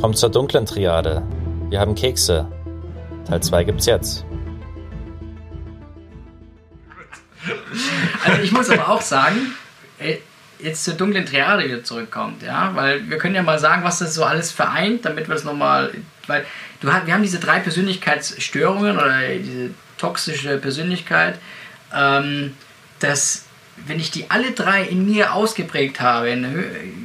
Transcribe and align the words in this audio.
Kommt 0.00 0.16
zur 0.16 0.30
dunklen 0.30 0.64
Triade. 0.64 1.22
Wir 1.68 1.78
haben 1.78 1.94
Kekse. 1.94 2.50
Teil 3.28 3.42
2 3.42 3.64
gibt's 3.64 3.84
jetzt. 3.84 4.24
Also 8.24 8.42
ich 8.42 8.50
muss 8.50 8.70
aber 8.70 8.88
auch 8.88 9.02
sagen, 9.02 9.54
äh, 9.98 10.16
jetzt 10.58 10.84
zur 10.84 10.94
dunklen 10.94 11.26
Triade 11.26 11.64
wieder 11.64 11.84
zurückkommt, 11.84 12.42
ja, 12.42 12.74
weil 12.74 13.10
wir 13.10 13.18
können 13.18 13.34
ja 13.34 13.42
mal 13.42 13.58
sagen, 13.58 13.84
was 13.84 13.98
das 13.98 14.14
so 14.14 14.24
alles 14.24 14.50
vereint, 14.50 15.04
damit 15.04 15.28
wir 15.28 15.34
das 15.34 15.44
nochmal, 15.44 15.92
weil 16.26 16.46
du, 16.80 16.88
wir 16.88 17.14
haben 17.14 17.22
diese 17.22 17.38
drei 17.38 17.60
Persönlichkeitsstörungen 17.60 18.96
oder 18.96 19.28
diese 19.36 19.70
toxische 19.98 20.56
Persönlichkeit, 20.56 21.38
ähm, 21.94 22.54
dass 23.00 23.44
wenn 23.86 24.00
ich 24.00 24.10
die 24.10 24.30
alle 24.30 24.52
drei 24.52 24.82
in 24.82 25.06
mir 25.06 25.34
ausgeprägt 25.34 26.00
habe, 26.00 26.36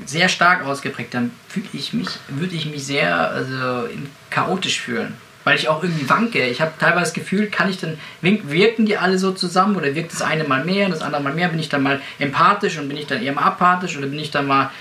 sehr 0.06 0.30
stark 0.30 0.66
ausgeprägt, 0.66 1.14
dann 1.14 1.32
fühle 1.48 1.68
ich 1.74 1.94
mich, 1.94 2.08
würde 2.30 2.56
ich 2.56 2.66
mich 2.66 2.86
sehr 2.86 3.32
also, 3.32 3.88
chaotisch 4.30 4.82
fühlen 4.82 5.14
weil 5.46 5.58
ich 5.58 5.70
auch 5.70 5.82
irgendwie 5.82 6.10
wanke. 6.10 6.44
Ich 6.48 6.60
habe 6.60 6.74
teilweise 6.78 7.06
das 7.06 7.14
Gefühl, 7.14 7.48
kann 7.48 7.70
ich 7.70 7.78
dann, 7.78 7.98
wirken 8.22 8.86
die 8.86 8.98
alle 8.98 9.18
so 9.18 9.32
zusammen 9.32 9.78
oder 9.78 9.96
wirkt 9.96 10.12
das 10.12 10.22
eine 10.22 10.44
mal 10.44 10.66
mehr 10.66 10.88
und 10.88 10.92
das 10.92 11.02
andere 11.02 11.22
mal 11.22 11.34
mehr? 11.34 11.48
Bin 11.48 11.60
ich 11.60 11.70
dann 11.70 11.84
mal 11.84 12.02
empathisch 12.20 12.78
und 12.80 12.90
bin 12.90 12.98
ich 12.98 13.06
dann 13.06 13.22
eher 13.22 13.32
mal 13.32 13.44
apathisch 13.44 13.96
oder 13.96 14.08
bin 14.08 14.20
ich 14.20 14.32
dann 14.32 14.48
mal 14.48 14.72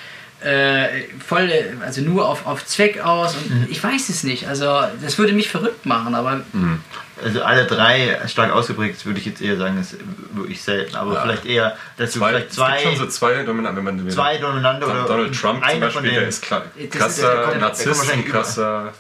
äh, 0.45 1.05
voll, 1.27 1.51
also 1.85 2.03
nur 2.03 2.29
auf, 2.29 2.47
auf 2.47 2.65
Zweck 2.67 3.01
aus 3.01 3.35
und 3.37 3.51
mhm. 3.51 3.67
ich 3.71 3.83
weiß 3.83 4.09
es 4.09 4.25
nicht. 4.25 4.47
Also 4.47 4.83
das 5.03 5.19
würde 5.19 5.33
mich 5.33 5.49
verrückt 5.49 5.87
machen, 5.87 6.15
aber. 6.15 6.43
Mhm. 6.53 6.81
Also 7.25 7.43
alle 7.43 7.65
drei 7.65 8.19
stark 8.27 8.51
ausgeprägt, 8.53 9.07
würde 9.07 9.21
ich 9.21 9.27
jetzt 9.27 9.41
eher 9.41 9.57
sagen, 9.57 9.81
ist 9.81 9.97
wirklich 10.33 10.61
selten. 10.63 10.97
Aber 10.97 11.15
ja. 11.15 11.23
vielleicht 11.23 11.47
eher, 11.47 11.77
dass 11.97 12.11
zwei, 12.11 12.33
du 12.33 12.37
vielleicht 12.37 12.53
zwei. 12.53 12.77
Es 12.77 12.83
gibt 12.83 12.97
schon 12.97 13.07
so 13.07 13.11
zwei 13.11 13.43
dominante, 13.45 13.85
wenn 13.85 13.97
man 13.97 14.11
zwei 14.11 14.37
dominante 14.39 14.87
oder 14.87 15.05
Donald 15.05 15.41
Trump 15.41 15.65
zum 15.65 15.81
Beispiel, 15.81 16.11
der 16.11 16.29
ist 16.29 16.43
krasser 16.43 17.57
Narzisst, 17.57 18.13
ein 18.13 18.25
krasser 18.25 18.93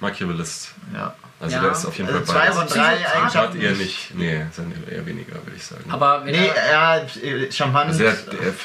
Machiavellist. 0.00 0.70
Ja. 0.94 1.14
Also 1.38 1.56
ja. 1.56 1.62
der 1.62 1.72
ist 1.72 1.84
auf 1.84 1.98
jeden 1.98 2.08
Fall 2.08 2.20
also 2.20 2.32
zwei 2.32 2.52
von 2.52 2.66
drei 2.66 2.96
Eigenschaften. 3.14 3.60
eher 3.60 3.72
nicht. 3.72 4.14
Nee, 4.14 4.46
sind 4.52 4.72
eher 4.88 5.04
weniger, 5.04 5.34
würde 5.34 5.56
ich 5.56 5.64
sagen. 5.64 5.84
Aber 5.90 6.22
nee, 6.24 6.50
ja, 6.72 7.02
Champagner. 7.50 7.92
Also 7.92 8.04
er, 8.04 8.16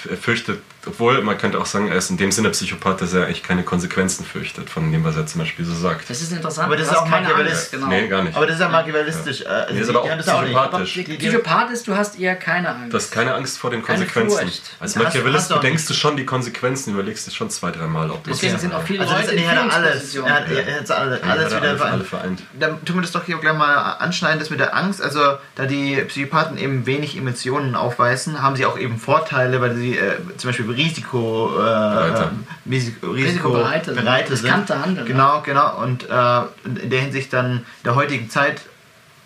er, 0.10 0.18
fürchtet, 0.18 0.62
obwohl 0.86 1.22
man 1.22 1.38
könnte 1.38 1.60
auch 1.60 1.66
sagen, 1.66 1.90
er 1.90 1.96
ist 1.96 2.10
in 2.10 2.18
dem 2.18 2.32
Sinne 2.32 2.50
Psychopath, 2.50 3.02
dass 3.02 3.14
er 3.14 3.26
eigentlich 3.26 3.44
keine 3.44 3.64
Konsequenzen 3.64 4.26
fürchtet 4.26 4.70
von 4.70 4.92
dem, 4.92 5.04
was 5.04 5.16
er 5.16 5.28
zum 5.28 5.42
Beispiel 5.42 5.64
so 5.64 5.74
sagt. 5.74 6.10
Das 6.10 6.22
ist 6.22 6.32
interessant. 6.32 6.68
Aber 6.68 6.78
das 6.78 6.88
ist 6.88 6.98
auch 6.98 7.08
machiavellistisch. 7.08 7.72
Genau. 7.72 7.88
Nee, 7.88 8.08
gar 8.08 8.24
nicht. 8.24 8.36
Aber 8.36 8.48
das 8.48 8.56
ist 8.56 8.62
ja 8.62 8.70
machiavellistisch. 8.70 9.42
Ja. 9.42 9.50
Also 9.50 9.74
nee, 9.74 9.82
ist 9.82 9.90
aber 9.90 10.02
auch 10.04 10.18
psychopathisch. 10.18 11.04
Psychopath 11.04 11.72
ist, 11.72 11.88
du 11.88 11.96
hast 11.96 12.20
eher 12.20 12.36
keine 12.36 12.70
Angst. 12.70 12.94
Du 12.94 12.98
hast 12.98 13.12
keine 13.12 13.34
Angst 13.36 13.58
vor 13.60 13.70
den 13.70 13.82
Konsequenzen. 13.82 14.52
Als 14.80 14.96
Machiavellist 14.96 15.50
bedenkst 15.50 15.90
du 15.90 15.94
schon 15.94 16.18
die 16.18 16.26
Konsequenzen, 16.26 16.94
überlegst 16.94 17.28
du 17.28 17.32
schon 17.32 17.50
zwei, 17.50 17.72
dreimal, 17.72 18.10
ob 18.10 18.24
du 18.24 18.32
Deswegen 18.32 18.58
sind 18.58 18.74
auch 18.74 18.84
viele 18.84 19.02
also 19.02 19.14
Leute 19.14 19.32
in 19.36 19.48
alles. 19.48 20.16
Er 20.16 20.34
hat 20.34 20.92
alles 20.92 21.56
wieder 21.56 21.78
vereint. 22.04 22.42
Dann 22.60 22.84
tun 22.86 22.98
wir 22.98 23.02
das 23.02 23.12
doch 23.12 23.26
hier 23.26 23.38
gleich 23.38 23.56
mal 23.56 23.76
anschneiden, 24.00 24.40
das 24.40 24.50
mit 24.50 24.60
der 24.60 24.76
Angst. 24.76 25.02
Also, 25.02 25.38
da 25.56 25.66
die 25.66 25.96
Psychopathen 26.08 26.58
eben 26.58 26.86
wenig 26.86 27.18
Emotionen 27.18 27.76
aufweisen, 27.76 28.42
haben 28.42 28.56
sie 28.56 28.66
auch 28.66 28.78
eben 28.78 28.98
Vorteile, 28.98 29.62
weil 29.62 29.76
sie 29.76 29.98
äh, 29.98 30.18
zum 30.38 30.50
Beispiel 30.50 30.71
Risiko, 30.72 31.58
äh, 31.58 32.30
Risiko, 32.70 33.12
Risikobereite 33.12 34.36
sind. 34.36 34.50
Handeln, 34.70 35.06
genau, 35.06 35.42
genau. 35.42 35.82
Und 35.82 36.10
äh, 36.10 36.42
in 36.66 36.90
der 36.90 37.02
Hinsicht 37.02 37.34
dann 37.34 37.58
in 37.58 37.66
der 37.86 37.96
heutigen 37.96 38.30
Zeit 38.30 38.62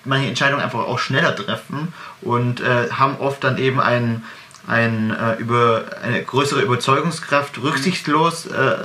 manche 0.05 0.27
Entscheidungen 0.27 0.63
einfach 0.63 0.79
auch 0.79 0.99
schneller 0.99 1.35
treffen 1.35 1.93
und 2.21 2.61
äh, 2.61 2.89
haben 2.91 3.17
oft 3.17 3.43
dann 3.43 3.57
eben 3.57 3.79
ein, 3.79 4.23
ein, 4.67 5.11
äh, 5.11 5.35
über, 5.35 5.85
eine 6.03 6.23
größere 6.23 6.61
Überzeugungskraft, 6.61 7.61
rücksichtslos 7.61 8.45
äh, 8.45 8.77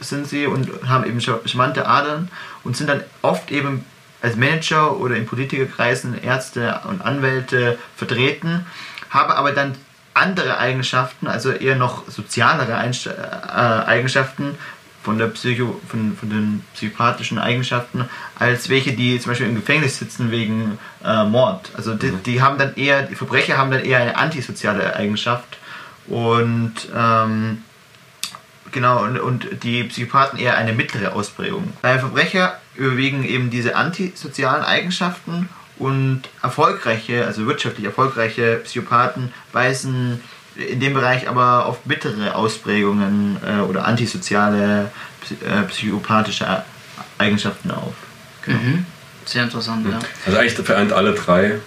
sind 0.00 0.26
sie 0.26 0.46
und 0.46 0.68
haben 0.88 1.04
eben 1.04 1.20
charmante 1.20 1.86
Adern 1.86 2.28
und 2.64 2.76
sind 2.76 2.88
dann 2.88 3.02
oft 3.22 3.50
eben 3.50 3.84
als 4.22 4.36
Manager 4.36 4.98
oder 4.98 5.16
in 5.16 5.26
Politikerkreisen 5.26 6.20
Ärzte 6.22 6.80
und 6.88 7.00
Anwälte 7.00 7.78
vertreten, 7.96 8.66
habe 9.10 9.36
aber 9.36 9.52
dann 9.52 9.74
andere 10.14 10.58
Eigenschaften, 10.58 11.26
also 11.26 11.50
eher 11.50 11.76
noch 11.76 12.08
sozialere 12.08 12.72
äh, 12.72 13.86
Eigenschaften 13.86 14.56
von, 15.02 15.18
der 15.18 15.26
Psycho, 15.28 15.80
von, 15.88 16.16
von 16.16 16.28
den 16.28 16.64
psychopathischen 16.74 17.38
Eigenschaften, 17.38 18.08
als 18.38 18.68
welche, 18.68 18.92
die 18.92 19.18
zum 19.18 19.30
Beispiel 19.30 19.48
im 19.48 19.54
Gefängnis 19.54 19.98
sitzen 19.98 20.30
wegen 20.30 20.78
äh, 21.04 21.24
Mord. 21.24 21.70
Also 21.76 21.94
die, 21.94 22.08
mhm. 22.08 22.22
die, 22.24 22.42
haben 22.42 22.58
dann 22.58 22.74
eher, 22.74 23.04
die 23.04 23.14
Verbrecher 23.14 23.56
haben 23.56 23.70
dann 23.70 23.84
eher 23.84 24.00
eine 24.00 24.16
antisoziale 24.16 24.94
Eigenschaft 24.96 25.58
und 26.06 26.74
ähm, 26.94 27.62
genau 28.72 29.02
und, 29.04 29.18
und 29.18 29.62
die 29.62 29.84
Psychopathen 29.84 30.38
eher 30.38 30.56
eine 30.56 30.72
mittlere 30.72 31.14
Ausprägung. 31.14 31.72
Bei 31.82 31.98
Verbrecher 31.98 32.58
überwiegen 32.74 33.24
eben 33.24 33.50
diese 33.50 33.76
antisozialen 33.76 34.64
Eigenschaften 34.64 35.48
und 35.80 36.22
erfolgreiche, 36.42 37.26
also 37.26 37.46
wirtschaftlich 37.46 37.86
erfolgreiche 37.86 38.60
Psychopathen 38.64 39.32
weisen 39.52 40.20
in 40.56 40.78
dem 40.78 40.94
Bereich 40.94 41.28
aber 41.28 41.68
oft 41.68 41.84
bittere 41.84 42.34
Ausprägungen 42.34 43.38
äh, 43.44 43.60
oder 43.62 43.86
antisoziale 43.86 44.90
äh, 45.30 45.62
psychopathische 45.68 46.64
Eigenschaften 47.18 47.70
auf. 47.70 47.94
Genau. 48.44 48.58
Mhm. 48.58 48.86
Sehr 49.24 49.44
interessant, 49.44 49.86
ja. 49.88 49.98
Also 50.26 50.38
eigentlich 50.38 50.54
vereint 50.66 50.92
alle 50.92 51.14
drei 51.14 51.44
äh, 51.44 51.60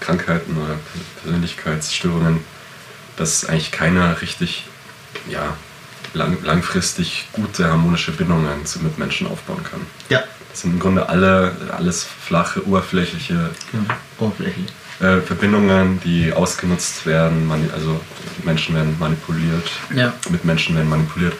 Krankheiten 0.00 0.56
oder 0.56 0.76
Persönlichkeitsstörungen, 1.22 2.40
dass 3.16 3.44
eigentlich 3.46 3.70
keiner 3.70 4.20
richtig 4.20 4.66
ja, 5.28 5.56
lang, 6.14 6.38
langfristig 6.42 7.28
gute 7.32 7.68
harmonische 7.68 8.12
Bindungen 8.12 8.66
zu 8.66 8.80
Mitmenschen 8.80 9.26
aufbauen 9.26 9.62
kann. 9.62 9.80
Ja. 10.08 10.24
Das 10.50 10.62
sind 10.62 10.72
im 10.74 10.80
Grunde 10.80 11.08
alle 11.08 11.52
alles 11.76 12.04
flache, 12.04 12.66
oberflächliche 12.66 13.50
oberflächlich. 14.18 14.66
Äh, 15.00 15.20
Verbindungen, 15.22 15.98
die 16.00 16.32
ausgenutzt 16.32 17.06
werden, 17.06 17.50
also 17.72 18.00
Menschen 18.44 18.74
werden 18.74 18.98
manipuliert, 18.98 19.70
ja. 19.94 20.12
Mitmenschen 20.28 20.76
werden 20.76 20.90
manipuliert 20.90 21.34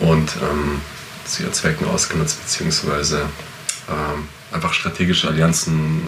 und 0.00 0.32
ähm, 0.42 0.80
zu 1.24 1.44
ihren 1.44 1.52
Zwecken 1.52 1.86
ausgenutzt, 1.86 2.40
beziehungsweise 2.42 3.20
ähm, 3.88 4.28
einfach 4.52 4.72
strategische 4.72 5.28
Allianzen 5.28 6.02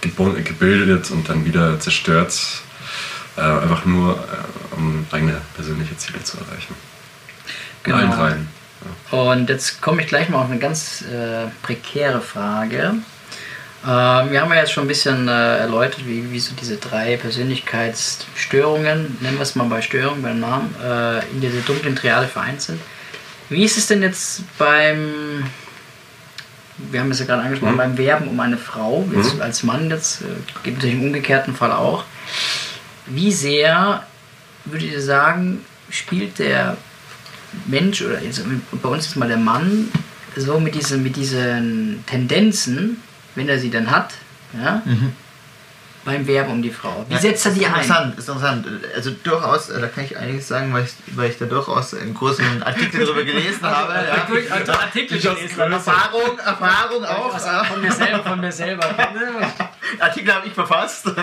äh, 0.00 0.42
gebildet 0.42 1.10
und 1.10 1.28
dann 1.28 1.44
wieder 1.44 1.80
zerstört 1.80 2.38
äh, 3.36 3.40
einfach 3.40 3.84
nur 3.84 4.14
äh, 4.14 4.76
um 4.76 5.06
eigene 5.10 5.40
persönliche 5.56 5.96
Ziele 5.96 6.22
zu 6.22 6.36
erreichen. 6.38 6.74
Genau. 7.82 7.96
allen 7.96 8.10
dreien. 8.10 8.59
Und 9.10 9.50
jetzt 9.50 9.80
komme 9.80 10.02
ich 10.02 10.08
gleich 10.08 10.28
mal 10.28 10.42
auf 10.42 10.50
eine 10.50 10.58
ganz 10.58 11.02
äh, 11.02 11.46
prekäre 11.62 12.20
Frage. 12.20 12.94
Ähm, 13.82 14.30
wir 14.30 14.42
haben 14.42 14.50
ja 14.50 14.56
jetzt 14.56 14.72
schon 14.72 14.84
ein 14.84 14.88
bisschen 14.88 15.26
äh, 15.26 15.58
erläutert, 15.58 16.06
wie, 16.06 16.30
wie 16.30 16.40
so 16.40 16.54
diese 16.54 16.76
drei 16.76 17.16
Persönlichkeitsstörungen, 17.16 19.16
nennen 19.20 19.36
wir 19.36 19.42
es 19.42 19.54
mal 19.54 19.64
bei 19.64 19.80
Störungen, 19.80 20.22
beim 20.22 20.40
Namen, 20.40 20.74
äh, 20.82 21.20
in 21.30 21.40
dieser 21.40 21.62
dunklen 21.62 21.96
Triade 21.96 22.26
vereint 22.26 22.60
sind. 22.60 22.80
Wie 23.48 23.64
ist 23.64 23.78
es 23.78 23.86
denn 23.86 24.02
jetzt 24.02 24.42
beim, 24.58 25.44
wir 26.76 27.00
haben 27.00 27.10
es 27.10 27.20
ja 27.20 27.24
gerade 27.24 27.42
angesprochen, 27.42 27.72
mhm. 27.72 27.78
beim 27.78 27.98
Werben 27.98 28.28
um 28.28 28.38
eine 28.38 28.58
Frau, 28.58 29.08
jetzt 29.14 29.36
mhm. 29.36 29.42
als 29.42 29.62
Mann, 29.62 29.90
jetzt 29.90 30.22
äh, 30.22 30.24
gibt 30.62 30.78
es 30.78 30.84
natürlich 30.84 30.96
im 30.96 31.06
umgekehrten 31.06 31.54
Fall 31.54 31.72
auch. 31.72 32.04
Wie 33.06 33.32
sehr, 33.32 34.04
würdet 34.66 34.92
ihr 34.92 35.00
sagen, 35.00 35.64
spielt 35.88 36.38
der 36.38 36.76
Mensch 37.66 38.02
oder 38.02 38.22
jetzt, 38.22 38.42
bei 38.82 38.88
uns 38.88 39.06
ist 39.06 39.16
mal 39.16 39.28
der 39.28 39.36
Mann 39.36 39.88
so 40.36 40.60
mit 40.60 40.74
diesen, 40.74 41.02
mit 41.02 41.16
diesen 41.16 42.04
Tendenzen, 42.06 43.02
wenn 43.34 43.48
er 43.48 43.58
sie 43.58 43.70
dann 43.70 43.90
hat, 43.90 44.14
ja, 44.52 44.82
mhm 44.84 45.12
beim 46.04 46.26
Werben 46.26 46.52
um 46.52 46.62
die 46.62 46.70
Frau. 46.70 47.04
Wie 47.08 47.16
setzt 47.16 47.44
er 47.46 47.52
die 47.52 47.66
ein? 47.66 47.74
Interessant, 47.74 48.18
ist 48.18 48.28
interessant. 48.28 48.66
Also 48.94 49.10
durchaus, 49.22 49.68
äh, 49.68 49.80
da 49.80 49.88
kann 49.88 50.04
ich 50.04 50.16
einiges 50.16 50.48
sagen, 50.48 50.72
weil 50.72 50.84
ich, 50.84 50.92
weil 51.16 51.30
ich 51.30 51.38
da 51.38 51.44
durchaus 51.46 51.94
einen 51.94 52.14
großen 52.14 52.62
Artikel 52.62 53.04
darüber 53.04 53.22
gelesen 53.22 53.62
habe. 53.62 53.94
Ja. 53.94 54.26
Durch, 54.28 54.50
also 54.50 54.72
Artikel 54.72 55.20
gelesen. 55.20 55.60
Erfahrung, 55.60 56.38
Erfahrung 56.38 57.04
auch. 57.04 57.38
Von 57.66 57.82
mir 57.82 57.92
selber, 57.92 58.22
von 58.22 58.40
mir 58.40 58.52
selber. 58.52 58.86
Artikel 59.98 60.34
habe 60.34 60.46
ich 60.46 60.54
verfasst. 60.54 61.06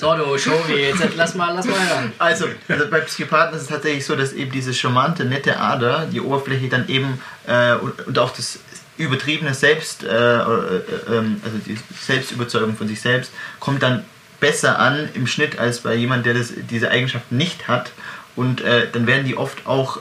so, 0.00 0.14
du 0.14 0.38
Shovi, 0.38 0.74
jetzt 0.74 1.14
lass 1.14 1.34
mal, 1.34 1.54
lass 1.54 1.66
mal 1.66 1.78
hören. 1.78 2.12
Also, 2.18 2.46
also 2.68 2.88
bei 2.90 3.00
Psychopathen 3.00 3.54
ist 3.54 3.62
es 3.62 3.68
tatsächlich 3.68 4.06
so, 4.06 4.16
dass 4.16 4.32
eben 4.32 4.50
diese 4.50 4.72
charmante, 4.72 5.26
nette 5.26 5.58
Ader, 5.58 6.06
die 6.10 6.20
Oberfläche 6.20 6.68
dann 6.68 6.88
eben 6.88 7.20
äh, 7.46 7.74
und, 7.74 8.06
und 8.06 8.18
auch 8.18 8.30
das 8.30 8.60
übertriebene 8.96 9.54
Selbst, 9.54 10.02
äh, 10.02 10.08
äh, 10.08 10.82
ähm, 11.08 11.40
also 11.44 11.58
die 11.66 11.78
Selbstüberzeugung 11.98 12.76
von 12.76 12.88
sich 12.88 13.00
selbst, 13.00 13.32
kommt 13.58 13.82
dann 13.82 14.04
besser 14.40 14.78
an 14.78 15.10
im 15.14 15.26
Schnitt 15.26 15.58
als 15.58 15.80
bei 15.80 15.94
jemand, 15.94 16.24
der 16.24 16.34
das, 16.34 16.52
diese 16.70 16.90
Eigenschaft 16.90 17.30
nicht 17.30 17.68
hat. 17.68 17.92
Und 18.36 18.62
äh, 18.62 18.88
dann 18.90 19.06
werden 19.06 19.26
die 19.26 19.36
oft 19.36 19.66
auch, 19.66 19.98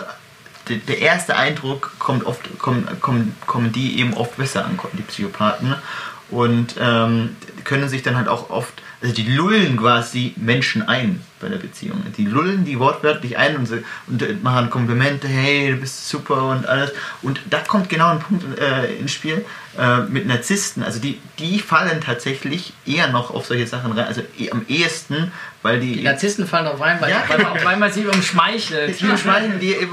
de, 0.69 0.77
der 0.77 0.99
erste 0.99 1.35
Eindruck 1.35 1.91
kommt 1.99 2.25
oft, 2.25 2.57
kommen, 2.57 2.87
kommen, 3.01 3.35
kommen 3.45 3.71
die 3.73 3.99
eben 3.99 4.13
oft 4.13 4.37
besser 4.37 4.65
an, 4.65 4.79
die 4.93 5.01
Psychopathen. 5.01 5.75
Und 6.31 6.75
ähm, 6.79 7.35
können 7.63 7.89
sich 7.89 8.03
dann 8.03 8.15
halt 8.15 8.27
auch 8.27 8.49
oft, 8.49 8.73
also 9.01 9.13
die 9.13 9.23
lullen 9.23 9.77
quasi 9.77 10.33
Menschen 10.37 10.87
ein 10.87 11.21
bei 11.39 11.49
der 11.49 11.57
Beziehung. 11.57 12.01
Die 12.17 12.25
lullen 12.25 12.65
die 12.65 12.79
wortwörtlich 12.79 13.37
ein 13.37 13.55
und, 13.55 13.67
so, 13.67 13.77
und 14.07 14.43
machen 14.43 14.69
Komplimente, 14.69 15.27
hey, 15.27 15.71
du 15.71 15.77
bist 15.77 16.09
super 16.09 16.43
und 16.49 16.65
alles. 16.67 16.91
Und 17.21 17.39
da 17.49 17.59
kommt 17.59 17.89
genau 17.89 18.09
ein 18.09 18.19
Punkt 18.19 18.59
äh, 18.59 18.95
ins 18.95 19.11
Spiel 19.11 19.45
äh, 19.77 20.01
mit 20.01 20.27
Narzissten. 20.27 20.83
Also 20.83 20.99
die, 20.99 21.19
die 21.37 21.59
fallen 21.59 22.01
tatsächlich 22.01 22.73
eher 22.85 23.07
noch 23.09 23.33
auf 23.33 23.45
solche 23.45 23.67
Sachen 23.67 23.91
rein, 23.93 24.07
also 24.07 24.21
eh, 24.37 24.51
am 24.51 24.65
ehesten, 24.67 25.31
weil 25.61 25.79
die... 25.79 25.93
Die 25.97 26.03
Narzissten 26.03 26.47
fallen 26.47 26.65
darauf 26.65 26.79
rein, 26.81 26.97
weil, 27.01 27.09
Ja, 27.09 27.23
weil, 27.27 27.37
genau. 27.37 27.53
man, 27.53 27.65
weil 27.65 27.77
man 27.77 27.91
sie 27.91 28.05
umschmeichelt. 28.05 28.99
Die 28.99 29.05
umschmeißen 29.05 29.59
die 29.59 29.73
äh, 29.73 29.87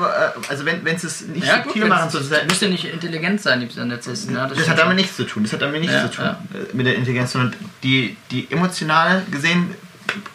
also 0.48 0.64
wenn, 0.64 0.84
wenn 0.84 0.98
sie 0.98 1.06
es 1.08 1.22
nicht 1.22 1.46
Ja, 1.46 1.62
subtil 1.64 1.82
gut, 1.82 1.88
machen, 1.90 2.04
das, 2.04 2.12
sozusagen, 2.12 2.42
das 2.48 2.48
müsste 2.60 2.68
nicht 2.68 2.84
intelligent 2.84 3.40
sein, 3.40 3.60
die 3.60 3.80
Narzissten. 3.80 4.34
Ja, 4.34 4.46
Das, 4.46 4.52
stimmt 4.52 4.68
hat 4.70 4.78
damit 4.78 4.90
schon. 4.90 4.96
nichts 4.96 5.16
zu 5.16 5.24
tun. 5.24 5.42
Das 5.42 5.52
hat 5.52 5.62
damit 5.62 5.80
nichts 5.80 5.96
Ja, 5.96 6.10
zu 6.10 6.16
tun 6.16 6.24
ja. 6.24 6.38
äh, 6.54 6.76
mit 6.76 6.86
der 6.86 6.94
Intelligenz, 6.96 7.32
sondern 7.32 7.54
die, 7.82 8.16
die 8.30 8.50
emotional 8.50 9.22
gesehen 9.30 9.74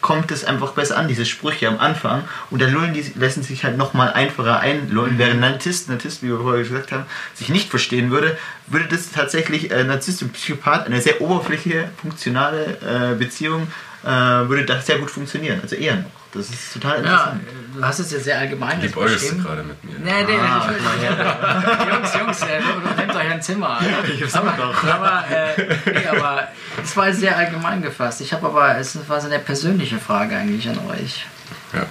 kommt 0.02 0.30
es 0.30 0.44
einfach 0.44 0.72
besser 0.72 0.98
an, 0.98 1.08
diese 1.08 1.24
Sprüche 1.24 1.66
am 1.66 1.78
Anfang. 1.78 2.24
Und 2.50 2.60
da 2.60 2.68
lullen 2.68 2.92
die 2.92 3.04
lassen 3.18 3.42
sich 3.42 3.64
halt 3.64 3.78
nochmal 3.78 4.12
einfacher 4.12 4.60
einlullen, 4.60 5.16
während 5.16 5.40
Narzisst, 5.40 5.88
Narzisst, 5.88 6.22
wie 6.22 6.28
wir 6.28 6.38
vorher 6.38 6.62
gesagt 6.62 6.92
haben, 6.92 7.04
sich 7.34 7.48
nicht 7.48 7.70
verstehen 7.70 8.10
würde, 8.10 8.36
würde 8.66 8.84
das 8.86 9.10
tatsächlich 9.10 9.70
äh, 9.70 9.82
Narzisst 9.84 10.22
und 10.22 10.34
Psychopath, 10.34 10.86
eine 10.86 11.00
sehr 11.00 11.22
oberflächliche, 11.22 11.88
funktionale 12.00 12.76
äh, 12.82 13.14
Beziehung, 13.18 13.66
äh, 14.04 14.08
würde 14.48 14.64
das 14.64 14.86
sehr 14.86 14.98
gut 14.98 15.10
funktionieren. 15.10 15.60
Also 15.62 15.76
eher 15.76 15.96
noch. 15.96 16.10
Das 16.34 16.48
ist 16.48 16.72
total 16.72 17.04
Ja, 17.04 17.10
interessant. 17.34 17.42
du 17.74 17.84
hast 17.84 17.98
es 17.98 18.10
ja 18.10 18.18
sehr 18.18 18.38
allgemein 18.38 18.80
jetzt 18.80 18.94
Liebäugelst 18.94 19.22
du 19.22 19.28
beschrieben. 19.36 19.44
gerade 19.44 19.62
mit 19.64 19.84
mir. 19.84 19.98
Nee, 19.98 20.24
nee, 20.26 20.38
Ah, 20.40 20.70
ich, 20.74 21.92
Jungs, 21.94 22.14
Jungs, 22.14 22.40
äh, 22.42 22.60
nehmt 22.98 23.14
euch 23.14 23.30
ein 23.30 23.42
Zimmer. 23.42 23.78
Ich 24.14 24.22
hab's 24.22 24.34
aber, 24.34 24.50
auch 24.52 24.82
noch. 24.82 24.84
aber, 24.94 25.24
äh, 25.30 25.76
nee, 25.92 26.06
aber 26.06 26.48
es 26.82 26.96
war 26.96 27.12
sehr 27.12 27.36
allgemein 27.36 27.82
gefasst. 27.82 28.22
Ich 28.22 28.32
habe 28.32 28.46
aber, 28.46 28.78
es 28.78 28.98
war 29.08 29.20
so 29.20 29.26
eine 29.26 29.40
persönliche 29.40 29.98
Frage 29.98 30.34
eigentlich 30.36 30.66
an 30.68 30.78
euch. 30.88 31.26
Ja. 31.74 31.86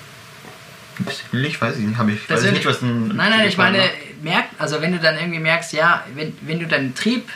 Persönlich 1.06 1.60
weiß 1.62 1.75
ich 1.78 1.86
nicht, 1.86 1.98
habe 1.98 2.12
ich, 2.12 2.30
weiß 2.30 2.44
ich 2.44 2.52
nicht, 2.52 2.66
was 2.66 2.81
ein 2.81 3.08
Nein, 3.10 3.30
nein, 3.31 3.48
ich 3.48 3.58
meine, 3.58 3.90
merkt, 4.22 4.60
also 4.60 4.81
wenn 4.81 4.92
du 4.92 5.00
dann 5.00 5.18
irgendwie 5.18 5.40
merkst, 5.40 5.74
ja, 5.74 6.04
wenn, 6.16 6.36
wenn 6.42 6.60
du 6.60 6.68
deinen 6.68 6.94
Trieb 6.94 7.30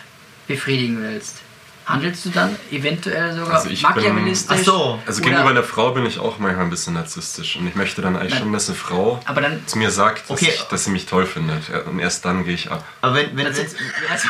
befriedigen 0.48 1.02
willst, 1.02 1.38
handelst 1.86 2.26
du 2.26 2.30
dann 2.30 2.56
eventuell 2.72 3.34
sogar 3.36 3.56
Also 3.56 3.70
ich 3.70 3.82
bin- 3.82 3.90
machiavellistisch? 3.96 4.58
Ach 4.60 4.64
so. 4.66 5.00
Also 5.06 5.22
oder- 5.22 5.30
gegenüber 5.30 5.50
einer 5.52 5.64
Frau 5.64 5.92
bin 5.92 6.06
ich 6.06 6.20
auch 6.20 6.40
manchmal 6.40 6.66
ein 6.66 6.70
bisschen 6.70 6.94
narzisstisch. 6.94 7.56
Und 7.58 7.68
ich 7.68 7.76
möchte 7.76 8.02
dann 8.02 8.16
eigentlich 8.16 8.34
Nein. 8.34 8.42
schon, 8.44 8.54
dass 8.54 8.68
eine 8.70 8.78
Frau 8.78 9.20
Aber 9.26 9.42
dann, 9.42 9.66
zu 9.68 9.78
mir 9.78 9.92
sagt, 9.92 10.24
dass, 10.30 10.32
Okay. 10.42 10.52
ich, 10.56 10.62
dass 10.64 10.84
sie 10.86 10.92
mich 10.92 11.06
toll 11.06 11.26
findet. 11.26 11.64
Und 11.88 12.00
erst 12.00 12.26
dann 12.26 12.44
gehe 12.44 12.54
ich 12.56 12.72
ab. 12.72 12.84
Aber 13.02 13.16
wenn, 13.16 13.36
wenn, 13.38 13.46
also, 13.48 13.62
wenn's- 13.62 13.76
also 14.10 14.28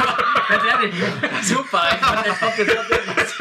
ganz 0.50 0.64
ehrlich, 0.70 0.94
super, 1.44 1.82
ich 1.96 2.02
hab 2.06 2.26
einfach 2.26 2.56
gesagt, 2.56 2.80
das 3.16 3.28
ist 3.28 3.40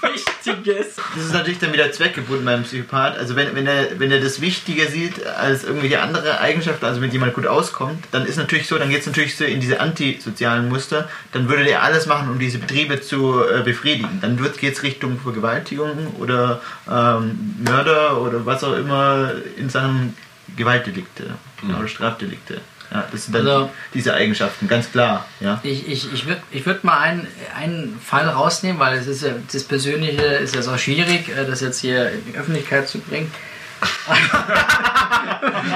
was 0.00 0.12
Wichtiges. 0.14 0.86
Das 1.14 1.24
ist 1.24 1.32
natürlich 1.32 1.58
dann 1.58 1.72
wieder 1.72 1.90
zweckgebunden 1.92 2.44
beim 2.44 2.62
Psychopath. 2.62 3.16
Also 3.18 3.36
wenn, 3.36 3.54
wenn, 3.54 3.66
er, 3.66 3.98
wenn 3.98 4.10
er 4.12 4.20
das 4.20 4.40
Wichtiger 4.40 4.86
sieht 4.86 5.24
als 5.26 5.64
irgendwelche 5.64 6.00
andere 6.02 6.40
Eigenschaften, 6.40 6.84
also 6.84 7.00
wenn 7.00 7.10
jemand 7.10 7.34
gut 7.34 7.46
auskommt, 7.46 8.04
dann 8.12 8.26
ist 8.26 8.36
natürlich 8.36 8.68
so, 8.68 8.78
dann 8.78 8.90
geht 8.90 9.00
es 9.00 9.06
natürlich 9.06 9.36
so 9.36 9.44
in 9.44 9.60
diese 9.60 9.80
antisozialen 9.80 10.68
Muster, 10.68 11.08
dann 11.32 11.48
würde 11.48 11.64
der 11.64 11.82
alles 11.82 12.06
machen, 12.06 12.28
um 12.30 12.38
diese 12.38 12.58
Betriebe 12.58 13.00
zu 13.00 13.42
äh, 13.48 13.62
befriedigen. 13.62 14.18
Dann 14.20 14.36
geht 14.58 14.74
es 14.74 14.82
Richtung 14.82 15.18
Vergewaltigung 15.18 16.14
oder 16.18 16.60
ähm, 16.90 17.56
Mörder 17.64 18.20
oder 18.20 18.44
was 18.46 18.64
auch 18.64 18.74
immer 18.76 19.32
in 19.56 19.68
Sachen 19.70 20.16
Gewaltdelikte 20.56 21.34
oder 21.68 21.88
Strafdelikte. 21.88 22.60
Ja, 22.92 23.04
das 23.10 23.24
sind 23.24 23.34
dann 23.34 23.46
Also- 23.48 23.70
diese 23.94 24.14
Eigenschaften, 24.14 24.68
ganz 24.68 24.92
klar. 24.92 25.26
Ja. 25.40 25.58
Ich, 25.64 25.88
ich, 25.88 26.12
ich 26.12 26.26
würde 26.26 26.40
ich 26.52 26.64
würd 26.66 26.84
mal 26.84 26.98
einen, 26.98 27.26
einen 27.56 27.98
Fall 28.04 28.28
rausnehmen, 28.28 28.78
weil 28.78 28.96
es 28.96 29.08
ist 29.08 29.22
ja, 29.22 29.30
das 29.52 29.64
Persönliche 29.64 30.22
ist 30.22 30.54
ja 30.54 30.62
so 30.62 30.76
schwierig, 30.78 31.28
äh, 31.28 31.44
das 31.46 31.60
jetzt 31.62 31.80
hier 31.80 32.10
in 32.12 32.24
die 32.32 32.38
Öffentlichkeit 32.38 32.88
zu 32.88 32.98
bringen. 33.00 33.32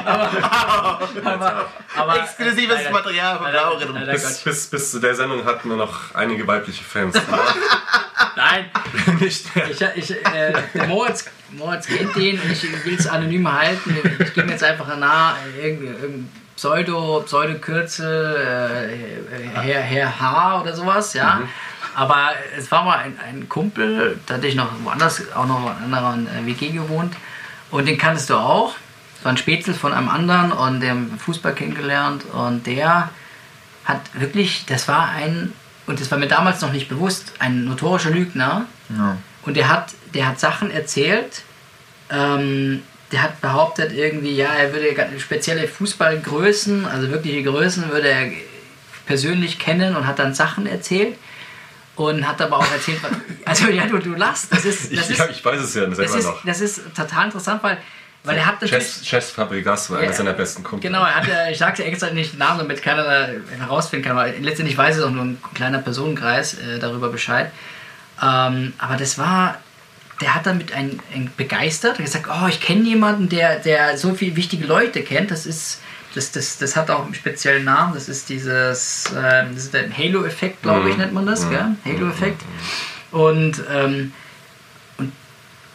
Aber, 0.05 0.31
aber, 1.25 1.69
aber, 1.97 2.17
Exklusives 2.21 2.77
Alter, 2.77 2.91
Material 2.91 3.39
von. 3.39 3.47
Alter 3.47 4.13
Bis, 4.13 4.39
bis, 4.39 4.67
bis 4.67 4.91
zu 4.91 4.99
der 5.01 5.15
Sendung 5.15 5.45
hatten 5.45 5.69
wir 5.69 5.77
noch 5.77 6.15
einige 6.15 6.47
weibliche 6.47 6.85
Fans. 6.85 7.15
Nein, 8.37 8.71
Nicht 9.21 9.55
mehr. 9.55 9.71
ich, 9.71 10.11
ich, 10.11 10.27
äh, 10.27 10.53
der 10.75 10.87
Moritz, 10.87 11.25
Moritz 11.51 11.87
kennt 11.87 12.15
den 12.17 12.41
und 12.41 12.51
ich 12.51 12.63
will 12.85 12.97
es 12.99 13.07
anonym 13.07 13.51
halten. 13.53 13.97
Ich 14.19 14.37
mir 14.37 14.51
jetzt 14.51 14.65
einfach 14.65 14.97
nah, 14.97 15.37
irgendwie 15.61 15.87
irgendein 15.87 16.31
Pseudo, 16.57 17.23
Pseudo-Kürzel, 17.25 18.37
äh, 18.37 19.59
Herr, 19.59 19.81
Herr 19.81 20.21
H. 20.21 20.61
oder 20.61 20.75
sowas, 20.75 21.15
ja. 21.15 21.43
Aber 21.95 22.31
es 22.57 22.71
war 22.71 22.85
mal 22.85 22.99
ein, 22.99 23.19
ein 23.19 23.49
Kumpel, 23.49 24.19
da 24.27 24.35
hatte 24.35 24.47
ich 24.47 24.55
noch 24.55 24.69
woanders, 24.85 25.33
auch 25.35 25.47
noch 25.47 25.75
in 25.79 25.93
einer 25.93 26.07
anderen 26.07 26.27
äh, 26.27 26.47
WG 26.47 26.69
gewohnt. 26.69 27.15
Und 27.71 27.87
den 27.87 27.99
kanntest 27.99 28.31
du 28.31 28.35
auch. 28.35 28.75
Das 29.15 29.25
war 29.25 29.33
ein 29.33 29.37
Spätzle 29.37 29.75
von 29.75 29.93
einem 29.93 30.09
anderen 30.09 30.53
und 30.53 30.81
der 30.81 30.91
haben 30.91 31.19
Fußball 31.19 31.55
kennengelernt. 31.55 32.25
Und 32.33 32.67
der 32.67 33.11
hat 33.85 34.01
wirklich, 34.15 34.65
das 34.67 34.89
war 34.89 35.11
ein, 35.11 35.53
und 35.87 36.01
das 36.01 36.11
war 36.11 36.19
mir 36.19 36.29
damals 36.29 36.61
noch 36.61 36.73
nicht 36.73 36.89
bewusst, 36.89 37.33
ein 37.39 37.65
notorischer 37.65 38.11
Lügner. 38.11 38.67
Ja. 38.89 39.17
Und 39.43 39.57
der 39.57 39.69
hat, 39.69 39.95
der 40.15 40.27
hat 40.27 40.41
Sachen 40.41 40.71
erzählt. 40.71 41.43
Ähm, 42.11 42.83
der 43.13 43.23
hat 43.23 43.41
behauptet 43.41 43.93
irgendwie, 43.93 44.37
ja, 44.37 44.53
er 44.53 44.73
würde 44.73 44.95
spezielle 45.19 45.67
Fußballgrößen, 45.67 46.87
also 46.87 47.11
wirkliche 47.11 47.43
Größen, 47.43 47.91
würde 47.91 48.09
er 48.09 48.31
persönlich 49.07 49.59
kennen 49.59 49.97
und 49.97 50.07
hat 50.07 50.19
dann 50.21 50.35
Sachen 50.35 50.67
erzählt. 50.67 51.17
Und 52.01 52.27
hat 52.27 52.41
aber 52.41 52.57
auch 52.57 52.73
erzählt, 52.73 52.99
also 53.45 53.69
ja, 53.69 53.85
du, 53.87 53.99
du 53.99 54.15
lachst, 54.15 54.51
das 54.51 54.65
ist, 54.65 54.91
das 54.97 55.11
Ich, 55.11 55.19
ist, 55.19 55.31
ich, 55.31 55.45
weiß 55.45 55.61
es 55.61 55.75
ja 55.75 55.85
das 55.85 55.97
selber 55.99 56.17
ist, 56.17 56.25
noch. 56.25 56.45
das 56.47 56.61
ist 56.63 56.81
total 56.97 57.27
interessant, 57.27 57.63
weil, 57.63 57.77
weil 58.25 58.39
er 58.39 58.47
hat 58.47 58.63
natürlich... 58.63 58.85
Chess, 58.87 59.03
Chess 59.03 59.31
Fabregas 59.33 59.91
war 59.91 59.99
Ja. 59.99 60.05
einer 60.05 60.15
seiner 60.15 60.33
besten 60.33 60.63
Kumpel. 60.63 60.89
Genau, 60.89 61.05
er 61.05 61.15
hatte, 61.17 61.31
ich 61.51 61.59
sagte 61.59 61.85
extra 61.85 62.09
nicht 62.09 62.33
den 62.33 62.39
Namen, 62.39 62.61
damit 62.61 62.81
keiner 62.83 63.05
da 63.05 63.29
herausfinden 63.59 64.07
kann, 64.07 64.17
weil 64.17 64.35
letztendlich 64.41 64.79
weiß 64.79 64.97
es 64.97 65.05
auch 65.05 65.11
nur 65.11 65.25
ein 65.25 65.43
kleiner 65.53 65.79
Personenkreis 65.79 66.55
äh, 66.55 66.79
darüber 66.79 67.11
Bescheid. 67.11 67.51
Ähm, 68.23 68.73
aber 68.79 68.97
das 68.97 69.19
war, 69.19 69.59
der 70.23 70.35
hat 70.35 70.47
damit 70.47 70.73
ein, 70.73 71.01
ein 71.15 71.31
begeistert 71.37 71.99
und 71.99 72.07
gesagt, 72.07 72.29
oh, 72.31 72.47
ich 72.49 72.63
kenne 72.63 72.83
jemanden, 72.85 73.29
der, 73.29 73.59
der 73.59 73.99
so 73.99 74.15
viele 74.15 74.37
wichtige 74.37 74.65
Leute 74.67 75.03
kennt. 75.03 75.31
Das 75.31 75.45
ist, 75.45 75.81
das, 76.15 76.33
das, 76.33 76.59
das 76.59 76.77
hat 76.77 76.91
auch 76.91 77.05
einen 77.05 77.15
speziellen 77.15 77.65
Namen. 77.65 77.95
Das 77.95 78.09
ist 78.09 78.29
dieses, 78.29 79.05
das 79.15 79.57
ist 79.57 79.75
der 79.75 79.97
Halo-Effekt, 79.97 80.63
glaube 80.63 80.89
ich, 80.89 80.97
Mhm. 80.97 81.01
nennt 81.03 81.13
man 81.13 81.27
das, 81.27 81.45
Mhm. 81.47 81.51
gell? 81.51 81.67
Halo-Effekt. 81.85 82.43
Und 83.13 83.63
ähm, 83.73 84.13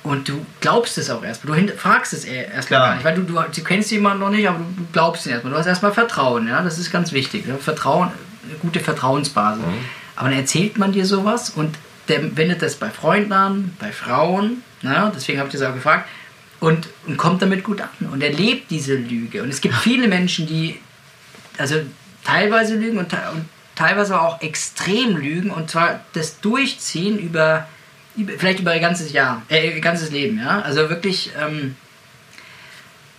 und 0.04 0.30
du 0.30 0.46
glaubst 0.62 1.00
es 1.00 1.10
auch 1.10 1.24
erstmal. 1.24 1.56
Du 1.56 1.60
hinterfragst 1.60 2.14
es 2.14 2.26
eh 2.26 2.44
erstmal 2.46 2.80
gar 2.80 2.94
nicht, 2.96 3.04
weil 3.06 3.16
du, 3.16 3.24
du, 3.24 3.34
du 3.42 3.64
kennst 3.64 3.90
jemanden 3.90 4.20
noch 4.20 4.30
nicht, 4.30 4.48
aber 4.48 4.60
du, 4.60 4.86
glaubst 4.94 5.26
ihn 5.26 5.32
erstmal. 5.32 5.52
Du 5.54 5.58
hast 5.60 5.66
erstmal 5.66 5.94
Vertrauen, 5.94 6.48
ja, 6.48 6.62
das 6.62 6.78
ist 6.78 6.92
ganz 6.92 7.12
wichtig. 7.12 7.46
Vertrauen, 7.60 8.10
eine 8.48 8.54
gute 8.60 8.80
Vertrauensbasis. 8.82 9.64
Aber 10.16 10.30
dann 10.30 10.38
erzählt 10.38 10.78
man 10.78 10.92
dir 10.92 11.06
sowas 11.08 11.50
und 11.50 11.76
der 12.08 12.38
wendet 12.38 12.62
das 12.62 12.76
bei 12.76 12.92
Freunden 12.92 13.34
an, 13.34 13.76
bei 13.80 13.92
Frauen, 13.92 14.62
na, 14.84 15.12
deswegen 15.14 15.40
habe 15.40 15.50
ich 15.50 15.54
das 15.58 15.64
auch 15.68 15.74
gefragt, 15.74 16.08
und, 16.60 16.88
und 17.08 17.18
kommt 17.18 17.42
damit 17.42 17.64
gut 17.64 17.82
an. 17.82 17.90
Und 18.12 18.22
er 18.22 18.32
lebt 18.34 18.72
diese 18.72 18.96
Lüge. 18.96 19.44
Und 19.44 19.50
es 19.50 19.62
gibt 19.62 19.76
viele 19.76 20.08
Menschen, 20.08 20.48
die 20.48 20.80
also 21.58 21.76
teilweise 22.24 22.76
lügen 22.76 22.98
und, 22.98 23.14
und 23.14 23.46
teilweise 23.76 24.20
auch 24.20 24.42
extrem 24.42 25.16
lügen 25.18 25.52
und 25.52 25.70
zwar 25.70 26.00
das 26.14 26.40
durchziehen 26.40 27.20
über, 27.20 27.68
über 28.16 28.34
vielleicht 28.38 28.60
über 28.60 28.74
ihr 28.74 28.82
ganzes 28.82 29.12
Jahr, 29.12 29.42
äh, 29.50 29.76
ihr 29.76 29.82
ganzes 29.82 30.12
Leben, 30.12 30.40
ja. 30.40 30.62
Also 30.62 30.90
wirklich, 30.90 31.32
ähm, 31.40 31.76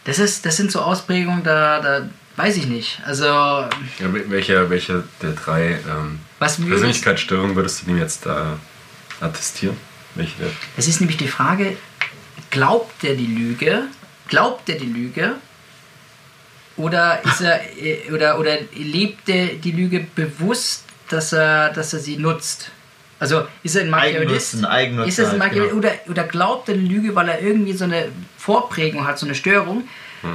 das 0.05 0.19
ist, 0.19 0.47
das 0.47 0.57
sind 0.57 0.71
so 0.73 0.81
Ausprägungen, 0.81 1.43
da, 1.43 1.81
da 1.81 2.09
weiß 2.37 2.57
ich 2.57 2.67
nicht. 2.67 3.01
Also 3.05 3.25
Ja, 3.25 3.69
wel- 4.01 4.31
welcher, 4.31 4.71
welcher 4.71 5.05
der 5.23 5.33
drei 5.33 5.79
ähm, 5.89 6.21
Persönlichkeitsstörungen 6.39 7.57
würdest 7.57 7.83
du 7.83 7.87
dem 7.87 7.99
jetzt 7.99 8.25
da 8.27 8.59
attestieren? 9.21 9.77
Welche 10.15 10.33
der? 10.39 10.49
es 10.77 10.89
ist 10.89 11.01
nämlich 11.01 11.17
die 11.19 11.29
Frage, 11.29 11.77
glaubt 12.57 13.03
der 13.03 13.15
die 13.15 13.27
Lüge? 13.27 13.85
Glaubt 14.29 14.69
der 14.69 14.77
die 14.77 14.87
Lüge? 14.87 15.35
Oder 16.77 17.23
ist 17.25 17.41
er 17.41 17.61
äh, 17.79 18.11
oder 18.13 18.39
oder 18.39 18.57
lebt 18.75 19.29
er 19.29 19.47
die 19.55 19.73
Lüge 19.73 20.07
bewusst, 20.15 20.85
dass 21.09 21.33
er 21.33 21.73
dass 21.73 21.93
er 21.93 22.01
sie 22.01 22.17
nutzt? 22.17 22.71
Also 23.19 23.47
ist 23.63 23.77
er 23.77 23.83
ein 23.83 23.91
Machiavellist? 23.91 24.55
Ist 24.55 25.19
das 25.19 25.33
ein 25.33 25.41
halt, 25.41 25.53
Machiavell 25.53 25.69
genau. 25.69 25.79
oder, 25.79 25.93
oder 26.09 26.25
glaubt 26.25 26.69
er 26.69 26.77
die 26.77 26.87
Lüge, 26.87 27.15
weil 27.15 27.29
er 27.29 27.41
irgendwie 27.41 27.73
so 27.73 27.85
eine 27.85 28.09
Vorprägung 28.37 29.07
hat, 29.07 29.19
so 29.19 29.27
eine 29.27 29.35
Störung? 29.35 29.89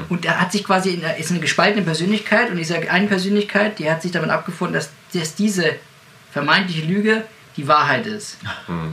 Und 0.10 0.26
er 0.26 0.40
hat 0.40 0.52
sich 0.54 0.64
quasi, 0.64 0.92
in, 0.92 1.04
ist 1.20 1.32
eine 1.32 1.42
gespaltene 1.42 1.84
Persönlichkeit 1.84 2.50
und 2.50 2.56
diese 2.58 2.78
eine 2.90 3.08
Persönlichkeit, 3.08 3.78
die 3.78 3.92
hat 3.92 4.02
sich 4.02 4.12
damit 4.12 4.30
abgefunden, 4.30 4.74
dass, 4.74 4.90
dass 5.14 5.36
diese 5.36 5.76
vermeintliche 6.32 6.86
Lüge 6.86 7.24
die 7.58 7.68
Wahrheit 7.68 8.08
ist. 8.08 8.38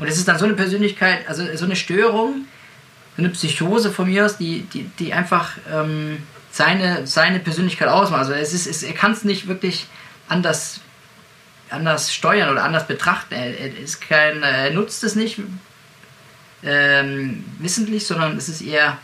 Und 0.00 0.08
es 0.08 0.16
ist 0.18 0.26
dann 0.26 0.38
so 0.38 0.44
eine 0.44 0.54
Persönlichkeit, 0.54 1.28
also 1.28 1.44
so 1.54 1.66
eine 1.66 1.76
Störung, 1.76 2.46
eine 3.18 3.30
Psychose 3.30 3.90
von 3.90 4.08
mir 4.08 4.24
aus, 4.24 4.38
die, 4.38 4.62
die, 4.62 4.84
die 4.98 5.12
einfach 5.12 5.52
ähm, 5.72 6.22
seine, 6.50 7.06
seine 7.06 7.40
Persönlichkeit 7.40 7.88
ausmacht. 7.88 8.20
Also 8.20 8.32
es 8.32 8.52
ist, 8.54 8.66
es, 8.66 8.82
er 8.82 8.94
kann 8.94 9.12
es 9.12 9.24
nicht 9.24 9.48
wirklich 9.48 9.86
anders 10.28 10.80
anders 11.70 12.12
steuern 12.12 12.50
oder 12.50 12.64
anders 12.64 12.86
betrachten. 12.86 13.34
Er, 13.34 13.58
er 13.58 13.78
ist 13.78 14.00
kein, 14.00 14.42
er 14.42 14.70
nutzt 14.70 15.04
es 15.04 15.14
nicht 15.14 15.40
ähm, 16.62 17.44
wissentlich, 17.58 18.06
sondern 18.06 18.36
es 18.36 18.48
ist 18.48 18.62
eher 18.62 18.98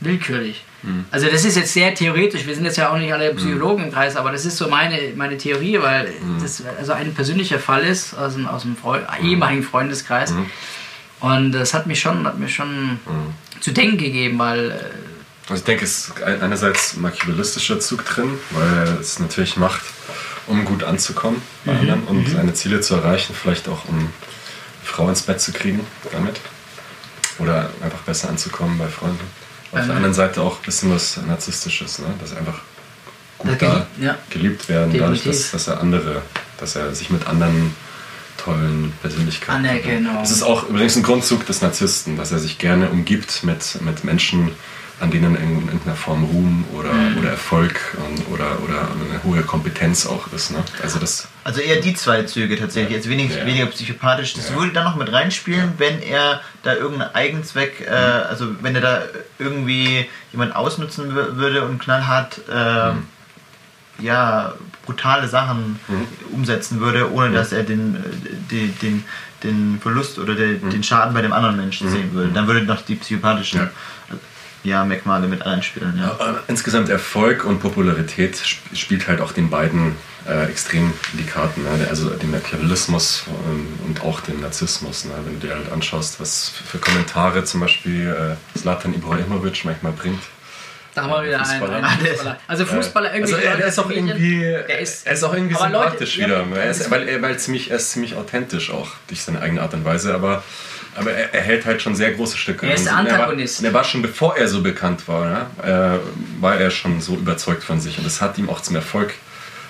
willkürlich. 0.00 0.64
Mhm. 0.82 1.04
Also 1.10 1.28
das 1.28 1.44
ist 1.44 1.56
jetzt 1.56 1.72
sehr 1.72 1.94
theoretisch, 1.94 2.46
wir 2.46 2.54
sind 2.54 2.64
jetzt 2.64 2.76
ja 2.76 2.90
auch 2.90 2.98
nicht 2.98 3.12
alle 3.12 3.32
Psychologen 3.34 3.84
im 3.84 3.92
Kreis, 3.92 4.16
aber 4.16 4.32
das 4.32 4.44
ist 4.44 4.56
so 4.56 4.68
meine, 4.68 5.12
meine 5.14 5.38
Theorie, 5.38 5.80
weil 5.80 6.08
mhm. 6.08 6.42
das 6.42 6.62
also 6.78 6.92
ein 6.92 7.14
persönlicher 7.14 7.58
Fall 7.58 7.84
ist 7.84 8.14
aus 8.14 8.34
einem, 8.34 8.48
aus 8.48 8.64
einem 8.64 8.76
Freund, 8.76 9.06
ehemaligen 9.22 9.62
Freundeskreis. 9.62 10.32
Mhm. 10.32 10.50
Und 11.20 11.52
das 11.52 11.72
hat 11.72 11.86
mich 11.86 12.00
schon, 12.00 12.26
hat 12.26 12.38
mir 12.38 12.48
schon 12.48 12.98
zu 13.62 13.72
denken 13.72 13.96
gegeben, 13.96 14.38
weil... 14.38 14.70
Äh, 14.70 14.74
also 15.48 15.60
ich 15.60 15.64
denke, 15.64 15.84
es 15.84 16.08
ist 16.08 16.22
einerseits 16.22 16.96
machiavellistischer 16.96 17.80
Zug 17.80 18.04
drin, 18.04 18.38
weil 18.50 18.98
es 19.00 19.18
natürlich 19.18 19.56
macht, 19.56 19.82
um 20.46 20.64
gut 20.64 20.84
anzukommen 20.84 21.42
bei 21.64 21.72
mhm. 21.72 21.80
anderen 21.80 22.02
und 22.04 22.28
mhm. 22.28 22.32
seine 22.32 22.54
Ziele 22.54 22.80
zu 22.80 22.94
erreichen, 22.94 23.34
vielleicht 23.40 23.68
auch 23.68 23.88
um 23.88 23.98
eine 23.98 24.08
Frau 24.84 25.08
ins 25.08 25.22
Bett 25.22 25.40
zu 25.40 25.52
kriegen 25.52 25.80
damit. 26.12 26.40
Oder 27.38 27.70
einfach 27.82 28.00
besser 28.00 28.28
anzukommen 28.28 28.78
bei 28.78 28.88
Freunden. 28.88 29.24
Auf 29.72 29.80
ähm, 29.80 29.86
der 29.86 29.96
anderen 29.96 30.14
Seite 30.14 30.42
auch 30.42 30.58
ein 30.58 30.64
bisschen 30.64 30.92
was 30.94 31.16
Narzisstisches, 31.16 31.98
ne? 31.98 32.06
dass 32.20 32.32
er 32.32 32.38
einfach 32.38 32.60
gut 33.38 33.60
da 33.60 33.86
ja. 34.00 34.16
geliebt 34.30 34.68
werden, 34.68 34.92
Definitiv. 34.92 35.22
dadurch, 35.22 35.24
dass, 35.24 35.50
dass 35.50 35.68
er 35.68 35.80
andere, 35.80 36.22
dass 36.58 36.76
er 36.76 36.94
sich 36.94 37.10
mit 37.10 37.26
anderen 37.26 37.74
tollen 38.42 38.92
Persönlichkeiten. 39.00 39.66
Anerkennung. 39.66 40.14
Das 40.20 40.30
ist 40.30 40.42
auch 40.42 40.68
übrigens 40.68 40.96
ein 40.96 41.02
Grundzug 41.02 41.46
des 41.46 41.62
Narzissten, 41.62 42.16
dass 42.16 42.32
er 42.32 42.38
sich 42.38 42.58
gerne 42.58 42.90
umgibt 42.90 43.44
mit, 43.44 43.80
mit 43.82 44.04
Menschen, 44.04 44.52
an 45.00 45.10
denen 45.10 45.34
in 45.36 45.66
irgendeiner 45.66 45.96
Form 45.96 46.24
Ruhm 46.24 46.64
oder, 46.72 46.92
mhm. 46.92 47.18
oder 47.18 47.30
Erfolg 47.30 47.96
und, 48.08 48.32
oder, 48.32 48.58
oder 48.62 48.88
eine 49.10 49.22
hohe 49.24 49.42
Kompetenz 49.42 50.06
auch 50.06 50.32
ist. 50.32 50.52
Ne? 50.52 50.58
Also, 50.82 50.98
das 50.98 51.28
also 51.44 51.60
eher 51.60 51.80
die 51.80 51.94
zwei 51.94 52.22
Züge 52.22 52.56
tatsächlich, 52.56 52.96
jetzt 52.96 53.08
wenig, 53.08 53.34
ja. 53.34 53.44
weniger 53.44 53.66
psychopathisch. 53.66 54.34
Das 54.34 54.50
ja. 54.50 54.56
würde 54.56 54.72
dann 54.72 54.84
noch 54.84 54.96
mit 54.96 55.12
reinspielen, 55.12 55.60
ja. 55.60 55.72
wenn 55.78 56.02
er 56.02 56.40
da 56.62 56.74
irgendeinen 56.74 57.14
Eigenzweck, 57.14 57.80
äh, 57.80 57.90
mhm. 57.90 58.26
also 58.28 58.46
wenn 58.60 58.74
er 58.74 58.80
da 58.80 59.02
irgendwie 59.38 60.06
jemand 60.30 60.54
ausnutzen 60.54 61.14
würde 61.14 61.64
und 61.64 61.80
knallhart 61.80 62.40
äh, 62.48 62.92
mhm. 62.92 63.06
ja, 63.98 64.54
brutale 64.84 65.28
Sachen 65.28 65.78
mhm. 65.88 66.06
umsetzen 66.32 66.80
würde, 66.80 67.12
ohne 67.12 67.28
mhm. 67.28 67.34
dass 67.34 67.52
er 67.52 67.62
den, 67.62 67.96
den, 68.50 68.74
den, 68.80 69.04
den 69.42 69.78
Verlust 69.80 70.18
oder 70.18 70.34
den, 70.34 70.64
mhm. 70.64 70.70
den 70.70 70.82
Schaden 70.82 71.14
bei 71.14 71.22
dem 71.22 71.32
anderen 71.32 71.56
Menschen 71.56 71.88
mhm. 71.88 71.92
sehen 71.92 72.12
würde. 72.12 72.32
Dann 72.32 72.46
würde 72.46 72.62
noch 72.62 72.82
die 72.82 72.96
psychopathischen 72.96 73.70
ja, 74.64 74.84
Merkmale 74.84 75.26
mit 75.26 75.44
einspielen. 75.44 75.98
Ja. 75.98 76.16
ja. 76.18 76.40
insgesamt 76.48 76.88
Erfolg 76.88 77.44
und 77.44 77.60
Popularität 77.60 78.40
spielt 78.72 79.08
halt 79.08 79.20
auch 79.20 79.32
den 79.32 79.50
beiden 79.50 79.96
äh, 80.28 80.44
extrem 80.46 80.92
die 81.14 81.24
Karten. 81.24 81.62
Ne? 81.64 81.86
Also 81.88 82.10
den 82.10 82.30
Machiavellismus 82.30 83.24
ähm, 83.48 83.66
und 83.86 84.02
auch 84.02 84.20
den 84.20 84.40
Narzissmus. 84.40 85.04
Ne? 85.04 85.12
Wenn 85.24 85.40
du 85.40 85.46
dir 85.48 85.54
halt 85.54 85.72
anschaust, 85.72 86.20
was 86.20 86.48
für 86.48 86.78
Kommentare 86.78 87.44
zum 87.44 87.60
Beispiel 87.60 88.36
äh, 88.56 88.88
Ibrahimovic 88.94 89.64
manchmal 89.64 89.92
bringt. 89.92 90.22
Da 90.94 91.02
haben 91.02 91.10
wir 91.10 91.24
wieder 91.24 91.38
Fußballer. 91.44 91.76
einen, 91.76 92.06
Fußballer. 92.06 92.38
Also 92.46 92.66
Fußballer 92.66 93.14
irgendwie. 93.14 93.34
Also 93.34 93.46
er, 93.46 93.58
er, 93.58 93.66
ist 93.66 93.78
auch 93.78 93.90
irgendwie, 93.90 94.44
er 94.44 94.78
ist, 94.78 95.06
er 95.06 95.12
ist 95.14 95.22
auch 95.22 95.32
irgendwie 95.32 95.54
sympathisch 95.54 96.16
Leute, 96.16 96.30
wieder. 96.30 96.46
Ja, 96.56 96.62
er 96.62 96.70
ist, 96.70 96.90
weil, 96.90 97.08
er, 97.08 97.22
weil 97.22 97.38
ziemlich, 97.38 97.70
er 97.70 97.76
ist 97.76 97.90
ziemlich 97.92 98.14
authentisch 98.14 98.70
auch 98.70 98.90
durch 99.08 99.22
seine 99.22 99.40
eigene 99.40 99.62
Art 99.62 99.72
und 99.74 99.84
Weise. 99.84 100.14
Aber 100.14 100.42
aber 100.94 101.12
er, 101.12 101.32
er, 101.32 101.40
hält 101.40 101.64
halt 101.64 101.80
schon 101.80 101.94
sehr 101.94 102.12
große 102.12 102.36
Stücke. 102.36 102.66
Er 102.66 102.74
ist 102.74 102.84
der 102.84 102.96
Antagonist. 102.96 103.60
Und 103.60 103.64
er, 103.64 103.72
war, 103.72 103.80
er 103.80 103.84
war 103.84 103.90
schon, 103.90 104.02
bevor 104.02 104.36
er 104.36 104.48
so 104.48 104.62
bekannt 104.62 105.08
war, 105.08 105.50
äh, 105.62 105.98
war 106.40 106.56
er 106.56 106.70
schon 106.70 107.00
so 107.00 107.14
überzeugt 107.14 107.64
von 107.64 107.80
sich. 107.80 107.96
Und 107.98 108.04
das 108.04 108.20
hat 108.20 108.36
ihm 108.36 108.50
auch 108.50 108.60
zum 108.60 108.76
Erfolg 108.76 109.14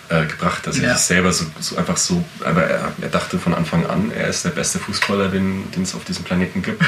äh, 0.08 0.26
gebracht, 0.26 0.66
dass 0.66 0.78
er 0.78 0.88
ja. 0.88 0.94
sich 0.96 1.06
selber 1.06 1.32
so, 1.32 1.46
so, 1.60 1.76
einfach 1.76 1.96
so. 1.96 2.24
Aber 2.44 2.64
er, 2.64 2.92
er, 3.00 3.08
dachte 3.08 3.38
von 3.38 3.54
Anfang 3.54 3.86
an, 3.86 4.10
er 4.10 4.28
ist 4.28 4.44
der 4.44 4.50
beste 4.50 4.80
Fußballer, 4.80 5.28
den 5.28 5.68
es 5.80 5.94
auf 5.94 6.04
diesem 6.04 6.24
Planeten 6.24 6.62
gibt. 6.62 6.82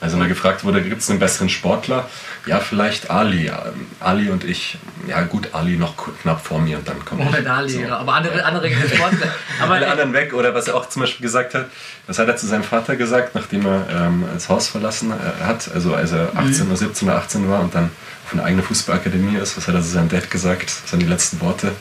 Also 0.00 0.18
er 0.20 0.28
gefragt 0.28 0.62
wurde, 0.62 0.82
gibt 0.82 1.00
es 1.00 1.08
einen 1.08 1.18
besseren 1.18 1.48
Sportler? 1.48 2.08
Ja, 2.44 2.60
vielleicht 2.60 3.10
Ali. 3.10 3.50
Ali 3.98 4.28
und 4.28 4.44
ich. 4.44 4.76
Ja 5.08 5.22
gut, 5.22 5.48
Ali 5.52 5.76
noch 5.76 5.94
knapp 6.22 6.44
vor 6.44 6.60
mir 6.60 6.78
und 6.78 6.86
dann 6.86 7.02
kommt 7.04 7.24
Moment, 7.24 7.46
Ali, 7.46 7.70
so. 7.70 7.80
ja. 7.80 7.96
aber 7.96 8.14
andere, 8.14 8.44
andere 8.44 8.70
Sportler. 8.70 9.28
Aber 9.60 9.74
Alle 9.74 9.88
anderen 9.88 10.12
weg. 10.12 10.34
Oder 10.34 10.54
was 10.54 10.68
er 10.68 10.74
auch 10.74 10.88
zum 10.88 11.02
Beispiel 11.02 11.22
gesagt 11.22 11.54
hat, 11.54 11.66
was 12.06 12.18
hat 12.18 12.28
er 12.28 12.36
zu 12.36 12.46
seinem 12.46 12.64
Vater 12.64 12.96
gesagt, 12.96 13.34
nachdem 13.34 13.64
er 13.64 13.86
ähm, 13.90 14.24
das 14.34 14.48
Haus 14.50 14.68
verlassen 14.68 15.12
äh, 15.12 15.44
hat, 15.44 15.70
also 15.72 15.94
als 15.94 16.12
er 16.12 16.28
18 16.36 16.64
mhm. 16.64 16.70
oder 16.70 16.76
17 16.76 17.08
oder 17.08 17.18
18 17.18 17.48
war 17.48 17.60
und 17.60 17.74
dann 17.74 17.90
auf 18.26 18.32
eine 18.32 18.42
eigene 18.42 18.62
Fußballakademie 18.62 19.38
ist, 19.38 19.56
was 19.56 19.66
hat 19.66 19.74
er 19.74 19.80
zu 19.80 19.88
seinem 19.88 20.08
Dad 20.10 20.30
gesagt? 20.30 20.70
Das 20.82 20.92
waren 20.92 21.00
die 21.00 21.06
letzten 21.06 21.40
Worte. 21.40 21.72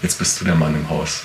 Jetzt 0.00 0.18
bist 0.18 0.40
du 0.40 0.44
der 0.44 0.54
Mann 0.54 0.74
im 0.74 0.88
Haus. 0.88 1.24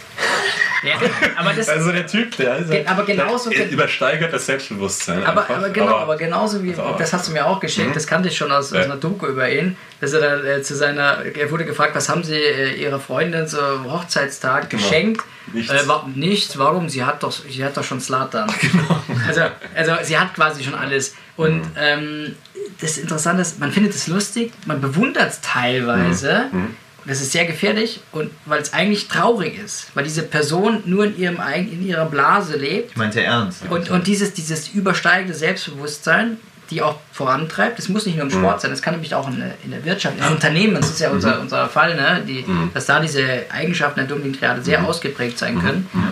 Ja, 0.84 0.96
aber 1.36 1.53
das, 1.53 1.69
also 1.69 1.91
der 1.91 2.05
Typ, 2.05 2.36
der 2.38 2.53
also, 2.53 2.74
aber 2.86 3.05
genauso 3.05 3.50
der 3.50 3.69
übersteigert 3.69 4.31
das 4.31 4.46
Selbstbewusstsein. 4.46 5.24
Aber, 5.24 5.50
aber 5.50 5.69
genau, 5.69 5.88
aber, 5.88 6.00
aber, 6.01 6.17
genauso 6.17 6.63
wie, 6.63 6.69
also 6.69 6.96
das 6.98 7.13
hast 7.13 7.27
du 7.27 7.31
mir 7.31 7.46
auch 7.46 7.60
geschickt, 7.60 7.89
mhm. 7.89 7.93
das 7.93 8.05
kannte 8.05 8.29
ich 8.29 8.38
schon 8.38 8.51
aus, 8.51 8.72
ja. 8.72 8.79
aus 8.79 8.86
einer 8.86 8.98
Doku 8.98 9.27
über 9.27 9.50
ihn, 9.50 9.75
dass 10.01 10.13
er 10.13 10.22
dann 10.22 10.46
äh, 10.46 10.62
zu 10.62 10.75
seiner, 10.75 11.25
er 11.25 11.51
wurde 11.51 11.65
gefragt, 11.65 11.96
was 11.96 12.10
haben 12.10 12.24
sie 12.24 12.36
äh, 12.36 12.74
ihrer 12.75 13.00
Freundin 13.00 13.48
zum 13.48 13.91
Hochzeitstag 13.91 14.69
genau. 14.69 14.84
geschenkt? 14.84 15.24
Nichts. 15.53 15.72
Äh, 15.72 15.88
wa 15.88 16.07
nichts. 16.13 16.57
Warum? 16.57 16.89
Sie 16.89 17.03
hat 17.03 17.24
doch, 17.24 17.31
sie 17.31 17.63
hat 17.63 17.77
doch 17.77 17.84
schon 17.84 18.01
Slatan. 18.01 18.51
Genau. 18.62 19.01
Also, 19.27 19.41
also 19.75 20.03
sie 20.03 20.17
hat 20.17 20.34
quasi 20.34 20.63
schon 20.63 20.75
alles. 20.75 21.15
Und 21.38 21.62
mhm. 21.62 21.72
ähm, 21.77 22.36
das 22.81 22.98
Interessante 22.98 23.41
ist, 23.41 23.60
man 23.60 23.72
findet 23.72 23.93
es 23.93 24.07
lustig, 24.07 24.51
man 24.65 24.81
bewundert 24.81 25.29
es 25.29 25.41
teilweise. 25.41 26.46
Mhm. 26.51 26.75
Mhm 27.08 27.10
das 27.10 27.22
ist 27.22 27.32
sehr 27.32 27.46
gefährlich 27.46 28.02
und 28.12 28.32
weil 28.46 28.62
es 28.62 28.74
eigentlich 28.74 29.08
traurig 29.08 29.58
ist, 29.58 29.88
weil 29.96 30.04
diese 30.04 30.24
Person 30.24 30.84
nur 30.86 31.06
in, 31.06 31.18
ihrem, 31.18 31.40
in 31.56 31.86
ihrer 31.86 32.06
Blase 32.06 32.58
lebt. 32.58 32.92
Ich 32.92 32.98
meinte 32.98 33.24
ernst. 33.24 33.64
Und, 33.70 33.90
und 33.90 34.08
dieses, 34.08 34.34
dieses 34.34 34.68
übersteigende 34.70 35.34
Selbstbewusstsein, 35.34 36.38
die 36.70 36.82
auch 36.82 37.00
vorantreibt, 37.14 37.80
das 37.80 37.88
muss 37.88 38.06
nicht 38.06 38.16
nur 38.16 38.26
im 38.26 38.32
Sport 38.32 38.58
mhm. 38.58 38.62
sein, 38.62 38.72
das 38.72 38.82
kann 38.82 38.94
nämlich 38.94 39.16
auch 39.16 39.30
in, 39.30 39.42
in 39.64 39.72
der 39.72 39.86
Wirtschaft, 39.86 40.18
in 40.18 40.26
Unternehmen, 40.26 40.76
das 40.76 40.90
ist 40.90 41.00
ja 41.00 41.10
unser, 41.10 41.36
mhm. 41.36 41.42
unser 41.44 41.70
Fall, 41.70 41.96
ne? 41.96 42.24
Die, 42.28 42.44
mhm. 42.46 42.72
dass 42.74 42.86
da 42.88 43.00
diese 43.00 43.46
Eigenschaften 43.50 44.02
der 44.02 44.08
dunklen 44.08 44.38
Triade 44.38 44.62
sehr 44.62 44.80
mhm. 44.80 44.88
ausgeprägt 44.88 45.40
sein 45.40 45.62
können. 45.62 45.88
Mhm. 45.94 46.12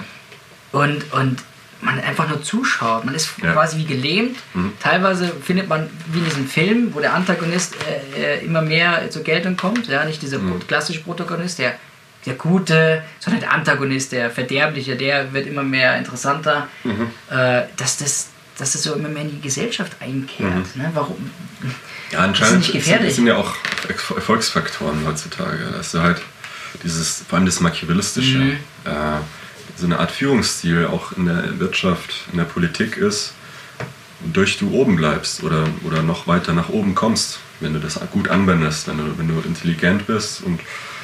Und, 0.72 1.14
und 1.14 1.44
man 1.82 2.00
einfach 2.00 2.28
nur 2.30 2.42
zuschaut. 2.42 3.06
Man 3.06 3.16
ist 3.16 3.32
ja. 3.42 3.54
quasi 3.54 3.78
wie 3.78 3.86
gelähmt. 3.86 4.38
Mhm. 4.54 4.74
Teilweise 4.80 5.28
findet 5.28 5.68
man, 5.68 5.90
wie 6.08 6.20
in 6.20 6.26
diesem 6.26 6.48
Film, 6.48 6.94
wo 6.94 7.00
der 7.00 7.14
Antagonist 7.14 7.76
äh, 8.16 8.40
äh 8.40 8.46
immer 8.46 8.62
mehr 8.62 9.10
zur 9.10 9.24
Geltung 9.24 9.58
kommt. 9.58 9.88
Ja, 9.88 10.06
nicht 10.06 10.22
dieser 10.22 10.40
mhm. 10.40 10.66
klassische 10.68 11.02
Protagonist, 11.02 11.60
der, 11.60 11.76
der 12.26 12.36
Gute, 12.36 13.04
sondern 13.20 13.42
der 13.42 13.54
Antagonist, 13.54 14.12
der 14.12 14.32
Verderbliche, 14.32 14.96
der 14.96 15.34
wird 15.34 15.48
immer 15.48 15.64
mehr 15.64 15.98
interessanter. 15.98 16.68
Mhm. 16.84 17.10
Äh, 17.30 17.64
dass, 17.78 17.98
das, 17.98 18.30
dass 18.58 18.74
das 18.74 18.84
so 18.84 18.94
immer 18.94 19.10
mehr 19.10 19.24
in 19.24 19.32
die 19.32 19.42
Gesellschaft 19.42 19.94
einkehrt. 20.00 20.76
Mhm. 20.76 20.82
Ne? 20.82 20.92
Warum? 20.94 21.30
Ja, 22.12 22.20
anscheinend 22.20 22.74
das 22.74 22.86
sind, 22.86 23.12
sind 23.12 23.28
ja 23.28 23.36
auch 23.36 23.54
Erfolgsfaktoren 23.88 25.06
heutzutage. 25.06 25.72
Dass 25.72 25.92
du 25.92 26.02
halt 26.02 26.22
dieses, 26.84 27.24
vor 27.28 27.38
allem 27.38 27.46
das 27.46 27.60
Machiavellistische. 27.60 28.38
Mhm. 28.38 28.58
Äh, 28.86 29.20
so 29.76 29.86
eine 29.86 30.00
Art 30.00 30.12
Führungsstil 30.12 30.88
auch 30.88 31.12
in 31.14 31.26
der 31.26 31.60
Wirtschaft, 31.60 32.26
in 32.32 32.38
der 32.38 32.46
Politik 32.46 32.98
ist, 32.98 33.34
durch 34.34 34.58
du 34.58 34.72
oben 34.72 34.96
bleibst 34.96 35.44
oder, 35.44 35.68
oder 35.84 36.02
noch 36.02 36.28
weiter 36.28 36.54
nach 36.54 36.70
oben 36.70 36.96
kommst, 36.96 37.40
wenn 37.60 37.74
du 37.74 37.80
das 37.80 38.00
gut 38.12 38.30
anwendest, 38.30 38.88
wenn 38.88 38.98
du, 38.98 39.18
wenn 39.18 39.28
du 39.28 39.42
intelligent 39.42 40.08
bist 40.08 40.42
und 40.42 40.60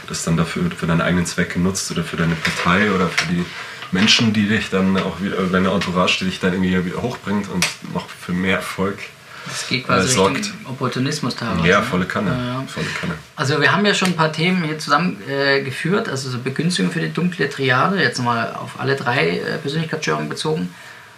das 0.07 0.23
dann 0.23 0.37
dafür 0.37 0.69
für 0.75 0.87
deine 0.87 1.03
eigenen 1.03 1.25
Zwecke 1.25 1.59
nutzt 1.59 1.91
oder 1.91 2.03
für 2.03 2.17
deine 2.17 2.35
Partei 2.35 2.91
oder 2.91 3.07
für 3.07 3.31
die 3.33 3.45
Menschen, 3.91 4.33
die 4.33 4.47
dich 4.47 4.69
dann 4.69 4.97
auch 4.97 5.21
wieder, 5.21 5.37
deine 5.43 5.69
Entourage, 5.69 6.19
die 6.19 6.25
dich 6.25 6.39
dann 6.39 6.53
irgendwie 6.53 6.85
wieder 6.85 7.01
hochbringt 7.01 7.49
und 7.49 7.65
noch 7.93 8.09
für 8.09 8.31
mehr 8.31 8.57
Erfolg 8.57 8.99
das 9.45 9.67
geht 9.67 9.85
quasi 9.85 10.07
äh, 10.07 10.11
sorgt. 10.11 10.37
Richtung 10.37 10.65
Opportunismus 10.65 11.35
teilweise. 11.35 11.67
Ja, 11.67 11.79
ne? 11.79 11.85
volle 11.85 12.05
Kanne. 12.05 12.29
Ja. 12.29 12.63
volle 12.67 12.87
Kanne. 12.99 13.13
Also 13.35 13.59
wir 13.59 13.71
haben 13.71 13.85
ja 13.85 13.93
schon 13.93 14.09
ein 14.09 14.15
paar 14.15 14.31
Themen 14.31 14.63
hier 14.63 14.79
zusammengeführt, 14.79 16.07
äh, 16.07 16.11
also 16.11 16.29
so 16.29 16.39
Begünstigung 16.39 16.91
für 16.91 17.01
die 17.01 17.11
dunkle 17.11 17.49
Triade, 17.49 18.01
jetzt 18.01 18.21
mal 18.21 18.53
auf 18.53 18.79
alle 18.79 18.95
drei 18.95 19.37
äh, 19.37 19.57
Persönlichkeitsstörungen 19.57 20.29
bezogen. 20.29 20.73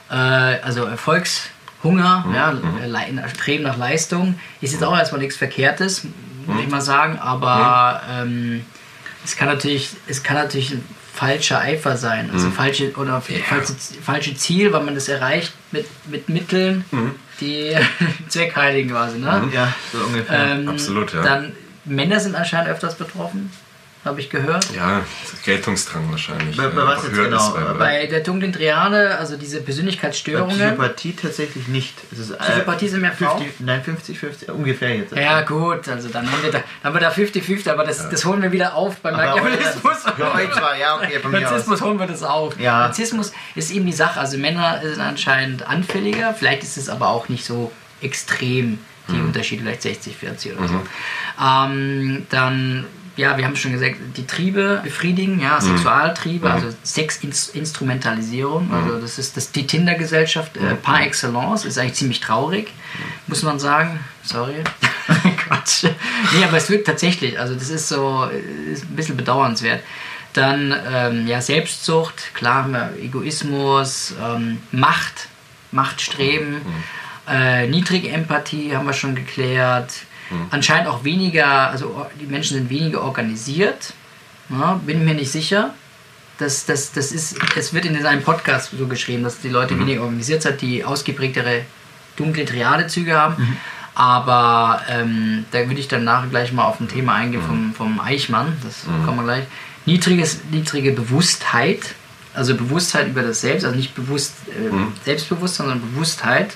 Äh, 0.10 0.15
also 0.15 0.86
Erfolgshunger, 0.86 2.25
mhm. 2.27 2.36
ja, 2.36 2.51
mhm. 2.51 3.30
Streben 3.34 3.63
nach 3.63 3.77
Leistung, 3.77 4.39
ist 4.62 4.74
jetzt 4.74 4.84
auch 4.84 4.98
erstmal 4.98 5.22
nichts 5.22 5.38
Verkehrtes, 5.38 6.06
muss 6.46 6.56
mhm. 6.56 6.63
ich 6.63 6.70
mal 6.70 6.82
sagen, 6.82 7.20
aber 7.20 8.01
mhm. 8.25 8.56
ähm, 8.56 8.65
es 9.24 9.36
kann 9.36 9.48
natürlich, 9.48 9.92
es 10.08 10.24
kann 10.24 10.38
natürlich 10.38 10.75
falscher 11.13 11.60
Eifer 11.60 11.96
sein, 11.96 12.30
also 12.34 12.48
mhm. 12.48 12.53
falsche 12.53 12.92
oder 12.94 13.22
ja. 13.27 13.38
falsche, 13.48 13.74
falsche 14.01 14.36
Ziel, 14.36 14.74
weil 14.74 14.84
man 14.84 14.96
das 14.96 15.08
erreicht 15.08 15.53
mit, 15.72 15.86
mit 16.08 16.27
Mitteln, 16.27 16.86
mhm. 16.92 17.12
Die 17.40 17.75
Zweckheiligen 18.28 18.92
quasi, 18.92 19.20
ne? 19.20 19.44
Mhm. 19.46 19.52
Ja, 19.54 19.74
so 19.92 20.00
ungefähr. 20.00 20.52
Ähm, 20.52 20.70
Absolut, 20.70 21.13
ja. 21.13 21.22
Dann 21.24 21.54
Männer 21.86 22.20
sind 22.20 22.36
anscheinend 22.36 22.70
öfters 22.70 22.96
betroffen. 22.96 23.52
Habe 24.05 24.19
ich 24.19 24.29
gehört. 24.29 24.67
Ja, 24.75 25.01
Geltungsdrang 25.45 26.12
wahrscheinlich. 26.12 26.57
Bei- 26.57 26.67
bei 26.67 26.86
was 26.86 27.03
jetzt 27.03 27.15
genau? 27.15 27.53
weil- 27.53 27.74
Bei 27.75 28.05
der 28.07 28.19
dunklen 28.19 28.51
Triade, 28.51 29.17
also 29.17 29.38
diese 29.38 29.60
Bei 29.60 29.65
Persönlichkeitsstörungen. 29.65 30.57
Psychopathie 30.57 31.13
tatsächlich 31.13 31.67
nicht. 31.69 31.93
Es 32.12 32.19
ist, 32.19 32.31
äh, 32.31 32.36
Psychopathie 32.38 32.88
sind 32.89 33.01
mehr 33.01 33.13
Frauen? 33.13 33.38
50, 33.39 33.60
Nein, 33.62 33.83
50, 33.83 34.19
50, 34.19 34.50
ungefähr 34.50 34.95
jetzt. 34.98 35.15
Ja 35.15 35.41
gut, 35.41 35.88
also 35.88 36.10
dann 36.10 36.29
haben 36.29 36.43
wir 36.43 36.51
da, 36.51 36.57
dann 36.60 36.65
haben 36.83 36.95
wir 36.95 37.00
da 37.01 37.10
50-50, 37.12 37.69
aber 37.72 37.86
das, 37.86 38.10
das 38.10 38.25
holen 38.25 38.41
wir 38.41 38.51
wieder 38.51 38.75
auf 38.75 38.98
beim 38.98 39.15
Aber 39.15 39.25
Machiavellismus. 39.25 39.98
Für 40.15 40.33
euch 40.33 40.51
zwar, 40.51 40.77
ja, 40.77 40.95
okay, 40.98 41.19
von 41.19 41.31
mir. 41.31 41.39
Narzissmus 41.41 41.81
holen 41.81 41.98
wir 42.00 42.07
das 42.07 42.24
auf. 42.24 42.60
Ja. 42.60 42.79
Narzissmus 42.79 43.31
ist 43.55 43.72
eben 43.72 43.86
die 43.86 43.93
Sache, 43.93 44.19
also 44.19 44.38
Männer 44.38 44.81
sind 44.83 45.00
anscheinend 45.00 45.67
anfälliger, 45.67 46.33
vielleicht 46.33 46.63
ist 46.63 46.77
es 46.77 46.89
aber 46.89 47.07
auch 47.10 47.29
nicht 47.29 47.45
so 47.45 47.72
extrem, 48.01 48.79
die 49.07 49.13
Mhm. 49.13 49.27
Unterschiede, 49.27 49.63
vielleicht 49.63 49.81
60-40 49.81 50.57
oder 50.57 50.67
so. 50.67 50.81
Ähm, 51.41 52.25
dann, 52.29 52.86
ja, 53.15 53.38
wir 53.38 53.46
haben 53.46 53.55
schon 53.55 53.72
gesagt, 53.74 53.96
die 54.17 54.25
Triebe 54.25 54.82
befriedigen, 54.84 55.39
ja, 55.39 55.60
Mhm. 55.60 55.77
Sexualtriebe, 55.77 56.50
also 56.50 56.67
Sexinstrumentalisierung, 56.84 58.74
also 58.74 59.00
das 59.00 59.20
ist 59.20 59.38
das, 59.38 59.51
die 59.51 59.67
Tinder-Gesellschaft 59.67 60.58
äh, 60.58 60.75
par 60.75 61.01
excellence, 61.01 61.65
ist 61.65 61.77
eigentlich 61.77 61.93
ziemlich 61.93 62.20
traurig, 62.22 62.72
muss 63.27 63.43
man 63.43 63.60
sagen. 63.60 64.00
Sorry. 64.24 64.63
Quatsch. 65.38 65.84
Nee, 65.84 66.43
aber 66.43 66.58
es 66.58 66.70
wird 66.70 66.88
tatsächlich, 66.88 67.39
also 67.39 67.53
das 67.53 67.70
ist 67.70 67.89
so, 67.89 68.27
ist 68.72 68.86
ein 68.86 68.96
bisschen 68.96 69.17
bedauernswert. 69.17 69.84
Dann 70.34 70.74
ähm, 70.91 71.27
ja, 71.27 71.41
Selbstsucht, 71.41 72.34
klar 72.34 72.67
Egoismus, 73.00 74.15
ähm, 74.20 74.60
Macht, 74.72 75.27
Machtstreben, 75.72 76.62
äh, 77.29 77.67
niedrige 77.67 78.10
Empathie 78.10 78.75
haben 78.75 78.88
wir 78.88 78.93
schon 78.93 79.13
geklärt. 79.15 79.93
Anscheinend 80.50 80.88
auch 80.88 81.03
weniger, 81.03 81.70
also 81.70 82.06
die 82.20 82.25
Menschen 82.25 82.58
sind 82.58 82.70
weniger 82.70 83.01
organisiert. 83.01 83.94
Ja, 84.50 84.80
bin 84.86 85.06
mir 85.06 85.13
nicht 85.13 85.32
sicher. 85.32 85.74
Das, 86.38 86.65
das, 86.65 86.92
das 86.92 87.12
ist, 87.12 87.38
es 87.56 87.74
wird 87.74 87.86
in 87.86 88.01
seinem 88.01 88.24
Podcast 88.24 88.72
so 88.77 88.88
geschrieben, 88.88 89.24
dass 89.24 89.39
die 89.39 89.50
Leute 89.50 89.80
weniger 89.80 90.01
organisiert 90.01 90.42
sind, 90.42 90.62
die 90.62 90.84
ausgeprägtere 90.84 91.62
dunkle 92.15 92.46
Triadezüge 92.46 93.15
haben. 93.15 93.58
Aber 93.96 94.82
ähm, 94.89 95.46
da 95.51 95.60
würde 95.68 95.80
ich 95.80 95.88
dann 95.88 96.03
nachher 96.03 96.30
gleich 96.30 96.51
mal 96.51 96.63
auf 96.65 96.80
ein 96.80 96.88
Thema 96.88 97.13
eingehen 97.13 97.44
vom, 97.44 97.74
vom 97.74 98.00
Eichmann. 98.00 98.58
Das 98.63 98.86
kommen 99.06 99.18
wir 99.18 99.24
gleich. 99.24 99.46
Niedriges, 99.86 100.39
niedrige 100.50 100.92
Bewusstheit, 100.92 101.94
also 102.34 102.56
Bewusstheit 102.56 103.08
über 103.08 103.22
das 103.22 103.42
Selbst, 103.42 103.65
also 103.65 103.75
nicht 103.75 103.94
bewusst 103.94 104.34
äh, 104.48 105.03
Selbstbewusstsein, 105.06 105.68
sondern 105.68 105.92
Bewusstheit. 105.92 106.56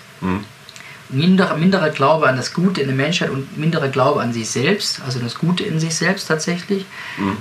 Minder, 1.10 1.56
minderer 1.58 1.90
Glaube 1.90 2.28
an 2.28 2.36
das 2.36 2.54
Gute 2.54 2.82
in 2.82 2.88
der 2.88 2.96
Menschheit 2.96 3.30
und 3.30 3.58
minderer 3.58 3.88
Glaube 3.88 4.22
an 4.22 4.34
sich 4.34 4.50
selbst, 4.50 5.02
also 5.06 5.20
das 5.20 5.36
Gute 5.36 5.64
in 5.64 5.80
sich 5.80 5.96
selbst 5.96 6.28
tatsächlich. 6.28 6.86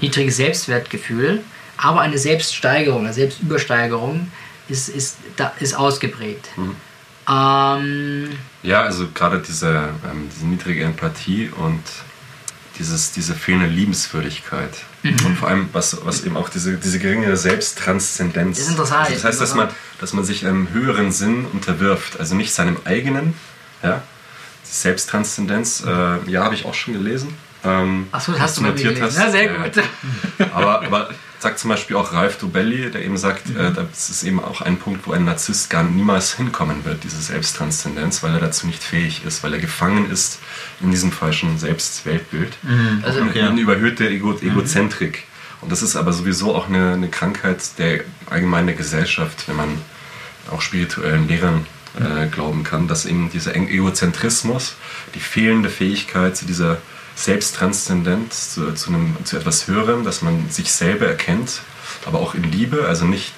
Niedriges 0.01 0.37
Selbstwertgefühl, 0.37 1.43
aber 1.77 2.01
eine 2.01 2.19
Selbststeigerung, 2.19 3.05
eine 3.05 3.13
Selbstübersteigerung 3.13 4.31
ist, 4.69 4.89
ist, 4.89 5.17
da, 5.37 5.53
ist 5.61 5.75
ausgeprägt. 5.75 6.49
Ähm, 7.29 8.31
Ja, 8.63 8.83
also 8.83 9.09
gerade 9.13 9.41
diese, 9.41 9.89
ähm, 10.11 10.29
diese 10.35 10.47
niedrige 10.47 10.85
Empathie 10.85 11.51
und 11.57 11.83
dieses, 12.79 13.13
diese 13.13 13.35
fehlende 13.35 13.69
Liebenswürdigkeit. 13.69 14.71
Mhm. 15.03 15.17
Und 15.25 15.39
vor 15.39 15.49
allem, 15.49 15.69
was, 15.73 16.05
was 16.05 16.25
eben 16.25 16.37
auch 16.37 16.49
diese, 16.49 16.77
diese 16.77 16.99
geringe 16.99 17.37
Selbsttranszendenz. 17.37 18.59
Das 18.59 18.67
ist 18.67 18.73
interessant, 18.73 19.01
Also 19.01 19.15
das 19.15 19.25
heißt, 19.25 19.41
dass 19.41 19.55
man, 19.55 19.69
dass 20.01 20.13
man 20.13 20.25
sich 20.25 20.47
einem 20.47 20.71
höheren 20.73 21.11
Sinn 21.13 21.47
unterwirft. 21.53 22.21
Also 22.21 22.35
nicht 22.35 22.53
seinem 22.53 22.77
eigenen. 22.85 23.35
Ja? 23.87 24.03
Selbsttranszendenz, 24.63 25.83
äh, 25.87 26.31
ja, 26.31 26.45
habe 26.45 26.55
ich 26.55 26.65
auch 26.65 26.75
schon 26.75 26.95
gelesen. 26.95 27.35
Ähm, 27.65 28.07
Achso, 28.13 28.33
das 28.33 28.41
hast 28.41 28.59
du 28.59 28.63
notiert 28.63 28.97
gelesen. 28.97 29.19
Ja, 29.19 29.25
hast. 29.27 29.33
sehr 29.33 29.49
gut. 29.49 29.73
Aber, 30.53 30.83
aber 30.83 31.11
sagt 31.39 31.59
zum 31.59 31.71
Beispiel 31.71 31.97
auch 31.97 32.13
Ralf 32.13 32.39
Dobelli, 32.39 32.91
der 32.91 33.05
eben 33.05 33.17
sagt, 33.17 33.49
Mhm. 33.49 33.57
äh, 33.61 33.73
das 33.73 34.11
ist 34.11 34.23
eben 34.25 34.43
auch 34.43 34.61
ein 34.61 34.79
Punkt, 34.79 35.07
wo 35.07 35.13
ein 35.13 35.25
Narzisst 35.25 35.71
gar 35.71 35.83
niemals 35.83 36.35
hinkommen 36.35 36.85
wird, 36.85 37.05
diese 37.05 37.21
Selbsttranszendenz, 37.21 38.23
weil 38.23 38.35
er 38.35 38.41
dazu 38.41 38.67
nicht 38.67 38.83
fähig 38.83 39.25
ist, 39.25 39.43
weil 39.43 39.53
er 39.55 39.61
gefangen 39.61 40.11
ist 40.11 40.39
in 40.81 40.91
diesem 40.91 41.13
falschen 41.13 41.59
Selbstweltbild. 41.59 42.53
Also, 43.03 43.21
Und 43.21 43.31
Okay. 43.31 43.43
eine 43.43 43.61
überhöhte 43.61 44.09
Ego 44.09 44.35
Egozentrik. 44.35 45.25
Und 45.63 45.73
das 45.73 45.83
ist 45.83 45.97
aber 45.97 46.13
sowieso 46.13 46.55
auch 46.55 46.69
eine, 46.69 46.93
eine 46.93 47.09
Krankheit 47.09 47.61
der 47.79 48.01
allgemeinen 48.31 48.77
Gesellschaft, 48.77 49.49
wenn 49.49 49.57
man 49.57 49.69
auch 50.51 50.61
spirituellen 50.61 51.27
Lehrern 51.29 51.67
äh, 52.01 52.27
glauben 52.27 52.65
kann, 52.65 52.89
dass 52.89 53.07
eben 53.07 53.31
dieser 53.31 53.55
Egozentrismus, 53.57 54.77
die 55.15 55.21
fehlende 55.21 55.71
Fähigkeit 55.71 56.37
zu 56.37 56.47
dieser 56.47 56.79
Selbsttranszendenz, 57.15 58.55
zu, 58.55 58.73
zu, 58.75 58.91
einem, 58.91 59.17
zu 59.25 59.37
etwas 59.37 59.67
Höherem, 59.67 60.05
dass 60.05 60.23
man 60.23 60.51
sich 60.51 60.73
selber 60.73 61.07
erkennt, 61.07 61.61
aber 62.05 62.19
auch 62.21 62.35
in 62.35 62.45
Liebe, 62.45 62.87
also 62.87 63.07
nicht 63.07 63.33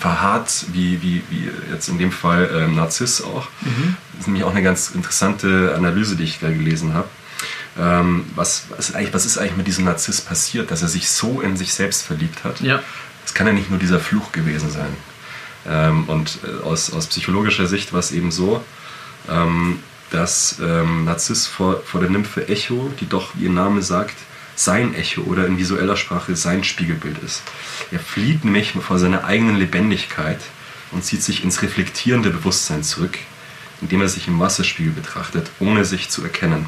verharrt, 0.00 0.66
wie, 0.72 1.02
wie, 1.02 1.22
wie 1.30 1.50
jetzt 1.70 1.88
in 1.88 1.98
dem 1.98 2.10
Fall 2.10 2.50
ähm, 2.52 2.74
Narziss 2.74 3.22
auch. 3.22 3.48
Das 4.12 4.20
ist 4.20 4.26
nämlich 4.26 4.44
auch 4.44 4.50
eine 4.50 4.62
ganz 4.62 4.90
interessante 4.90 5.74
Analyse, 5.76 6.16
die 6.16 6.24
ich 6.24 6.40
da 6.40 6.48
gelesen 6.48 6.94
habe. 6.94 7.08
Ähm, 7.78 8.26
was, 8.34 8.64
was, 8.70 8.88
ist 8.88 8.96
eigentlich, 8.96 9.14
was 9.14 9.24
ist 9.24 9.38
eigentlich 9.38 9.56
mit 9.56 9.66
diesem 9.68 9.84
Narziss 9.84 10.20
passiert, 10.20 10.70
dass 10.70 10.82
er 10.82 10.88
sich 10.88 11.10
so 11.10 11.40
in 11.40 11.56
sich 11.56 11.74
selbst 11.74 12.02
verliebt 12.02 12.44
hat? 12.44 12.60
ja. 12.60 12.82
Es 13.24 13.34
kann 13.34 13.46
ja 13.46 13.52
nicht 13.52 13.68
nur 13.68 13.78
dieser 13.78 14.00
Fluch 14.00 14.32
gewesen 14.32 14.70
sein. 14.70 14.88
Ähm, 15.68 16.04
und 16.04 16.38
äh, 16.44 16.64
aus, 16.64 16.92
aus 16.92 17.06
psychologischer 17.06 17.66
Sicht 17.66 17.92
war 17.92 18.00
es 18.00 18.12
eben 18.12 18.30
so, 18.30 18.64
ähm, 19.28 19.80
dass 20.10 20.58
ähm, 20.62 21.04
Narziss 21.04 21.46
vor, 21.46 21.82
vor 21.84 22.00
der 22.00 22.10
Nymphe 22.10 22.48
Echo, 22.48 22.90
die 23.00 23.08
doch, 23.08 23.32
wie 23.34 23.44
ihr 23.44 23.50
Name 23.50 23.82
sagt, 23.82 24.16
sein 24.56 24.94
Echo 24.94 25.22
oder 25.22 25.46
in 25.46 25.58
visueller 25.58 25.96
Sprache 25.96 26.34
sein 26.34 26.64
Spiegelbild 26.64 27.18
ist. 27.22 27.42
Er 27.92 28.00
flieht 28.00 28.44
nämlich 28.44 28.72
vor 28.72 28.98
seiner 28.98 29.24
eigenen 29.24 29.56
Lebendigkeit 29.56 30.40
und 30.90 31.04
zieht 31.04 31.22
sich 31.22 31.44
ins 31.44 31.62
reflektierende 31.62 32.30
Bewusstsein 32.30 32.82
zurück, 32.82 33.18
indem 33.80 34.00
er 34.00 34.08
sich 34.08 34.26
im 34.26 34.40
Wasserspiegel 34.40 34.92
betrachtet, 34.92 35.50
ohne 35.60 35.84
sich 35.84 36.08
zu 36.08 36.24
erkennen. 36.24 36.66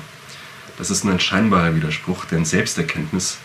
Das 0.78 0.90
ist 0.90 1.04
ein 1.04 1.18
scheinbarer 1.18 1.74
Widerspruch, 1.74 2.26
denn 2.26 2.44
Selbsterkenntnis 2.44 3.38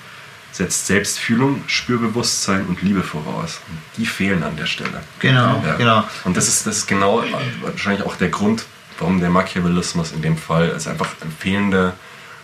setzt 0.55 0.87
Selbstfühlung, 0.87 1.63
Spürbewusstsein 1.67 2.65
und 2.67 2.81
Liebe 2.81 3.03
voraus. 3.03 3.59
Und 3.67 3.77
die 3.97 4.05
fehlen 4.05 4.41
an 4.41 4.55
der 4.55 4.67
Stelle. 4.67 5.01
Genau, 5.19 5.61
Ja. 5.65 5.75
genau. 5.75 6.03
Und 6.23 6.37
das 6.37 6.47
ist, 6.47 6.65
das 6.65 6.77
ist 6.77 6.87
genau 6.87 7.21
wahrscheinlich 7.61 8.05
auch 8.05 8.15
der 8.15 8.29
Grund, 8.29 8.63
warum 8.97 9.19
der 9.19 9.29
Machiavellismus 9.29 10.13
in 10.13 10.21
dem 10.21 10.37
Fall 10.37 10.69
ist 10.69 10.87
einfach 10.87 11.09
eine 11.21 11.31
fehlende, 11.31 11.93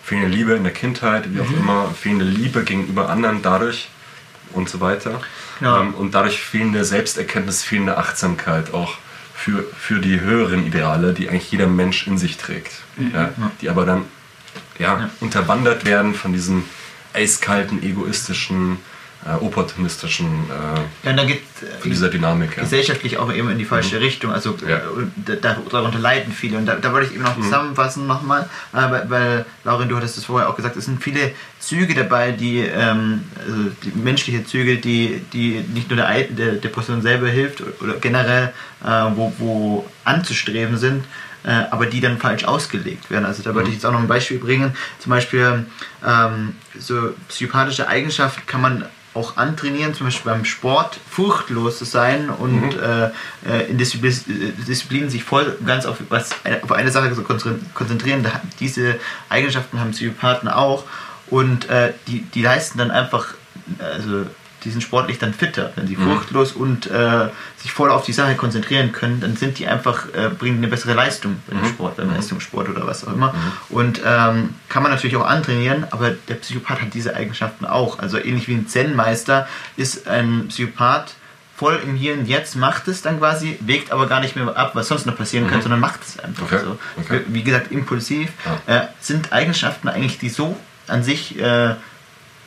fehlende 0.03 0.29
Liebe 0.35 0.53
in 0.55 0.63
der 0.63 0.73
Kindheit, 0.73 1.33
wie 1.33 1.39
auch 1.39 1.49
immer, 1.51 1.89
fehlende 1.97 2.25
Liebe 2.25 2.63
gegenüber 2.65 3.09
anderen 3.09 3.41
dadurch 3.41 3.87
und 4.51 4.67
so 4.67 4.81
weiter. 4.81 5.21
Ja. 5.61 5.79
Ähm, 5.79 5.93
und 5.93 6.13
dadurch 6.13 6.41
fehlende 6.41 6.83
Selbsterkenntnis, 6.83 7.63
fehlende 7.63 7.97
Achtsamkeit 7.97 8.73
auch 8.73 8.95
für, 9.33 9.63
für 9.79 9.99
die 10.01 10.19
höheren 10.19 10.67
Ideale, 10.67 11.13
die 11.13 11.29
eigentlich 11.29 11.49
jeder 11.49 11.67
Mensch 11.67 12.07
in 12.07 12.17
sich 12.17 12.35
trägt. 12.35 12.73
Ja, 13.13 13.29
die 13.61 13.69
aber 13.69 13.85
dann 13.85 14.03
ja, 14.77 15.09
unterwandert 15.21 15.85
werden 15.85 16.13
von 16.13 16.33
diesem 16.33 16.65
eiskalten, 17.13 17.81
egoistischen, 17.83 18.77
äh, 19.25 19.33
opportunistischen, 19.43 20.27
äh, 20.49 21.05
Ja, 21.05 21.11
und 21.11 21.17
dann 21.17 21.27
geht 21.27 21.43
von 21.79 21.91
dieser 21.91 22.09
Dynamik. 22.09 22.57
Ja. 22.57 22.63
gesellschaftlich 22.63 23.17
auch 23.17 23.31
eben 23.31 23.51
in 23.51 23.59
die 23.59 23.65
falsche 23.65 23.99
Richtung. 24.01 24.31
Also 24.31 24.57
Ja. 24.67 24.77
äh, 24.77 24.81
da, 25.15 25.35
da- 25.35 25.57
darunter 25.69 25.99
leiden 25.99 26.33
viele. 26.33 26.57
Und 26.57 26.65
da, 26.65 26.75
da 26.75 26.91
wollte 26.91 27.07
ich 27.09 27.13
eben 27.15 27.23
noch 27.23 27.39
zusammenfassen 27.39 28.07
nochmal, 28.07 28.49
äh, 28.73 28.77
weil, 28.77 29.09
weil, 29.09 29.45
Laurin, 29.63 29.89
du 29.89 29.97
hattest 29.97 30.17
es 30.17 30.25
vorher 30.25 30.49
auch 30.49 30.55
gesagt, 30.55 30.75
es 30.75 30.85
sind 30.85 31.03
viele 31.03 31.33
Züge 31.59 31.93
dabei, 31.93 32.31
die, 32.31 32.59
ähm, 32.61 33.23
also 33.37 33.69
die 33.83 33.91
menschliche 33.95 34.43
Züge, 34.43 34.77
die, 34.77 35.21
die 35.33 35.63
nicht 35.71 35.89
nur 35.91 35.97
der, 35.97 36.23
der, 36.23 36.53
der 36.53 36.69
Person 36.69 37.03
selber 37.03 37.27
hilft 37.27 37.61
oder 37.81 37.93
generell, 38.01 38.51
äh, 38.83 38.87
wo, 39.15 39.31
wo 39.37 39.85
anzustreben 40.03 40.77
sind, 40.77 41.03
äh, 41.43 41.63
aber 41.71 41.85
die 41.85 42.01
dann 42.01 42.17
falsch 42.17 42.43
ausgelegt 42.43 43.09
werden. 43.09 43.25
Also 43.25 43.43
da 43.43 43.53
wollte 43.55 43.69
ich 43.69 43.75
jetzt 43.75 43.85
auch 43.85 43.91
noch 43.91 43.99
ein 43.99 44.07
Beispiel 44.07 44.39
bringen. 44.39 44.75
Zum 44.99 45.09
Beispiel 45.09 45.65
ähm, 46.05 46.55
so 46.77 47.13
psychopathische 47.29 47.87
Eigenschaften 47.87 48.45
kann 48.45 48.61
man 48.61 48.85
auch 49.13 49.35
antrainieren, 49.35 49.93
zum 49.93 50.07
Beispiel 50.07 50.31
beim 50.31 50.45
Sport 50.45 50.97
furchtlos 51.09 51.79
zu 51.79 51.83
sein 51.83 52.29
und 52.29 52.77
äh, 52.77 53.09
äh, 53.45 53.69
in 53.69 53.77
Disziplin, 53.77 54.13
Disziplinen 54.65 55.09
sich 55.09 55.25
voll 55.25 55.57
ganz 55.65 55.85
auf, 55.85 55.97
was, 56.07 56.31
auf 56.61 56.71
eine 56.71 56.91
Sache 56.91 57.09
konzentri- 57.09 57.59
konzentrieren. 57.73 58.25
Diese 58.61 58.99
Eigenschaften 59.27 59.81
haben 59.81 59.91
Psychopathen 59.91 60.47
auch 60.47 60.85
und 61.27 61.69
äh, 61.69 61.91
die, 62.07 62.21
die 62.21 62.41
leisten 62.41 62.77
dann 62.77 62.89
einfach, 62.89 63.33
also 63.79 64.27
die 64.63 64.69
sind 64.69 64.81
sportlich 64.81 65.17
dann 65.17 65.33
fitter, 65.33 65.71
wenn 65.75 65.87
sie 65.87 65.95
furchtlos 65.95 66.51
und 66.51 66.85
äh, 66.89 67.29
sich 67.57 67.71
voll 67.71 67.89
auf 67.89 68.05
die 68.05 68.13
Sache 68.13 68.35
konzentrieren 68.35 68.91
können, 68.91 69.19
dann 69.19 69.35
sind 69.35 69.57
die 69.59 69.67
einfach, 69.67 70.05
äh, 70.13 70.29
bringen 70.29 70.57
eine 70.57 70.67
bessere 70.67 70.93
Leistung 70.93 71.37
beim 71.47 71.65
Sport, 71.65 71.97
beim 71.97 72.13
Leistungssport 72.13 72.69
oder 72.69 72.85
was 72.85 73.07
auch 73.07 73.13
immer. 73.13 73.33
Und 73.69 74.01
ähm, 74.05 74.49
kann 74.69 74.83
man 74.83 74.91
natürlich 74.91 75.15
auch 75.15 75.25
antrainieren, 75.25 75.85
aber 75.91 76.11
der 76.11 76.35
Psychopath 76.35 76.81
hat 76.81 76.93
diese 76.93 77.15
Eigenschaften 77.15 77.65
auch. 77.65 77.99
Also 77.99 78.17
ähnlich 78.17 78.47
wie 78.47 78.53
ein 78.53 78.67
Zen-Meister 78.67 79.47
ist 79.77 80.07
ein 80.07 80.47
Psychopath 80.49 81.15
voll 81.55 81.79
im 81.83 81.95
Hier 81.95 82.13
und 82.13 82.27
Jetzt, 82.27 82.55
macht 82.55 82.87
es 82.87 83.01
dann 83.03 83.19
quasi, 83.19 83.57
wägt 83.61 83.91
aber 83.91 84.07
gar 84.07 84.19
nicht 84.19 84.35
mehr 84.35 84.55
ab, 84.57 84.71
was 84.73 84.87
sonst 84.87 85.05
noch 85.05 85.15
passieren 85.15 85.45
könnte, 85.47 85.63
sondern 85.63 85.79
macht 85.79 86.01
es 86.03 86.19
einfach 86.19 86.43
Okay, 86.43 86.59
so. 86.63 86.77
okay. 86.97 87.21
Wie 87.27 87.43
gesagt, 87.43 87.71
impulsiv. 87.71 88.29
Äh, 88.65 88.81
sind 88.99 89.31
Eigenschaften 89.31 89.87
eigentlich, 89.87 90.17
die 90.17 90.29
so 90.29 90.57
an 90.87 91.03
sich 91.03 91.39
äh, 91.39 91.75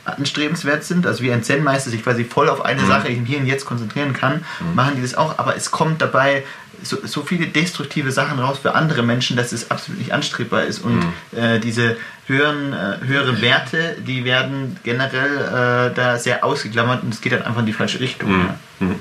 anstrebenswert 0.04 0.84
sind, 0.84 1.06
also 1.06 1.22
wie 1.22 1.32
ein 1.32 1.42
Zen-Meister 1.42 1.90
sich 1.90 2.02
quasi 2.02 2.24
voll 2.24 2.48
auf 2.48 2.64
eine 2.64 2.82
Mhm. 2.82 2.86
Sache 2.86 3.08
im 3.08 3.24
Hier 3.24 3.38
und 3.38 3.46
Jetzt 3.46 3.64
konzentrieren 3.64 4.12
kann, 4.12 4.44
machen 4.74 4.96
die 4.96 5.02
das 5.02 5.14
auch, 5.14 5.38
aber 5.38 5.56
es 5.56 5.70
kommt 5.70 6.02
dabei 6.02 6.44
so, 6.82 6.98
so 7.06 7.22
viele 7.22 7.46
destruktive 7.46 8.12
Sachen 8.12 8.38
raus 8.38 8.58
für 8.60 8.74
andere 8.74 9.02
Menschen, 9.02 9.36
dass 9.36 9.52
es 9.52 9.70
absolut 9.70 9.98
nicht 10.00 10.12
anstrebbar 10.12 10.64
ist 10.64 10.80
und 10.80 10.96
Mhm. 10.96 11.12
äh, 11.38 11.58
diese 11.58 11.96
höheren, 12.26 12.72
äh, 12.74 12.98
höheren 13.06 13.40
Werte, 13.40 13.96
die 14.06 14.24
werden 14.24 14.76
generell 14.82 15.90
äh, 15.90 15.94
da 15.94 16.18
sehr 16.18 16.44
ausgeklammert 16.44 17.02
und 17.02 17.14
es 17.14 17.20
geht 17.22 17.32
halt 17.32 17.46
einfach 17.46 17.60
in 17.60 17.66
die 17.66 17.72
falsche 17.72 18.00
Richtung. 18.00 18.30
Mhm. 18.30 18.46
Ja. 18.80 18.86
Mhm. 18.86 18.94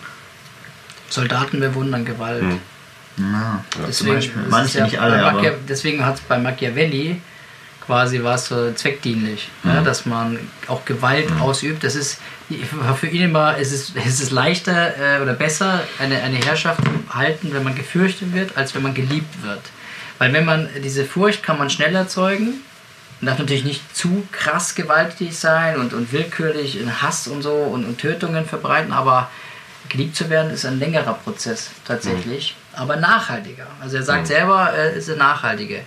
Soldaten 1.09 1.59
bewundern 1.59 2.05
Gewalt. 2.05 2.43
Mhm. 2.43 2.59
Ja, 3.17 3.63
Deswegen, 3.87 3.93
zum 3.93 4.07
Beispiel. 4.15 4.41
ist 4.41 4.45
es 4.47 4.51
Manche, 4.51 4.77
ja 4.79 4.83
nicht 4.85 4.99
alle, 4.99 5.23
aber 5.25 5.41
deswegen 5.69 6.03
hat 6.05 6.15
es 6.15 6.21
bei 6.21 6.37
Machiavelli 6.39 7.21
quasi 7.85 8.23
war 8.23 8.35
es 8.35 8.47
so 8.47 8.71
zweckdienlich, 8.73 9.49
ja, 9.63 9.81
Mhm. 9.81 9.85
dass 9.85 10.05
man 10.05 10.39
auch 10.67 10.85
Gewalt 10.85 11.29
ausübt. 11.41 11.83
Das 11.83 11.95
ist 11.95 12.19
für 12.99 13.07
ihn 13.07 13.23
immer, 13.23 13.57
es 13.57 13.71
ist, 13.71 13.93
es 13.95 14.19
ist 14.21 14.31
leichter 14.31 15.17
äh, 15.17 15.21
oder 15.21 15.33
besser, 15.33 15.81
eine, 15.99 16.21
eine 16.21 16.37
Herrschaft 16.37 16.81
zu 16.83 17.15
halten, 17.15 17.49
wenn 17.53 17.63
man 17.63 17.75
gefürchtet 17.75 18.33
wird, 18.33 18.57
als 18.57 18.73
wenn 18.75 18.83
man 18.83 18.93
geliebt 18.93 19.43
wird. 19.43 19.61
Weil 20.19 20.31
wenn 20.33 20.45
man 20.45 20.69
diese 20.83 21.03
Furcht 21.05 21.43
kann 21.43 21.57
man 21.57 21.69
schnell 21.69 21.95
erzeugen, 21.95 22.61
man 23.19 23.27
darf 23.29 23.39
natürlich 23.39 23.63
nicht 23.63 23.95
zu 23.95 24.27
krass 24.31 24.75
gewalttätig 24.75 25.37
sein 25.37 25.77
und, 25.77 25.93
und 25.93 26.11
willkürlich 26.11 26.79
in 26.79 27.01
Hass 27.01 27.27
und 27.27 27.41
so 27.41 27.53
und, 27.53 27.85
und 27.85 27.97
Tötungen 27.99 28.45
verbreiten, 28.45 28.91
aber 28.91 29.29
geliebt 29.89 30.15
zu 30.15 30.29
werden 30.29 30.51
ist 30.51 30.65
ein 30.65 30.79
längerer 30.79 31.13
Prozess 31.13 31.69
tatsächlich, 31.85 32.55
aber 32.73 32.95
nachhaltiger. 32.97 33.67
Also 33.81 33.97
er 33.97 34.03
sagt 34.03 34.21
Mhm. 34.23 34.25
selber, 34.27 34.73
es 34.75 34.95
ist 35.03 35.09
eine 35.09 35.19
nachhaltige. 35.19 35.81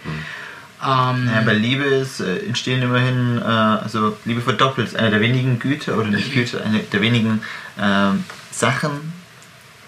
Ähm, 0.87 1.29
Ja, 1.35 1.41
bei 1.45 1.55
Liebe 1.55 1.85
ist, 1.85 2.21
äh, 2.21 2.39
entstehen 2.47 2.81
immerhin, 2.81 3.39
äh, 3.43 3.45
also 3.45 4.17
Liebe 4.25 4.41
verdoppelt, 4.41 4.95
eine 4.95 5.11
der 5.11 5.21
wenigen 5.21 5.59
Güter, 5.59 5.99
oder 5.99 6.09
nicht 6.09 6.33
Güter, 6.33 6.65
eine 6.65 6.79
der 6.79 7.01
wenigen 7.01 7.43
ähm, 7.81 8.25
Sachen, 8.53 9.13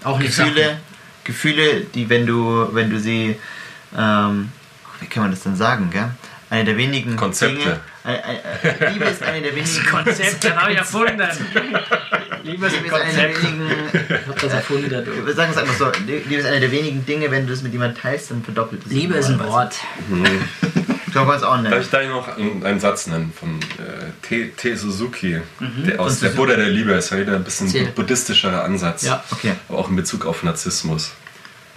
auch 0.03 0.19
nicht 0.19 0.37
Gefühle, 0.37 0.65
Sachen. 0.65 0.79
Gefühle, 1.25 1.81
die 1.95 2.11
wenn 2.11 2.27
du, 2.27 2.69
wenn 2.73 2.91
du 2.91 2.99
sie, 2.99 3.37
ähm, 3.97 4.51
wie 5.01 5.07
kann 5.07 5.23
man 5.23 5.31
das 5.31 5.43
denn 5.45 5.57
sagen, 5.57 5.91
gell? 5.91 6.11
Eine 6.51 6.65
der 6.65 6.77
wenigen 6.79 7.17
Konzepte. 7.17 7.57
Dinge, 7.59 7.81
äh, 8.07 8.13
äh, 8.15 8.87
äh, 8.87 8.93
Liebe 8.93 9.05
ist 9.05 9.23
eine 9.23 9.43
der 9.43 9.55
wenigen 9.55 9.85
Konzept, 9.91 10.41
genau 10.41 10.67
erfunden. 10.69 11.21
Liebe 12.43 12.67
ist 12.67 12.75
ein 12.77 12.83
Liebe 12.85 12.97
ist 12.97 13.03
eine 13.03 13.13
der 13.13 13.29
wenigen, 13.43 13.71
Ich 13.93 14.27
hab 14.29 14.41
das 14.41 14.53
erfunden 14.55 14.91
wir 15.27 15.35
sagen 15.35 15.53
es 15.53 15.59
einfach 15.59 15.75
so, 15.77 15.93
Liebe 16.07 16.35
ist 16.37 16.47
eine 16.47 16.61
der 16.61 16.73
wenigen 16.73 17.05
Dinge, 17.05 17.31
wenn 17.31 17.47
du 17.47 17.53
es 17.53 17.63
mit 17.63 17.73
jemandem 17.73 18.01
teilst, 18.01 18.31
dann 18.31 18.43
verdoppelt 18.43 18.87
es. 18.87 18.93
Liebe 18.93 19.15
ist 19.15 19.27
ein 19.29 19.39
Wort. 19.41 19.75
Kann 21.13 21.27
man 21.27 21.37
es 21.37 21.43
auch 21.43 21.55
Darf 21.55 21.63
nennen. 21.63 21.81
ich 21.81 21.91
da 21.91 22.03
noch 22.07 22.37
einen, 22.37 22.65
einen 22.65 22.81
Satz 22.81 23.07
nennen 23.07 23.33
von 23.39 23.59
äh, 23.79 24.27
T. 24.27 24.49
T. 24.57 24.75
Suzuki, 24.75 25.41
der 25.61 26.01
aus 26.01 26.15
Von 26.19 26.21
der 26.21 26.31
Suzuki. 26.31 26.37
Buddha 26.37 26.57
der 26.57 26.69
Liebe 26.69 26.93
ist, 26.93 27.17
wieder 27.17 27.35
ein 27.35 27.45
bisschen 27.45 27.67
Erzähl. 27.67 27.87
buddhistischerer 27.89 28.63
Ansatz, 28.65 29.05
Ja. 29.05 29.25
Okay. 29.31 29.53
aber 29.69 29.79
auch 29.79 29.89
in 29.89 29.97
Bezug 29.97 30.27
auf 30.27 30.43
Narzissmus. 30.43 31.13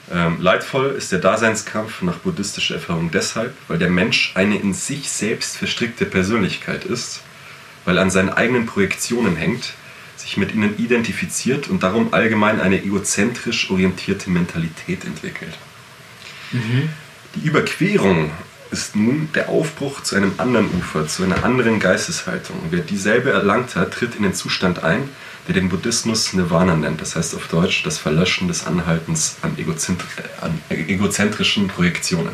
Ähm, 0.09 0.41
leidvoll 0.41 0.91
ist 0.91 1.11
der 1.11 1.19
Daseinskampf 1.19 2.01
nach 2.01 2.17
buddhistischer 2.17 2.75
Erfahrung 2.75 3.11
deshalb, 3.11 3.53
weil 3.67 3.77
der 3.77 3.89
Mensch 3.89 4.31
eine 4.35 4.57
in 4.57 4.73
sich 4.73 5.09
selbst 5.09 5.57
verstrickte 5.57 6.05
Persönlichkeit 6.05 6.85
ist, 6.85 7.21
weil 7.85 7.97
er 7.97 8.03
an 8.03 8.11
seinen 8.11 8.29
eigenen 8.29 8.65
Projektionen 8.65 9.35
hängt, 9.35 9.73
sich 10.17 10.37
mit 10.37 10.53
ihnen 10.53 10.77
identifiziert 10.77 11.67
und 11.67 11.83
darum 11.83 12.13
allgemein 12.13 12.59
eine 12.59 12.83
egozentrisch 12.83 13.71
orientierte 13.71 14.29
Mentalität 14.29 15.05
entwickelt. 15.05 15.53
Die 17.35 17.47
Überquerung 17.47 18.31
ist 18.71 18.95
nun 18.95 19.29
der 19.35 19.49
Aufbruch 19.49 20.01
zu 20.03 20.15
einem 20.15 20.33
anderen 20.37 20.69
Ufer, 20.77 21.07
zu 21.07 21.23
einer 21.23 21.43
anderen 21.43 21.79
Geisteshaltung. 21.79 22.57
Wer 22.69 22.81
dieselbe 22.81 23.31
erlangt 23.31 23.75
hat, 23.75 23.93
tritt 23.93 24.15
in 24.15 24.23
den 24.23 24.33
Zustand 24.33 24.83
ein, 24.83 25.09
der 25.47 25.56
den 25.56 25.69
Buddhismus 25.69 26.34
Nirvana 26.34 26.75
nennt. 26.75 27.01
Das 27.01 27.15
heißt 27.15 27.36
auf 27.36 27.47
Deutsch 27.47 27.84
das 27.84 27.97
Verlöschen 27.97 28.47
des 28.47 28.65
Anhaltens 28.67 29.36
an, 29.41 29.58
egozentri 29.58 30.06
äh, 30.17 30.45
an 30.45 30.62
egozentrischen 30.69 31.67
Projektionen. 31.67 32.34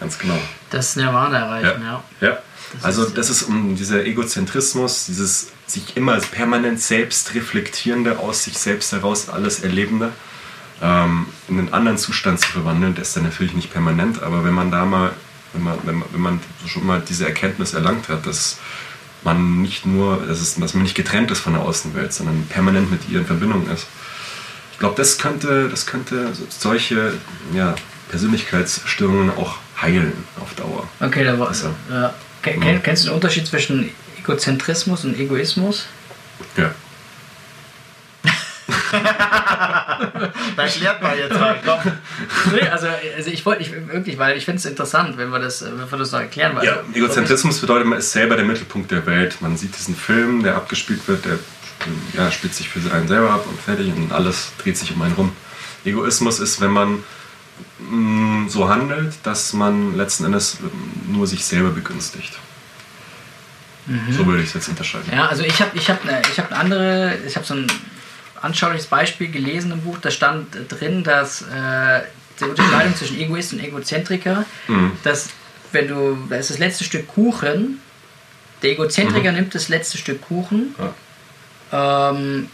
Ganz 0.00 0.18
genau. 0.18 0.38
Das 0.70 0.96
Nirvana 0.96 1.38
erreichen, 1.38 1.82
ja. 1.82 2.02
ja. 2.20 2.38
Also 2.82 3.04
ist- 3.04 3.18
das 3.18 3.28
ist 3.30 3.42
um 3.42 3.76
dieser 3.76 4.04
Egozentrismus, 4.06 5.06
dieses 5.06 5.48
sich 5.66 5.96
immer 5.96 6.16
permanent 6.18 6.80
selbst 6.80 7.34
reflektierende, 7.34 8.18
aus 8.18 8.44
sich 8.44 8.58
selbst 8.58 8.92
heraus 8.92 9.28
alles 9.28 9.60
Erlebende, 9.60 10.12
ähm, 10.82 11.26
in 11.48 11.58
einen 11.58 11.72
anderen 11.74 11.98
Zustand 11.98 12.40
zu 12.40 12.48
verwandeln. 12.48 12.94
Der 12.94 13.02
ist 13.02 13.14
dann 13.16 13.24
natürlich 13.24 13.52
nicht 13.54 13.72
permanent, 13.72 14.22
aber 14.22 14.44
wenn 14.44 14.54
man 14.54 14.70
da 14.70 14.84
mal, 14.84 15.12
wenn 15.52 15.62
man, 15.64 15.78
wenn 15.84 15.96
man, 15.98 16.08
wenn 16.12 16.20
man 16.20 16.40
schon 16.66 16.86
mal 16.86 17.02
diese 17.06 17.26
Erkenntnis 17.26 17.74
erlangt 17.74 18.08
hat, 18.08 18.24
dass 18.26 18.58
man 19.24 19.60
nicht 19.62 19.86
nur, 19.86 20.18
dass, 20.26 20.40
es, 20.40 20.54
dass 20.56 20.74
man 20.74 20.82
nicht 20.82 20.94
getrennt 20.94 21.30
ist 21.30 21.40
von 21.40 21.52
der 21.54 21.62
Außenwelt, 21.62 22.12
sondern 22.12 22.46
permanent 22.48 22.90
mit 22.90 23.08
ihr 23.08 23.20
in 23.20 23.26
Verbindung 23.26 23.68
ist. 23.70 23.86
Ich 24.72 24.78
glaube, 24.78 24.94
das 24.96 25.18
könnte, 25.18 25.68
das 25.68 25.86
könnte 25.86 26.32
so- 26.34 26.46
solche 26.48 27.12
ja, 27.54 27.74
Persönlichkeitsstörungen 28.10 29.30
auch 29.30 29.56
heilen 29.80 30.12
auf 30.40 30.54
Dauer. 30.54 30.88
Okay, 31.00 31.24
da 31.24 31.38
war. 31.38 31.48
Also. 31.48 31.70
Ja. 31.90 32.14
Ken, 32.42 32.60
ken- 32.60 32.82
Kennst 32.82 33.04
du 33.04 33.08
den 33.08 33.14
Unterschied 33.14 33.46
zwischen 33.46 33.90
Egozentrismus 34.18 35.04
und 35.04 35.18
Egoismus? 35.18 35.86
Ja. 36.56 36.74
Da 40.56 40.62
erklärt 40.62 41.02
mal 41.02 41.16
jetzt 41.16 41.32
mal, 41.38 41.58
komm. 41.64 41.92
nee, 42.52 42.68
also, 42.68 42.86
also 43.16 43.30
ich 43.30 43.44
wollte 43.46 43.62
ich, 43.62 43.72
wirklich, 43.72 44.18
weil 44.18 44.36
ich 44.36 44.44
finde 44.44 44.58
es 44.58 44.64
interessant, 44.64 45.16
wenn 45.16 45.30
wir 45.30 45.38
das, 45.38 45.62
wenn 45.62 45.90
wir 45.90 45.98
das 45.98 46.12
noch 46.12 46.20
erklären. 46.20 46.56
Weil, 46.56 46.64
Ja, 46.64 46.78
Egozentrismus 46.92 47.60
bedeutet, 47.60 47.86
man 47.86 47.98
ist 47.98 48.12
selber 48.12 48.36
der 48.36 48.44
Mittelpunkt 48.44 48.90
der 48.90 49.06
Welt. 49.06 49.36
Man 49.40 49.56
sieht 49.56 49.76
diesen 49.76 49.94
Film, 49.94 50.42
der 50.42 50.56
abgespielt 50.56 51.06
wird, 51.06 51.24
der 51.24 51.38
ja, 52.14 52.30
spielt 52.30 52.54
sich 52.54 52.68
für 52.68 52.92
einen 52.92 53.08
selber 53.08 53.30
ab 53.30 53.46
und 53.48 53.60
fertig 53.60 53.92
und 53.94 54.12
alles 54.12 54.52
dreht 54.58 54.76
sich 54.76 54.94
um 54.94 55.00
einen 55.02 55.14
rum. 55.14 55.32
Egoismus 55.84 56.38
ist, 56.40 56.60
wenn 56.60 56.70
man 56.70 57.02
mh, 57.78 58.48
so 58.50 58.68
handelt, 58.68 59.14
dass 59.22 59.52
man 59.52 59.96
letzten 59.96 60.24
Endes 60.24 60.58
ähm, 60.60 60.70
nur 61.14 61.26
sich 61.26 61.44
selber 61.44 61.70
begünstigt. 61.70 62.38
So 64.10 64.24
würde 64.24 64.42
ich 64.42 64.48
es 64.48 64.54
jetzt 64.54 64.68
unterscheiden. 64.68 65.10
Ja, 65.12 65.26
also 65.26 65.42
ich 65.42 65.60
habe 65.60 65.70
ich 65.74 65.90
hab 65.90 66.04
eine, 66.04 66.22
ich 66.30 66.38
hab 66.38 66.52
eine 66.52 66.60
andere, 66.60 67.18
ich 67.26 67.34
habe 67.34 67.44
so 67.44 67.54
ein 67.54 67.66
anschauliches 68.42 68.86
Beispiel 68.86 69.30
gelesen 69.30 69.72
im 69.72 69.82
Buch, 69.82 69.98
da 69.98 70.10
stand 70.10 70.46
drin, 70.68 71.04
dass 71.04 71.42
äh, 71.42 72.00
die 72.40 72.44
Unterscheidung 72.44 72.94
zwischen 72.96 73.18
Egoist 73.20 73.52
und 73.52 73.60
Egozentriker, 73.62 74.44
Mhm. 74.68 74.92
dass 75.04 75.28
wenn 75.72 75.88
du, 75.88 76.16
da 76.28 76.36
ist 76.36 76.50
das 76.50 76.58
letzte 76.58 76.84
Stück 76.84 77.06
Kuchen, 77.08 77.80
der 78.62 78.70
Egozentriker 78.72 79.32
nimmt 79.32 79.54
das 79.54 79.68
letzte 79.68 79.98
Stück 79.98 80.20
Kuchen. 80.22 80.74
Ähm, 81.72 82.48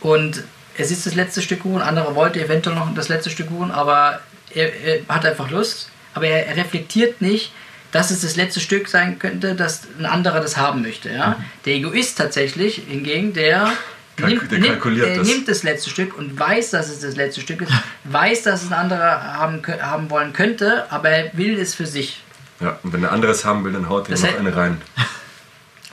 und 0.00 0.42
es 0.76 0.90
ist 0.90 1.06
das 1.06 1.14
letzte 1.14 1.42
Stück 1.42 1.60
Kuchen, 1.60 1.82
andere 1.82 2.14
wollte 2.14 2.42
eventuell 2.42 2.74
noch 2.76 2.92
das 2.94 3.08
letzte 3.08 3.30
Stück 3.30 3.48
Kuchen, 3.48 3.70
aber 3.70 4.20
er, 4.54 4.72
er 4.82 5.00
hat 5.08 5.24
einfach 5.24 5.50
Lust, 5.50 5.90
aber 6.14 6.26
er, 6.26 6.46
er 6.46 6.56
reflektiert 6.56 7.20
nicht, 7.20 7.52
dass 7.92 8.10
es 8.10 8.22
das 8.22 8.36
letzte 8.36 8.60
Stück 8.60 8.88
sein 8.88 9.18
könnte, 9.18 9.54
dass 9.54 9.82
ein 9.98 10.06
anderer 10.06 10.40
das 10.40 10.56
haben 10.56 10.82
möchte. 10.82 11.10
Ja? 11.10 11.36
Der 11.66 11.74
Egoist 11.74 12.18
tatsächlich 12.18 12.82
hingegen, 12.88 13.34
der, 13.34 13.70
Kalk- 14.16 14.28
nimmt, 14.28 14.50
der 14.52 14.58
nimmt, 14.58 14.72
kalkuliert 14.72 15.06
der 15.08 15.16
das. 15.18 15.26
nimmt 15.26 15.48
das 15.48 15.62
letzte 15.62 15.90
Stück 15.90 16.16
und 16.18 16.38
weiß, 16.38 16.70
dass 16.70 16.88
es 16.90 17.00
das 17.00 17.16
letzte 17.16 17.40
Stück 17.40 17.62
ist, 17.62 17.72
weiß, 18.04 18.42
dass 18.42 18.62
es 18.64 18.68
ein 18.70 18.74
anderer 18.78 19.22
haben, 19.38 19.62
haben 19.80 20.10
wollen 20.10 20.32
könnte, 20.32 20.86
aber 20.90 21.08
er 21.08 21.30
will 21.36 21.58
es 21.58 21.74
für 21.74 21.86
sich. 21.86 22.22
Ja, 22.60 22.78
und 22.82 22.92
wenn 22.92 23.00
der 23.00 23.12
andere 23.12 23.32
es 23.32 23.44
haben 23.44 23.64
will, 23.64 23.72
dann 23.72 23.88
haut 23.88 24.08
er 24.08 24.18
noch 24.18 24.38
eine 24.38 24.54
rein. 24.56 24.80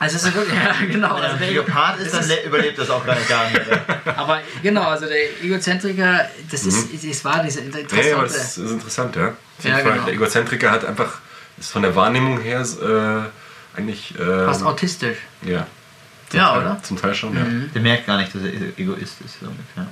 Also 0.02 0.16
es 0.16 0.24
ist 0.24 0.34
wirklich, 0.34 0.56
ja, 0.58 0.74
genau. 0.90 1.16
Wenn 1.16 1.24
er 1.24 1.30
Also 1.32 1.34
ein 1.36 1.40
der, 1.40 1.48
Psychopath 1.48 2.00
ist, 2.00 2.06
es 2.06 2.12
dann 2.14 2.28
le- 2.30 2.44
überlebt 2.46 2.80
das 2.80 2.90
auch 2.90 3.06
gar 3.06 3.16
nicht. 3.16 3.28
Gar 3.28 3.50
nicht. 3.52 3.62
aber 4.16 4.40
genau, 4.64 4.84
also 4.84 5.08
der 5.08 5.44
Egozentriker, 5.44 6.26
das 6.50 6.66
ist, 6.66 6.94
es 6.94 7.04
ist 7.04 7.26
wahr, 7.26 7.44
diese 7.44 7.60
Ja, 7.60 7.66
ja, 7.66 7.74
aber 8.16 8.24
interessante. 8.24 8.34
das 8.34 8.58
ist 8.58 8.72
interessant, 8.72 9.16
ja. 9.18 9.28
Auf 9.28 9.34
jeden 9.66 9.76
Ja, 9.78 9.84
Fall. 9.84 9.92
genau. 9.92 10.06
Der 10.06 10.14
Egozentriker 10.14 10.72
hat 10.72 10.86
einfach, 10.86 11.18
ist 11.58 11.72
von 11.72 11.82
der 11.82 11.94
Wahrnehmung 11.98 12.40
her 12.40 12.62
äh, 12.62 13.78
eigentlich. 13.78 14.18
Äh, 14.18 14.46
fast 14.46 14.64
autistisch. 14.64 15.18
Ja. 15.42 15.68
Ja, 16.34 16.50
Teil- 16.54 16.62
oder? 16.62 16.74
Mhm. 16.76 16.84
Zum 16.84 16.98
Teil 17.02 17.14
schon, 17.16 17.36
ja. 17.36 17.46
Der 17.74 17.82
merkt 17.82 18.06
gar 18.08 18.18
nicht, 18.18 18.34
dass 18.34 18.42
er 18.44 18.52
Egoist 18.78 19.22
ist. 19.26 19.40
So 19.40 19.48
ungefähr. 19.48 19.88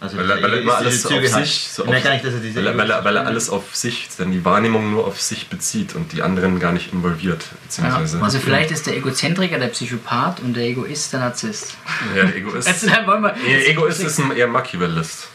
Also 0.00 0.18
Weil 0.18 0.30
er, 0.30 0.42
weil 0.42 0.52
er 0.54 0.60
immer 0.60 0.76
alles 0.76 1.06
auf 1.06 1.12
sich, 1.26 1.68
so 1.72 1.84
Er 1.84 1.90
merkt 1.90 2.04
auf, 2.04 2.10
gar 2.10 2.12
nicht, 2.14 2.24
dass 2.26 2.34
er 2.34 2.40
diese 2.40 2.56
weil, 2.56 2.66
er, 2.66 2.76
weil, 2.76 2.90
er, 2.90 3.04
weil 3.04 3.16
er 3.16 3.26
alles 3.26 3.48
auf 3.48 3.74
sich, 3.74 4.08
dann 4.18 4.32
die 4.32 4.44
Wahrnehmung 4.44 4.90
nur 4.90 5.06
auf 5.06 5.18
sich 5.20 5.48
bezieht 5.48 5.94
und 5.94 6.12
die 6.12 6.20
anderen 6.20 6.58
gar 6.60 6.72
nicht 6.72 6.92
involviert. 6.92 7.42
Ja. 7.42 7.56
Beziehungsweise, 7.62 8.20
Also 8.22 8.38
vielleicht 8.38 8.70
ist 8.70 8.86
der 8.86 8.96
Egozentriker 8.96 9.58
der 9.58 9.68
Psychopath 9.68 10.40
und 10.40 10.54
der 10.54 10.64
Egoist 10.64 11.12
der 11.14 11.20
Narzisst. 11.20 11.76
Ja, 12.14 12.24
der 12.24 12.36
Egoist. 12.36 12.68
Also, 12.68 12.86
wir, 12.88 13.34
Nee, 13.46 13.64
Egoist 13.64 14.00
ist 14.02 14.18
ein 14.18 14.32
eher 14.36 14.48
Machiavellist. 14.48 15.28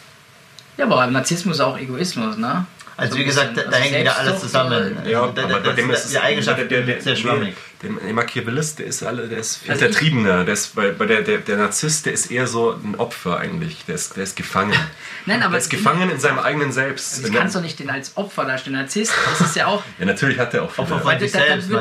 ja, 0.77 0.85
aber 0.85 1.07
Narzissmus 1.07 1.55
ist 1.55 1.61
auch 1.61 1.77
Egoismus, 1.79 2.37
ne? 2.37 2.65
Also 2.95 3.13
So 3.13 3.19
wie 3.19 3.23
gesagt, 3.23 3.57
da, 3.57 3.61
also 3.61 3.71
hängt 3.79 3.95
wieder 4.01 4.17
alles 4.17 4.41
zusammen. 4.41 5.03
äh, 5.05 5.11
Ja, 5.11 5.21
Also 5.21 5.33
da, 5.33 5.43
aber 5.45 5.53
da, 5.61 5.69
bei 5.69 5.73
dem 5.75 5.89
das, 5.89 6.03
ist 6.03 6.13
die 6.13 6.19
Eigenschaft 6.19 6.59
der, 6.59 6.65
der, 6.65 6.81
der, 6.81 7.01
sehr 7.01 7.15
schwammig. 7.15 7.55
Der, 7.55 7.63
der 7.81 8.13
Machiavellist, 8.13 8.79
der 8.79 8.87
ist 8.87 9.03
alle, 9.03 9.27
der 9.29 9.37
ist 9.39 9.61
Also 9.67 9.85
hintertriebener. 9.85 10.43
Der, 10.43 10.53
ist, 10.53 10.75
bei, 10.75 10.91
bei 10.91 11.05
der, 11.05 11.21
der, 11.21 11.37
der 11.37 11.55
Narzisst, 11.55 12.05
der 12.05 12.11
ist 12.13 12.29
eher 12.29 12.45
so 12.45 12.73
ein 12.73 12.95
Opfer 12.95 13.37
eigentlich. 13.37 13.85
Der 13.85 13.95
ist, 13.95 14.17
der 14.17 14.23
ist 14.23 14.35
gefangen. 14.35 14.73
Nein, 15.25 15.41
aber 15.41 15.51
der 15.51 15.59
ist 15.61 15.69
gefangen 15.69 16.09
in 16.09 16.19
seinem 16.19 16.39
eigenen 16.39 16.73
Selbst. 16.73 17.25
Du 17.25 17.31
kannst 17.31 17.55
doch 17.55 17.61
nicht 17.61 17.79
den 17.79 17.89
als 17.89 18.17
Opfer 18.17 18.43
darstellen. 18.43 18.75
Narzisst, 18.75 19.13
das 19.29 19.47
ist 19.49 19.55
ja 19.55 19.67
auch. 19.67 19.81
ja, 19.99 20.05
natürlich 20.05 20.37
hat 20.39 20.53
er 20.53 20.63
auch. 20.63 20.77
Opfer 20.77 20.85
von- 20.99 21.05
Weil 21.05 21.19
sich 21.21 21.31
dann, 21.31 21.43
dann, 21.47 21.61
selbst, 21.61 21.71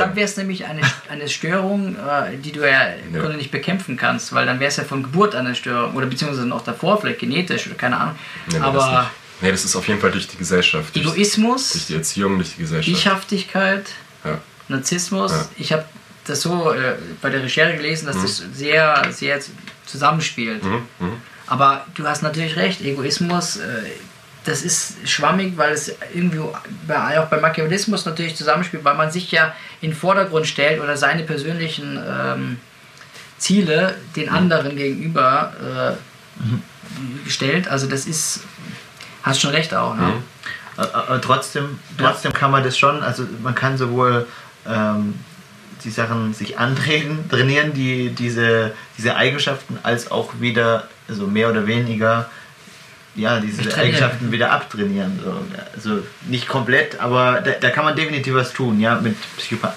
dann 0.00 0.10
du? 0.10 0.16
wäre 0.16 0.24
es 0.24 0.34
dann 0.34 0.46
nämlich 0.46 0.64
eine, 0.64 0.80
eine 1.08 1.28
Störung, 1.28 1.94
äh, 1.94 2.36
die 2.38 2.50
du 2.50 2.68
ja 2.68 2.88
im 3.06 3.14
Ja. 3.14 3.20
Grunde 3.20 3.36
nicht 3.36 3.52
bekämpfen 3.52 3.96
kannst, 3.96 4.32
weil 4.32 4.46
dann 4.46 4.58
wäre 4.58 4.68
es 4.70 4.76
ja 4.78 4.84
von 4.84 5.04
Geburt 5.04 5.36
eine 5.36 5.54
Störung 5.54 5.94
oder 5.94 6.06
beziehungsweise 6.06 6.52
auch 6.52 6.64
davor, 6.64 7.00
vielleicht 7.00 7.20
genetisch 7.20 7.66
oder 7.68 7.76
keine 7.76 7.98
Ahnung. 7.98 8.16
Das 8.50 8.60
Aber 8.62 9.00
nicht. 9.02 9.42
nee, 9.42 9.50
das 9.52 9.64
ist 9.64 9.76
auf 9.76 9.86
jeden 9.86 10.00
Fall 10.00 10.10
durch 10.10 10.26
die 10.26 10.38
Gesellschaft. 10.38 10.94
Durch, 10.96 11.04
durch 11.04 11.16
Egoismus, 11.16 11.86
die 11.86 11.94
Erziehung, 11.94 12.36
durch 12.38 12.54
die 12.56 12.62
Gesellschaft. 12.62 12.88
Ichhaftigkeit, 12.98 13.86
ja. 14.24 14.38
Narzissmus, 14.68 15.32
Ja. 15.32 15.46
ich 15.58 15.72
habe 15.72 15.84
das 16.26 16.42
so 16.42 16.72
äh, 16.72 16.94
bei 17.22 17.30
der 17.30 17.42
Recherche 17.42 17.76
gelesen, 17.76 18.06
dass 18.06 18.20
das 18.20 18.42
sehr, 18.52 19.06
sehr 19.10 19.38
zusammenspielt. 19.86 20.64
Mhm. 20.64 20.82
Mhm. 20.98 21.12
Aber 21.46 21.86
du 21.94 22.06
hast 22.06 22.22
natürlich 22.22 22.56
recht, 22.56 22.80
Egoismus, 22.80 23.56
äh, 23.58 23.62
das 24.44 24.62
ist 24.62 25.08
schwammig, 25.08 25.56
weil 25.56 25.72
es 25.72 25.92
irgendwie 26.14 26.40
bei, 26.86 27.20
auch 27.20 27.26
bei 27.26 27.40
Machiavellismus 27.40 28.04
natürlich 28.06 28.36
zusammenspielt, 28.36 28.84
weil 28.84 28.94
man 28.94 29.10
sich 29.10 29.30
ja 29.32 29.54
in 29.80 29.90
den 29.90 29.96
Vordergrund 29.96 30.46
stellt 30.46 30.80
oder 30.80 30.96
seine 30.96 31.24
persönlichen 31.24 31.98
ähm, 32.08 32.60
Ziele 33.38 33.96
den 34.14 34.28
anderen 34.28 34.76
gegenüber 34.76 35.96
äh, 35.96 37.28
stellt. 37.30 37.68
Also 37.68 37.86
das 37.86 38.06
ist, 38.06 38.40
hast 39.22 39.40
schon 39.40 39.50
recht 39.50 39.74
auch. 39.74 39.94
Ne? 39.96 40.02
Mhm. 40.02 40.22
Aber 40.76 41.20
trotzdem, 41.20 41.78
trotzdem 41.98 42.32
kann 42.32 42.50
man 42.50 42.62
das 42.62 42.76
schon, 42.78 43.02
also 43.02 43.26
man 43.42 43.54
kann 43.54 43.78
sowohl 43.78 44.26
ähm, 44.68 45.14
die 45.84 45.90
Sachen 45.90 46.34
sich 46.34 46.58
antreten, 46.58 47.26
trainieren, 47.30 47.72
die, 47.74 48.10
diese, 48.10 48.74
diese 48.98 49.16
Eigenschaften, 49.16 49.78
als 49.82 50.10
auch 50.10 50.34
wieder, 50.40 50.88
also 51.08 51.26
mehr 51.26 51.50
oder 51.50 51.66
weniger, 51.66 52.28
ja, 53.14 53.40
diese. 53.40 53.74
Eigenschaften 53.76 54.30
wieder 54.30 54.52
abtrainieren. 54.52 55.18
So. 55.24 55.34
Also 55.74 56.02
nicht 56.28 56.48
komplett, 56.48 57.00
aber 57.00 57.40
da, 57.40 57.52
da 57.52 57.70
kann 57.70 57.84
man 57.84 57.96
definitiv 57.96 58.34
was 58.34 58.52
tun, 58.52 58.78
ja, 58.80 59.00
mit 59.00 59.16
Psychopa 59.38 59.74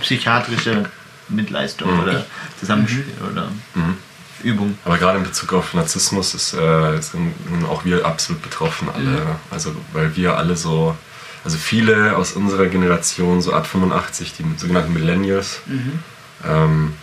psychiatrischer 0.00 0.84
Mitleistung 1.28 1.92
Mhm. 1.94 2.00
oder 2.02 2.24
Zusammenspiel 2.58 3.04
oder 3.30 3.48
Mhm. 3.74 3.96
Übung. 4.42 4.78
Aber 4.84 4.96
gerade 4.98 5.18
in 5.18 5.24
Bezug 5.24 5.52
auf 5.52 5.74
Narzissmus 5.74 6.32
ist, 6.32 6.54
äh, 6.54 7.00
sind 7.00 7.34
auch 7.68 7.84
wir 7.84 8.06
absolut 8.06 8.40
betroffen 8.40 8.88
alle. 8.94 9.04
Mhm. 9.04 9.20
Also 9.50 9.74
weil 9.92 10.14
wir 10.16 10.36
alle 10.36 10.56
so, 10.56 10.96
also 11.44 11.56
viele 11.56 12.16
aus 12.16 12.32
unserer 12.32 12.66
Generation, 12.66 13.40
so 13.40 13.52
ab 13.52 13.66
85, 13.66 14.34
die 14.38 14.44
sogenannten 14.56 14.92
Millennials, 14.92 15.60
Mhm. 15.66 15.98
ähm, 16.46 16.94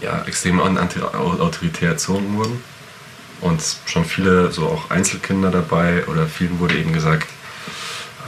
ja, 0.00 0.22
extrem 0.26 0.60
autoritär 0.60 1.90
erzogen 1.90 2.36
wurden. 2.36 2.62
Und 3.40 3.62
schon 3.86 4.04
viele, 4.04 4.52
so 4.52 4.66
auch 4.66 4.90
Einzelkinder 4.90 5.50
dabei, 5.50 6.06
oder 6.06 6.26
vielen 6.26 6.58
wurde 6.60 6.76
eben 6.76 6.92
gesagt, 6.92 7.28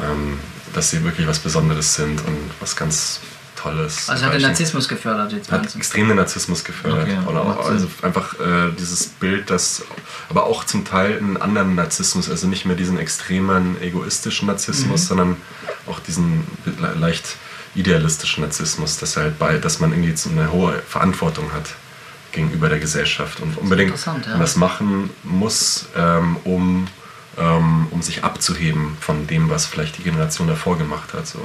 ähm, 0.03 0.38
dass 0.72 0.90
sie 0.90 1.05
wirklich 1.05 1.27
was 1.27 1.38
Besonderes 1.38 1.94
sind 1.94 2.20
und 2.27 2.51
was 2.61 2.77
ganz 2.77 3.20
Tolles. 3.62 4.09
Also 4.09 4.25
hat 4.25 4.35
den. 4.35 4.42
Narzissmus 4.42 4.88
gefördert 4.88 5.33
jetzt 5.33 5.51
Hat 5.53 5.75
extrem 5.77 6.09
den 6.09 6.16
Narzissmus 6.16 6.64
gefördert. 6.64 7.09
Okay, 7.09 7.18
Oder 7.29 7.42
auch, 7.42 7.68
also 7.68 7.88
einfach 8.03 8.35
äh, 8.40 8.72
dieses 8.79 9.07
Bild, 9.07 9.51
das 9.51 9.83
aber 10.29 10.44
auch 10.44 10.64
zum 10.64 10.85
Teil 10.85 11.16
einen 11.18 11.37
anderen 11.37 11.75
Narzissmus, 11.75 12.29
also 12.29 12.46
nicht 12.46 12.64
mehr 12.66 12.77
diesen 12.77 12.98
extremen 12.98 13.81
egoistischen 13.81 14.48
Narzissmus, 14.48 15.07
sondern 15.07 15.37
auch 15.87 16.01
diesen 16.01 16.44
le- 16.64 16.94
leicht 16.94 17.37
idealistischen 17.75 18.42
Narzissmus, 18.42 18.98
dass 18.98 19.16
halt 19.16 19.38
bei, 19.38 19.59
dass 19.59 19.81
man 19.81 19.92
irgendwie 19.92 20.14
so 20.16 20.31
eine 20.31 20.51
hohe 20.53 20.83
Verantwortung 20.87 21.53
hat 21.53 21.75
gegenüber 22.33 22.68
der 22.68 22.79
Gesellschaft 22.79 23.40
und 23.40 23.57
unbedingt 23.59 23.94
ja. 24.05 24.46
machen 24.57 25.11
muss, 25.22 25.87
ähm, 25.96 26.37
um, 26.44 26.88
um 27.36 28.02
sich 28.02 28.24
abzuheben 28.24 28.96
von 29.00 29.26
dem, 29.26 29.48
was 29.48 29.64
vielleicht 29.66 29.96
die 29.98 30.02
Generation 30.02 30.48
davor 30.48 30.76
gemacht 30.76 31.14
hat. 31.14 31.26
So. 31.26 31.38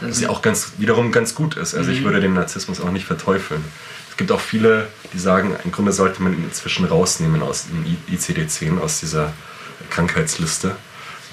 Was 0.00 0.20
ja 0.20 0.28
auch 0.28 0.42
ganz, 0.42 0.72
wiederum 0.78 1.10
ganz 1.10 1.34
gut 1.34 1.56
ist. 1.56 1.74
Also 1.74 1.90
ich 1.90 2.04
würde 2.04 2.20
den 2.20 2.34
Narzissmus 2.34 2.80
auch 2.80 2.92
nicht 2.92 3.04
verteufeln. 3.06 3.64
Es 4.10 4.16
gibt 4.16 4.30
auch 4.30 4.40
viele, 4.40 4.86
die 5.12 5.18
sagen, 5.18 5.56
im 5.64 5.72
Grunde 5.72 5.90
sollte 5.90 6.22
man 6.22 6.34
ihn 6.34 6.44
inzwischen 6.44 6.84
rausnehmen 6.84 7.42
aus 7.42 7.66
dem 7.66 7.84
I- 7.84 8.14
ICD-10, 8.14 8.78
aus 8.80 9.00
dieser 9.00 9.32
Krankheitsliste, 9.90 10.76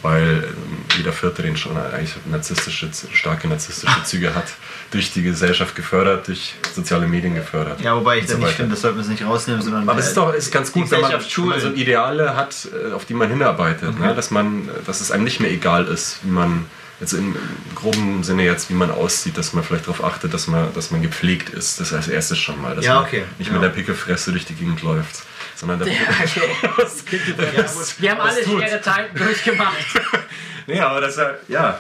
weil 0.02 0.44
ähm, 0.44 0.78
jeder 0.98 1.14
Vierte 1.14 1.42
den 1.42 1.56
schon 1.58 1.78
eigentlich 1.78 2.14
narzisstische, 2.26 2.90
starke 3.14 3.48
narzisstische 3.48 4.04
Züge 4.04 4.34
hat, 4.36 4.46
durch 4.92 5.14
die 5.14 5.24
Gesellschaft 5.24 5.76
gefördert, 5.76 6.28
durch 6.28 6.56
soziale 6.74 7.08
Medien 7.08 7.36
gefördert. 7.36 7.82
Ja, 7.82 7.96
wobei 7.96 8.18
ich 8.18 8.28
so 8.28 8.34
dann 8.34 8.42
nicht 8.42 8.54
finde, 8.56 8.72
das 8.72 8.82
sollte 8.82 8.98
man 8.98 9.06
es 9.06 9.10
nicht 9.12 9.26
rausnehmen, 9.26 9.62
sondern. 9.62 9.88
Aber 9.88 10.00
es 10.00 10.08
ist 10.08 10.18
doch 10.18 10.34
ist 10.34 10.52
ganz 10.52 10.72
gut, 10.72 10.90
wenn 10.92 11.02
man, 11.02 11.12
wenn 11.12 11.18
man 11.20 11.24
so 11.24 11.30
schulen. 11.30 11.76
Ideale 11.76 12.36
hat, 12.36 12.68
äh, 12.90 12.94
auf 12.94 13.06
die 13.06 13.14
man 13.14 13.30
hinarbeitet. 13.30 14.00
Ne? 14.00 14.14
Dass, 14.16 14.32
man, 14.32 14.70
dass 14.86 15.02
es 15.02 15.12
einem 15.12 15.24
nicht 15.24 15.40
mehr 15.40 15.52
egal 15.52 15.86
ist, 15.88 16.20
wie 16.24 16.32
man, 16.32 16.66
jetzt 17.00 17.14
im 17.14 17.36
groben 17.74 18.24
Sinne 18.24 18.44
jetzt, 18.44 18.70
wie 18.70 18.74
man 18.76 18.92
aussieht, 18.92 19.38
dass 19.38 19.54
man 19.54 19.64
vielleicht 19.64 19.86
darauf 19.88 20.04
achtet, 20.04 20.34
dass 20.34 20.48
man, 20.48 20.74
dass 20.74 20.92
man 20.92 21.02
gepflegt 21.02 21.50
ist. 21.50 21.80
Das 21.80 21.94
als 21.94 22.08
erstes 22.08 22.38
schon 22.38 22.62
mal. 22.62 22.76
Dass 22.76 22.86
Ja, 22.86 22.96
man 22.96 23.06
okay. 23.06 23.24
nicht 23.40 23.48
Ja. 23.48 23.54
mit 23.54 23.64
der 23.64 23.70
Pickelfresse 23.70 24.32
durch 24.32 24.46
die 24.46 24.54
Gegend 24.56 24.82
läuft. 24.84 25.24
Sondern 25.62 25.78
dass 25.78 25.88
Ja, 25.90 25.94
okay. 26.24 27.22
Wir 28.00 28.12
haben 28.12 28.20
was 28.20 28.36
alle 28.36 28.44
schwere 28.44 28.82
Zeiten 28.82 29.18
durchgemacht. 29.18 29.76
Nee, 30.68 30.80
aber 30.80 31.02
das 31.02 31.14
ist 31.14 31.18
ja, 31.18 31.34
ja. 31.48 31.80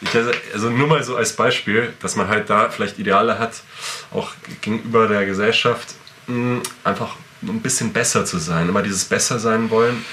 Ich, 0.00 0.10
also, 0.54 0.70
nur 0.70 0.88
mal 0.88 1.04
so 1.04 1.16
als 1.16 1.34
Beispiel, 1.36 1.92
dass 2.00 2.16
man 2.16 2.28
halt 2.28 2.48
da 2.48 2.70
vielleicht 2.70 2.98
Ideale 2.98 3.38
hat, 3.38 3.60
auch 4.10 4.32
gegenüber 4.62 5.06
der 5.06 5.26
Gesellschaft, 5.26 5.94
mh, 6.26 6.62
einfach 6.82 7.16
ein 7.42 7.60
bisschen 7.60 7.92
besser 7.92 8.24
zu 8.24 8.38
sein. 8.38 8.68
Immer 8.70 8.82
dieses 8.82 9.04
besser 9.04 9.38
sein 9.38 9.68
wollen, 9.70 10.04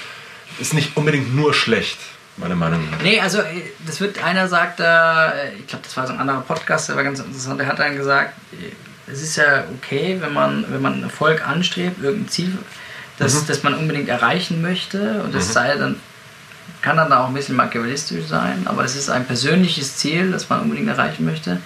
ist 0.60 0.74
nicht 0.74 0.96
unbedingt 0.98 1.34
nur 1.34 1.54
schlecht, 1.54 1.98
meiner 2.36 2.56
Meinung 2.56 2.88
nach. 2.90 3.02
Nee, 3.02 3.20
also 3.20 3.38
äh, 3.40 3.62
das 3.86 4.00
wird, 4.00 4.22
einer 4.22 4.48
sagt, 4.48 4.80
äh, 4.80 5.54
ich 5.54 5.66
glaube, 5.66 5.82
das 5.82 5.96
war 5.96 6.06
so 6.06 6.12
ein 6.12 6.20
anderer 6.20 6.42
Podcast, 6.42 6.88
der 6.90 6.96
war 6.96 7.02
ganz 7.02 7.18
interessant, 7.18 7.58
der 7.58 7.66
hat 7.66 7.78
dann 7.78 7.96
gesagt, 7.96 8.34
äh, 8.52 9.10
es 9.10 9.22
ist 9.22 9.36
ja 9.36 9.64
okay, 9.76 10.18
wenn 10.20 10.34
man, 10.34 10.66
wenn 10.68 10.82
man 10.82 11.02
Erfolg 11.02 11.46
anstrebt, 11.46 12.02
irgendein 12.02 12.28
Ziel, 12.28 12.58
das, 13.20 13.46
das 13.46 13.62
man 13.62 13.74
unbedingt 13.74 14.08
erreichen 14.08 14.62
möchte 14.62 15.22
und 15.22 15.34
das 15.34 15.52
sei 15.52 15.76
dann, 15.76 15.96
kann 16.80 16.96
dann 16.96 17.12
auch 17.12 17.28
ein 17.28 17.34
bisschen 17.34 17.56
machiavellistisch 17.56 18.26
sein, 18.26 18.62
aber 18.64 18.84
es 18.84 18.96
ist 18.96 19.10
ein 19.10 19.26
persönliches 19.26 19.96
Ziel, 19.96 20.32
das 20.32 20.48
man 20.48 20.60
unbedingt 20.60 20.88
erreichen 20.88 21.26
möchte, 21.26 21.60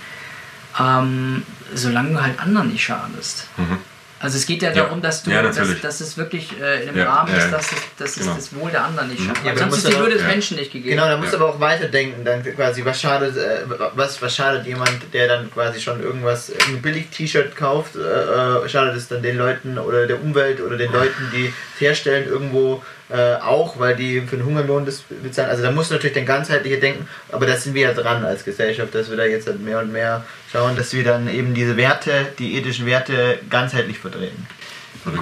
ähm, 0.78 1.44
solange 1.72 2.10
du 2.10 2.22
halt 2.22 2.40
anderen 2.40 2.70
nicht 2.70 2.82
schadest. 2.82 3.46
Mhm. 3.56 3.78
Also 4.24 4.38
es 4.38 4.46
geht 4.46 4.62
ja, 4.62 4.70
Ja. 4.70 4.74
darum, 4.84 5.02
dass 5.02 5.22
du, 5.22 5.30
Ja, 5.30 5.42
dass, 5.42 5.56
dass 5.82 6.00
es 6.00 6.16
wirklich 6.16 6.48
äh, 6.60 6.82
in 6.84 6.88
einem 6.88 6.98
Ja, 6.98 7.12
Rahmen 7.14 7.30
ja, 7.32 7.38
ist, 7.44 7.52
dass 7.52 7.72
es, 7.72 7.78
dass 7.98 8.10
es 8.10 8.18
Genau. 8.20 8.32
Mhm. 8.32 8.36
das 8.36 8.54
Wohl 8.54 8.70
der 8.70 8.84
anderen 8.84 9.08
nicht 9.10 9.22
schafft. 9.22 9.44
Ja, 9.44 9.56
sonst 9.56 9.70
muss 9.70 9.84
ist 9.84 9.88
die 9.92 9.98
Würde 9.98 10.12
des 10.14 10.22
ja. 10.22 10.28
Menschen 10.28 10.56
nicht 10.56 10.72
gegeben. 10.72 10.90
Genau, 10.96 11.06
da 11.08 11.16
musst 11.16 11.32
du 11.32 11.36
Ja. 11.36 11.42
aber 11.44 11.54
auch 11.54 11.60
weiterdenken, 11.60 12.24
dann 12.24 12.42
quasi, 12.42 12.84
was 12.84 13.00
schadet, 13.00 13.36
äh, 13.36 13.60
was, 13.94 14.20
was 14.22 14.34
schadet 14.34 14.66
jemand, 14.66 14.90
der 15.12 15.28
dann 15.28 15.50
quasi 15.52 15.80
schon 15.80 16.02
irgendwas, 16.02 16.50
ein 16.68 16.80
Billig-T-Shirt 16.80 17.54
kauft, 17.54 17.96
äh, 17.96 18.00
äh, 18.00 18.68
schadet 18.68 18.96
es 18.96 19.08
dann 19.08 19.22
den 19.22 19.36
Leuten 19.36 19.78
oder 19.78 20.06
der 20.06 20.22
Umwelt 20.22 20.60
oder 20.60 20.76
den 20.76 20.90
Leuten, 20.92 21.30
die 21.34 21.52
es 21.74 21.80
herstellen, 21.80 22.26
irgendwo 22.26 22.82
äh, 23.10 23.34
auch, 23.34 23.78
weil 23.78 23.96
die 23.96 24.22
für 24.22 24.36
den 24.36 24.46
Hungerlohn 24.46 24.86
das 24.86 25.02
bezahlen. 25.22 25.50
Also 25.50 25.62
da 25.62 25.70
musst 25.70 25.90
du 25.90 25.94
natürlich 25.94 26.14
dann 26.14 26.26
ganzheitliche 26.26 26.78
denken, 26.78 27.06
aber 27.30 27.46
da 27.46 27.56
sind 27.56 27.74
wir 27.74 27.82
ja 27.82 27.92
dran 27.92 28.24
als 28.24 28.44
Gesellschaft, 28.44 28.94
dass 28.94 29.10
wir 29.10 29.16
da 29.16 29.24
jetzt 29.24 29.46
halt 29.46 29.60
mehr 29.60 29.80
und 29.80 29.92
mehr 29.92 30.24
schauen, 30.50 30.74
dass 30.76 30.92
wir 30.92 31.04
dann 31.04 31.28
eben 31.28 31.54
diese 31.54 31.76
Werte, 31.76 32.26
die 32.38 32.56
ethischen 32.56 32.86
Werte 32.86 33.38
ganzheitlich 33.50 33.98
vertreten. 33.98 34.46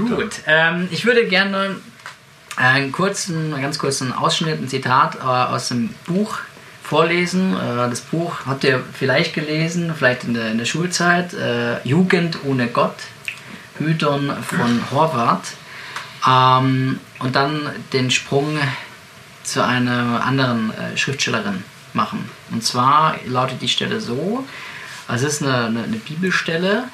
Gut, 0.09 0.35
ähm, 0.47 0.88
ich 0.92 1.05
würde 1.07 1.27
gerne 1.27 1.77
einen 2.57 2.92
kurzen, 2.92 3.53
einen 3.53 3.62
ganz 3.62 3.79
kurzen 3.79 4.12
Ausschnitt, 4.12 4.61
ein 4.61 4.68
Zitat 4.68 5.16
äh, 5.16 5.21
aus 5.25 5.68
dem 5.68 5.88
Buch 6.07 6.38
vorlesen. 6.85 7.57
Äh, 7.57 7.88
das 7.90 8.01
Buch 8.01 8.47
habt 8.47 8.62
ihr 8.62 8.83
vielleicht 8.92 9.35
gelesen, 9.35 9.92
vielleicht 9.97 10.25
in 10.25 10.35
der, 10.35 10.53
in 10.53 10.59
der 10.59 10.66
Schulzeit. 10.66 11.35
Äh, 11.35 11.81
Jugend 11.83 12.38
ohne 12.45 12.68
Gott, 12.68 12.95
Hüton 13.79 14.33
von 14.42 14.81
Horvath. 14.92 15.55
Ähm, 16.26 17.00
und 17.18 17.37
dann 17.37 17.70
den 17.92 18.11
Sprung 18.11 18.58
zu 19.42 19.64
einer 19.64 20.24
anderen 20.24 20.72
äh, 20.72 20.96
Schriftstellerin 20.96 21.64
machen. 21.94 22.28
Und 22.50 22.64
zwar 22.64 23.16
lautet 23.26 23.61
die 23.61 23.68
Stelle 23.68 24.00
so, 24.00 24.44
also 25.08 25.26
es 25.26 25.35
ist 25.35 25.42
eine, 25.42 25.66
eine, 25.66 25.82
eine 25.85 25.96
Bibelstelle, 25.96 26.85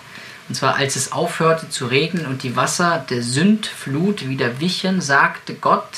und 0.48 0.54
zwar 0.54 0.76
als 0.76 0.96
es 0.96 1.12
aufhörte 1.12 1.68
zu 1.68 1.86
regnen 1.86 2.26
und 2.26 2.42
die 2.42 2.56
Wasser 2.56 3.04
der 3.10 3.22
Sündflut 3.22 4.28
wieder 4.28 4.60
wichen, 4.60 5.00
sagte 5.00 5.54
Gott, 5.54 5.88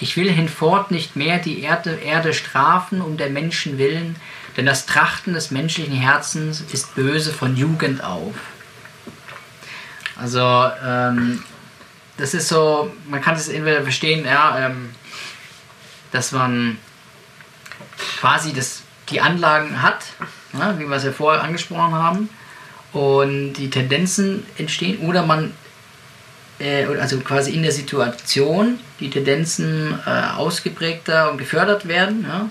ich 0.00 0.16
will 0.16 0.30
hinfort 0.30 0.90
nicht 0.90 1.16
mehr 1.16 1.38
die 1.38 1.60
Erde, 1.60 1.94
Erde 1.94 2.32
strafen 2.32 3.00
um 3.00 3.16
der 3.16 3.30
Menschen 3.30 3.78
willen, 3.78 4.16
denn 4.56 4.66
das 4.66 4.86
Trachten 4.86 5.34
des 5.34 5.50
menschlichen 5.50 5.94
Herzens 5.94 6.62
ist 6.72 6.94
böse 6.94 7.32
von 7.32 7.56
Jugend 7.56 8.02
auf. 8.02 8.34
Also, 10.16 10.70
ähm, 10.84 11.42
das 12.16 12.34
ist 12.34 12.48
so, 12.48 12.92
man 13.08 13.20
kann 13.20 13.34
es 13.34 13.48
entweder 13.48 13.82
verstehen, 13.82 14.24
ja, 14.24 14.66
ähm, 14.66 14.90
dass 16.12 16.32
man 16.32 16.78
quasi 18.20 18.52
das, 18.52 18.82
die 19.10 19.20
Anlagen 19.20 19.82
hat, 19.82 20.04
ja, 20.52 20.78
wie 20.78 20.86
wir 20.86 20.96
es 20.96 21.04
ja 21.04 21.12
vorher 21.12 21.42
angesprochen 21.42 21.94
haben, 21.94 22.28
und 22.92 23.54
die 23.54 23.70
Tendenzen 23.70 24.46
entstehen 24.56 25.00
oder 25.00 25.26
man 25.26 25.52
äh, 26.60 26.84
also 26.84 27.18
quasi 27.20 27.52
in 27.52 27.62
der 27.62 27.72
Situation 27.72 28.78
die 29.00 29.10
Tendenzen 29.10 29.98
äh, 30.06 30.36
ausgeprägter 30.36 31.30
und 31.30 31.38
gefördert 31.38 31.88
werden. 31.88 32.24
Ja? 32.28 32.48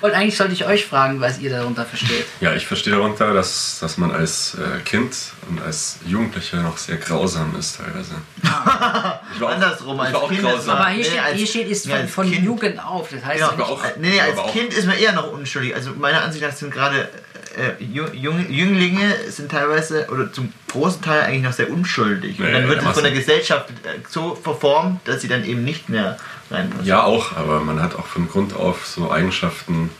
Und 0.00 0.12
eigentlich 0.12 0.36
sollte 0.36 0.52
ich 0.52 0.64
euch 0.66 0.84
fragen, 0.84 1.20
was 1.20 1.38
ihr 1.38 1.50
darunter 1.50 1.84
versteht. 1.84 2.26
Ja, 2.40 2.54
ich 2.54 2.66
verstehe 2.66 2.92
darunter, 2.94 3.32
dass, 3.32 3.78
dass 3.80 3.96
man 3.96 4.10
als 4.10 4.54
äh, 4.54 4.80
Kind 4.82 5.14
und 5.48 5.62
als 5.62 5.98
Jugendlicher 6.06 6.58
noch 6.62 6.76
sehr 6.76 6.96
grausam 6.96 7.54
ist 7.58 7.78
teilweise. 7.78 8.14
ich 9.34 9.40
war 9.40 9.50
Andersrum, 9.52 9.98
als 10.00 10.14
auch 10.14 10.28
Kind 10.28 10.42
grausam. 10.42 10.76
Aber 10.76 10.88
hier 10.90 10.98
nee, 10.98 11.04
steht, 11.04 11.22
als- 11.22 11.36
hier 11.36 11.46
steht 11.46 11.68
ist 11.68 11.86
nee, 11.86 11.92
von, 11.98 12.08
von 12.08 12.30
Kind- 12.30 12.44
Jugend 12.44 12.84
auf. 12.84 13.08
Das 13.10 13.24
heißt 13.24 13.40
ja 13.40 13.52
nicht, 13.52 13.60
auch- 13.60 13.82
nee, 13.98 14.10
nee, 14.10 14.20
als 14.20 14.52
Kind 14.52 14.74
ist 14.74 14.86
man 14.86 14.98
eher 14.98 15.12
noch 15.12 15.32
unschuldig. 15.32 15.74
Also 15.74 15.92
meiner 15.96 16.22
Ansicht 16.22 16.44
nach 16.44 16.52
sind 16.52 16.72
gerade 16.72 17.08
äh, 17.56 17.82
Jung, 17.82 18.44
Jünglinge 18.50 19.14
sind 19.30 19.50
teilweise 19.50 20.08
oder 20.10 20.30
zum 20.30 20.52
großen 20.70 21.00
Teil 21.00 21.22
eigentlich 21.22 21.42
noch 21.42 21.52
sehr 21.54 21.70
unschuldig. 21.70 22.38
Und 22.38 22.52
dann 22.52 22.68
wird 22.68 22.82
es 22.82 22.88
von 22.88 23.02
der 23.02 23.12
Gesellschaft 23.12 23.70
äh, 23.70 23.98
so 24.10 24.34
verformt, 24.34 25.06
dass 25.08 25.22
sie 25.22 25.28
dann 25.28 25.44
eben 25.44 25.64
nicht 25.64 25.88
mehr 25.88 26.18
rein 26.50 26.68
müssen. 26.70 26.84
Ja, 26.84 27.02
auch, 27.02 27.36
aber 27.36 27.60
man 27.60 27.82
hat 27.82 27.94
auch 27.94 28.06
von 28.06 28.28
Grund 28.28 28.54
auf 28.54 28.86
so 28.86 29.10
Eigenschaften, 29.10 29.90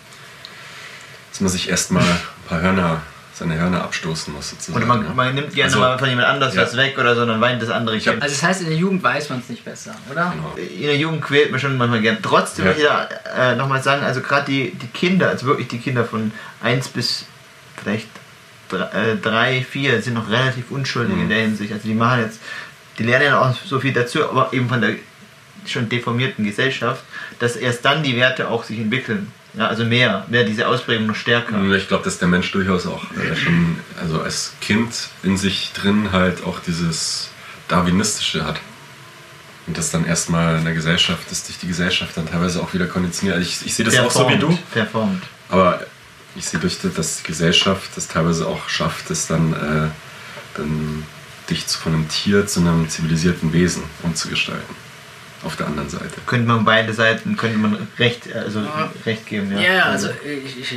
dass 1.30 1.40
man 1.40 1.50
sich 1.50 1.68
erstmal 1.68 2.02
ein 2.04 2.18
paar 2.48 2.60
Hörner, 2.60 3.02
seine 3.34 3.58
Hörner 3.58 3.82
abstoßen 3.82 4.32
muss 4.32 4.50
sozusagen. 4.50 4.76
Oder 4.78 4.86
man, 4.86 5.14
man 5.14 5.34
nimmt 5.34 5.50
gerne 5.52 5.64
Also, 5.64 5.80
mal 5.80 5.98
von 5.98 6.08
jemand 6.08 6.26
anders 6.28 6.54
ja. 6.54 6.62
was 6.62 6.74
weg 6.76 6.96
oder 6.98 7.14
so, 7.14 7.26
dann 7.26 7.40
weint 7.40 7.60
das 7.60 7.68
andere 7.68 7.98
Kind. 7.98 8.22
also 8.22 8.34
das 8.34 8.42
heißt, 8.42 8.62
in 8.62 8.68
der 8.68 8.76
Jugend 8.78 9.02
weiß 9.02 9.28
man 9.28 9.40
es 9.40 9.48
nicht 9.50 9.64
besser, 9.64 9.94
oder? 10.10 10.32
Genau. 10.34 10.54
in 10.56 10.82
der 10.86 10.96
Jugend 10.96 11.22
quält 11.22 11.50
man 11.50 11.60
schon 11.60 11.76
manchmal 11.76 12.00
gern. 12.00 12.18
Trotzdem 12.22 12.64
Ja. 12.64 12.70
möchte 12.72 12.82
ich 12.84 12.88
da 13.34 13.52
äh, 13.52 13.56
nochmal 13.56 13.82
sagen, 13.82 14.02
also 14.04 14.22
gerade 14.22 14.46
die, 14.46 14.70
die 14.74 14.86
Kinder, 14.88 15.28
also 15.28 15.46
wirklich 15.46 15.68
die 15.68 15.78
Kinder 15.78 16.04
von 16.06 16.32
1 16.62 16.88
bis 16.88 17.26
vielleicht 17.76 18.08
3, 18.70 19.64
4 19.68 20.02
sind 20.02 20.14
noch 20.14 20.28
relativ 20.30 20.70
unschuldig 20.70 21.14
Mhm. 21.14 21.22
in 21.22 21.28
der 21.28 21.38
Hinsicht. 21.38 21.72
Also 21.72 21.86
die 21.86 21.94
machen 21.94 22.20
jetzt, 22.22 22.40
die 22.98 23.02
lernen 23.04 23.26
ja 23.26 23.40
auch 23.40 23.54
so 23.64 23.78
viel 23.78 23.92
dazu, 23.92 24.28
aber 24.28 24.52
eben 24.52 24.68
von 24.68 24.80
der 24.80 24.94
schon 25.70 25.88
deformierten 25.88 26.44
Gesellschaft, 26.44 27.02
dass 27.38 27.56
erst 27.56 27.84
dann 27.84 28.02
die 28.02 28.16
Werte 28.16 28.48
auch 28.48 28.64
sich 28.64 28.78
entwickeln. 28.78 29.32
Ja, 29.54 29.68
also 29.68 29.84
mehr, 29.84 30.26
mehr 30.28 30.44
diese 30.44 30.68
Ausprägung 30.68 31.06
noch 31.06 31.14
stärker. 31.16 31.58
Ich 31.74 31.88
glaube, 31.88 32.04
dass 32.04 32.18
der 32.18 32.28
Mensch 32.28 32.52
durchaus 32.52 32.86
auch 32.86 33.04
äh, 33.12 33.34
schon, 33.36 33.78
also 34.00 34.20
als 34.20 34.52
Kind 34.60 34.92
in 35.22 35.38
sich 35.38 35.72
drin 35.72 36.10
halt 36.12 36.44
auch 36.44 36.60
dieses 36.60 37.30
Darwinistische 37.68 38.44
hat. 38.44 38.60
Und 39.66 39.76
das 39.78 39.90
dann 39.90 40.04
erstmal 40.04 40.58
in 40.58 40.64
der 40.64 40.74
Gesellschaft, 40.74 41.30
dass 41.30 41.44
dich 41.44 41.58
die 41.58 41.66
Gesellschaft 41.68 42.16
dann 42.16 42.26
teilweise 42.28 42.60
auch 42.60 42.72
wieder 42.74 42.86
konditioniert. 42.86 43.36
Also 43.38 43.48
ich, 43.48 43.64
ich 43.66 43.74
sehe 43.74 43.84
das 43.86 43.98
auch 43.98 44.10
so 44.10 44.28
wie 44.28 44.36
du, 44.38 44.56
Verformt. 44.70 45.22
aber 45.48 45.80
ich 46.36 46.44
sehe 46.46 46.60
durch 46.60 46.78
das, 46.80 46.92
dass 46.94 47.16
die 47.22 47.26
Gesellschaft 47.28 47.90
das 47.96 48.06
teilweise 48.08 48.46
auch 48.46 48.68
schafft, 48.68 49.10
es 49.10 49.26
dann, 49.26 49.54
äh, 49.54 49.88
dann 50.56 51.04
dich 51.48 51.66
zu- 51.66 51.78
von 51.78 51.94
einem 51.94 52.08
Tier 52.08 52.46
zu 52.46 52.60
einem 52.60 52.88
zivilisierten 52.90 53.52
Wesen 53.54 53.82
umzugestalten. 54.02 54.76
Auf 55.44 55.56
der 55.56 55.66
anderen 55.66 55.88
Seite. 55.88 56.14
Könnte 56.26 56.46
man 56.48 56.64
beide 56.64 56.92
Seiten, 56.92 57.36
könnte 57.36 57.58
man 57.58 57.86
recht, 57.98 58.34
also 58.34 58.60
Ja. 58.60 58.90
recht 59.04 59.26
geben, 59.26 59.52
ja. 59.52 59.60
Ja, 59.60 59.72
ja, 59.74 59.82
also 59.84 60.08
ich, 60.24 60.58
ich, 60.58 60.72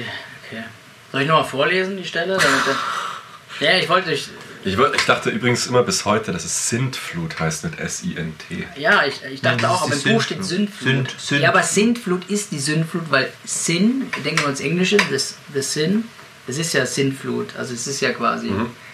okay. 0.45 0.63
Soll 1.12 1.22
ich 1.22 1.28
nochmal 1.28 1.45
vorlesen, 1.50 1.98
die 1.98 2.06
Stelle? 2.06 2.34
Damit, 2.38 2.78
ja, 3.62 3.78
ich 3.78 3.89
wollte. 3.89 4.12
Ich, 4.12 4.78
wollt- 4.78 4.93
ich 4.95 5.04
dachte 5.06 5.30
übrigens 5.30 5.65
immer 5.67 5.84
bis 5.84 6.04
heute, 6.04 6.34
dass 6.34 6.43
es 6.43 6.67
Sintflut 6.69 7.39
heißt 7.39 7.63
mit 7.63 7.80
S-I-N-T. 7.80 8.67
Ja, 8.76 9.04
ich, 9.06 9.24
ich 9.32 9.41
dachte 9.41 9.62
das 9.62 9.72
auch, 9.72 9.82
aber 9.84 9.93
im 9.93 10.04
Buch 10.04 10.22
steht. 10.22 10.43
Sündflut. 10.43 10.88
Sünd- 10.89 11.15
Sünd- 11.17 11.41
Ja, 11.41 11.50
aber 11.50 11.63
Sintflut 11.63 12.30
ist 12.30 12.52
die 12.52 12.60
Sündflut, 12.60 13.10
weil 13.10 13.32
Sin, 13.45 14.12
denken 14.26 14.41
wir 14.41 14.48
uns 14.50 14.60
Englische, 14.60 14.98
das, 15.10 15.36
das 15.54 15.74
Sin, 15.74 16.04
das 16.45 16.58
ist 16.58 16.74
ja 16.74 16.86
Sintflut. 16.86 17.56
Also 17.58 17.74
es 17.74 17.88
ist 17.88 18.02
ja 18.02 18.12
quasi. 18.12 18.52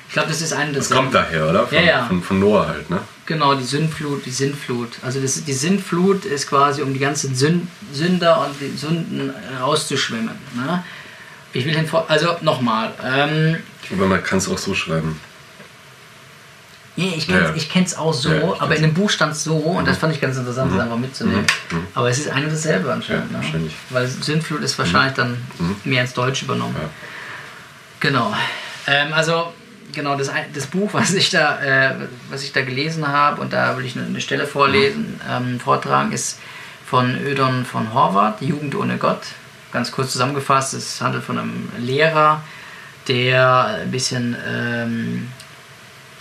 Ich 0.07 0.13
glaube, 0.13 0.29
das 0.29 0.41
ist 0.41 0.53
eine 0.53 0.71
Das 0.73 0.87
des. 0.87 0.95
kommt 0.95 1.13
daher, 1.15 1.49
oder? 1.49 1.65
Von, 1.67 1.77
Ja, 1.79 1.83
ja. 1.83 2.05
Von, 2.05 2.21
von 2.21 2.39
Noah 2.39 2.67
halt, 2.67 2.89
ne? 2.91 2.99
Genau, 3.25 3.55
die 3.55 3.63
Sündflut, 3.63 4.25
die 4.25 4.31
Sintflut. 4.31 4.99
Also 5.01 5.19
das, 5.19 5.43
die 5.43 5.53
Sintflut 5.53 6.25
ist 6.25 6.47
quasi, 6.47 6.81
um 6.83 6.93
die 6.93 6.99
ganzen 6.99 7.33
Sünd, 7.33 7.67
Sünder 7.91 8.45
und 8.45 8.55
die 8.61 8.77
Sünden 8.77 9.33
rauszuschwimmen. 9.59 10.35
Ne? 10.55 10.83
Ich 11.53 11.65
will 11.65 11.73
den 11.73 11.87
vor. 11.87 12.05
Also 12.07 12.35
nochmal. 12.41 12.93
Ähm, 13.03 13.57
Aber 13.91 14.05
man 14.07 14.23
kann 14.23 14.37
es 14.37 14.47
auch 14.47 14.57
so 14.57 14.75
schreiben. 14.75 15.19
Nee, 16.97 17.13
ich 17.17 17.27
kenn's, 17.27 17.41
Ja, 17.41 17.49
ja. 17.49 17.55
ich 17.55 17.69
kenn's 17.69 17.97
auch 17.97 18.13
so, 18.13 18.31
Ja, 18.31 18.55
aber 18.59 18.75
in 18.75 18.83
dem 18.83 18.93
Buch 18.93 19.09
stand 19.09 19.35
so 19.35 19.55
und 19.55 19.85
das 19.85 19.97
fand 19.97 20.13
ich 20.13 20.21
ganz 20.21 20.37
interessant, 20.37 20.71
das 20.73 20.79
einfach 20.79 20.97
mitzunehmen. 20.97 21.45
Mhm. 21.71 21.87
Aber 21.93 22.09
es 22.09 22.19
ist 22.19 22.29
ein 22.29 22.45
und 22.45 22.51
dasselbe 22.53 22.91
anscheinend. 22.93 23.31
Ja, 23.33 23.39
ne? 23.39 23.69
Weil 23.89 24.07
Sündflut 24.07 24.61
ist 24.61 24.77
wahrscheinlich 24.79 25.15
dann 25.15 25.37
mehr 25.83 26.01
ins 26.01 26.13
Deutsche 26.13 26.45
übernommen. 26.45 26.75
Genau. 27.99 28.33
Ähm, 28.87 29.11
also, 29.13 29.51
genau, 29.95 30.15
das, 30.15 30.29
das 30.53 30.67
Buch, 30.67 30.93
was 30.93 31.13
ich 31.13 31.29
da, 31.31 31.61
äh, 31.61 31.95
was 32.29 32.43
ich 32.43 32.53
da 32.53 32.61
gelesen 32.61 33.07
habe, 33.07 33.41
und 33.41 33.53
da 33.53 33.77
will 33.77 33.85
ich 33.85 33.95
eine, 33.95 34.05
eine 34.05 34.21
Stelle 34.21 34.45
vorlesen, 34.45 35.19
ähm, 35.29 35.59
vortragen, 35.59 36.11
ist 36.11 36.39
von 36.85 37.19
Ödon 37.19 37.65
von 37.65 37.93
Horvath, 37.93 38.41
Jugend 38.41 38.75
ohne 38.75 38.97
Gott. 38.97 39.21
Ganz 39.73 39.91
kurz 39.91 40.11
zusammengefasst, 40.11 40.73
es 40.73 41.01
handelt 41.01 41.23
von 41.23 41.39
einem 41.39 41.69
Lehrer, 41.79 42.43
der 43.07 43.79
ein 43.81 43.91
bisschen 43.91 44.35
ähm, 44.47 45.29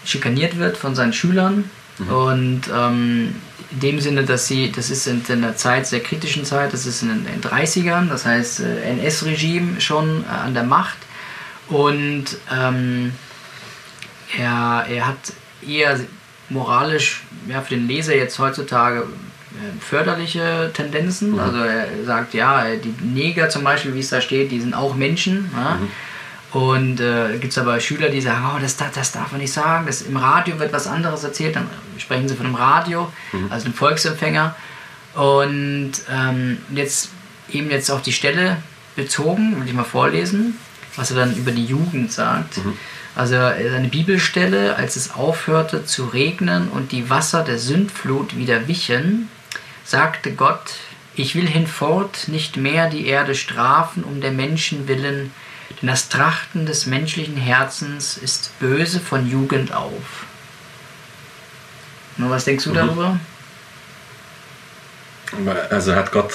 schikaniert 0.04 0.58
wird 0.58 0.76
von 0.76 0.94
seinen 0.94 1.12
Schülern. 1.12 1.70
Und 1.98 2.62
ähm, 2.74 3.36
in 3.70 3.80
dem 3.80 4.00
Sinne, 4.00 4.24
dass 4.24 4.48
sie, 4.48 4.72
das 4.72 4.90
ist 4.90 5.06
in 5.06 5.22
einer 5.28 5.56
Zeit, 5.56 5.86
sehr 5.86 6.00
kritischen 6.00 6.44
Zeit, 6.44 6.72
das 6.72 6.86
ist 6.86 7.02
in 7.02 7.24
den 7.24 7.40
30ern, 7.40 8.08
das 8.08 8.26
heißt 8.26 8.60
äh, 8.60 8.82
NS-Regime 8.96 9.80
schon 9.80 10.24
äh, 10.24 10.26
an 10.28 10.54
der 10.54 10.64
Macht. 10.64 10.98
Und 11.68 12.24
ähm, 12.52 13.12
er, 14.38 14.86
er 14.88 15.06
hat 15.06 15.32
eher 15.66 15.98
moralisch 16.48 17.22
ja, 17.48 17.60
für 17.60 17.74
den 17.74 17.88
Leser 17.88 18.14
jetzt 18.14 18.38
heutzutage 18.38 19.00
äh, 19.00 19.80
förderliche 19.80 20.70
Tendenzen. 20.74 21.38
Also 21.38 21.58
er 21.58 21.86
sagt, 22.04 22.34
ja, 22.34 22.64
die 22.74 22.94
Neger 23.02 23.48
zum 23.48 23.64
Beispiel, 23.64 23.94
wie 23.94 24.00
es 24.00 24.10
da 24.10 24.20
steht, 24.20 24.50
die 24.50 24.60
sind 24.60 24.74
auch 24.74 24.94
Menschen. 24.94 25.50
Ja? 25.54 25.78
Und 26.58 27.00
äh, 27.00 27.38
gibt 27.38 27.52
es 27.52 27.58
aber 27.58 27.80
Schüler, 27.80 28.10
die 28.10 28.20
sagen, 28.20 28.44
oh, 28.54 28.58
das, 28.60 28.76
das, 28.76 28.92
das 28.92 29.12
darf 29.12 29.32
man 29.32 29.40
nicht 29.40 29.52
sagen, 29.52 29.86
das, 29.86 30.02
im 30.02 30.16
Radio 30.16 30.58
wird 30.60 30.72
was 30.72 30.86
anderes 30.86 31.24
erzählt, 31.24 31.56
dann 31.56 31.68
sprechen 31.98 32.28
sie 32.28 32.36
von 32.36 32.46
einem 32.46 32.54
Radio, 32.54 33.12
also 33.50 33.64
einem 33.64 33.74
Volksempfänger. 33.74 34.54
Und 35.14 35.92
ähm, 36.08 36.58
jetzt 36.72 37.10
eben 37.50 37.70
jetzt 37.70 37.90
auf 37.90 38.02
die 38.02 38.12
Stelle 38.12 38.58
bezogen, 38.94 39.60
will 39.60 39.66
ich 39.66 39.74
mal 39.74 39.84
vorlesen, 39.84 40.56
was 40.94 41.10
er 41.10 41.16
dann 41.16 41.36
über 41.36 41.50
die 41.50 41.64
Jugend 41.64 42.12
sagt. 42.12 42.60
Also 43.16 43.36
eine 43.36 43.88
Bibelstelle, 43.88 44.76
als 44.76 44.96
es 44.96 45.14
aufhörte 45.14 45.84
zu 45.84 46.06
regnen 46.06 46.68
und 46.68 46.90
die 46.90 47.10
Wasser 47.10 47.44
der 47.44 47.58
Sündflut 47.58 48.36
wieder 48.36 48.66
wichen, 48.66 49.28
sagte 49.84 50.32
Gott, 50.32 50.74
ich 51.14 51.36
will 51.36 51.46
hinfort 51.46 52.26
nicht 52.26 52.56
mehr 52.56 52.90
die 52.90 53.06
Erde 53.06 53.36
strafen 53.36 54.02
um 54.02 54.20
der 54.20 54.32
Menschen 54.32 54.88
willen, 54.88 55.32
denn 55.80 55.88
das 55.88 56.08
Trachten 56.08 56.66
des 56.66 56.86
menschlichen 56.86 57.36
Herzens 57.36 58.16
ist 58.16 58.58
böse 58.58 58.98
von 58.98 59.28
Jugend 59.30 59.72
auf. 59.72 60.26
Nur 62.16 62.30
was 62.30 62.44
denkst 62.44 62.64
du 62.64 62.72
darüber? 62.72 63.18
Also 65.70 65.94
hat 65.94 66.12
Gott 66.12 66.32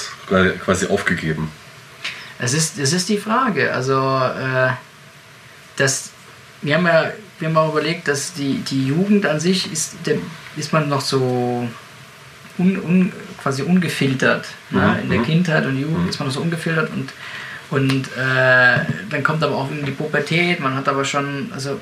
quasi 0.64 0.88
aufgegeben. 0.88 1.52
Es 2.38 2.54
ist, 2.54 2.78
es 2.78 2.94
ist 2.94 3.10
die 3.10 3.18
Frage. 3.18 3.74
Also, 3.74 3.98
äh, 3.98 4.72
das, 5.76 6.12
wir, 6.62 6.76
haben 6.76 6.86
ja, 6.86 7.12
wir 7.40 7.48
haben 7.48 7.58
auch 7.58 7.72
überlegt, 7.72 8.08
dass 8.08 8.34
die, 8.34 8.60
die 8.60 8.88
Jugend 8.88 9.26
an 9.26 9.40
sich 9.40 9.72
ist, 9.72 9.96
der, 10.06 10.18
ist 10.58 10.74
man 10.74 10.90
noch 10.90 11.02
so 11.02 11.68
un, 12.58 12.78
un, 12.78 13.14
quasi 13.42 13.64
ungefiltert. 13.64 14.48
Ne? 14.70 14.80
Mhm, 14.80 15.04
In 15.04 15.10
der 15.10 15.20
mhm. 15.20 15.26
Kindheit 15.26 15.66
und 15.66 15.80
Jugend 15.80 16.10
ist 16.10 16.20
man 16.20 16.28
noch 16.28 16.36
so 16.36 16.42
ungefiltert 16.42 16.90
und, 16.92 17.12
und 17.70 18.08
äh, 18.18 18.80
dann 19.10 19.24
kommt 19.24 19.44
aber 19.44 19.56
auch 19.56 19.70
die 19.70 19.92
Pubertät. 19.92 20.60
Man 20.60 20.76
hat 20.76 20.88
aber 20.88 21.06
schon, 21.06 21.52
also 21.54 21.80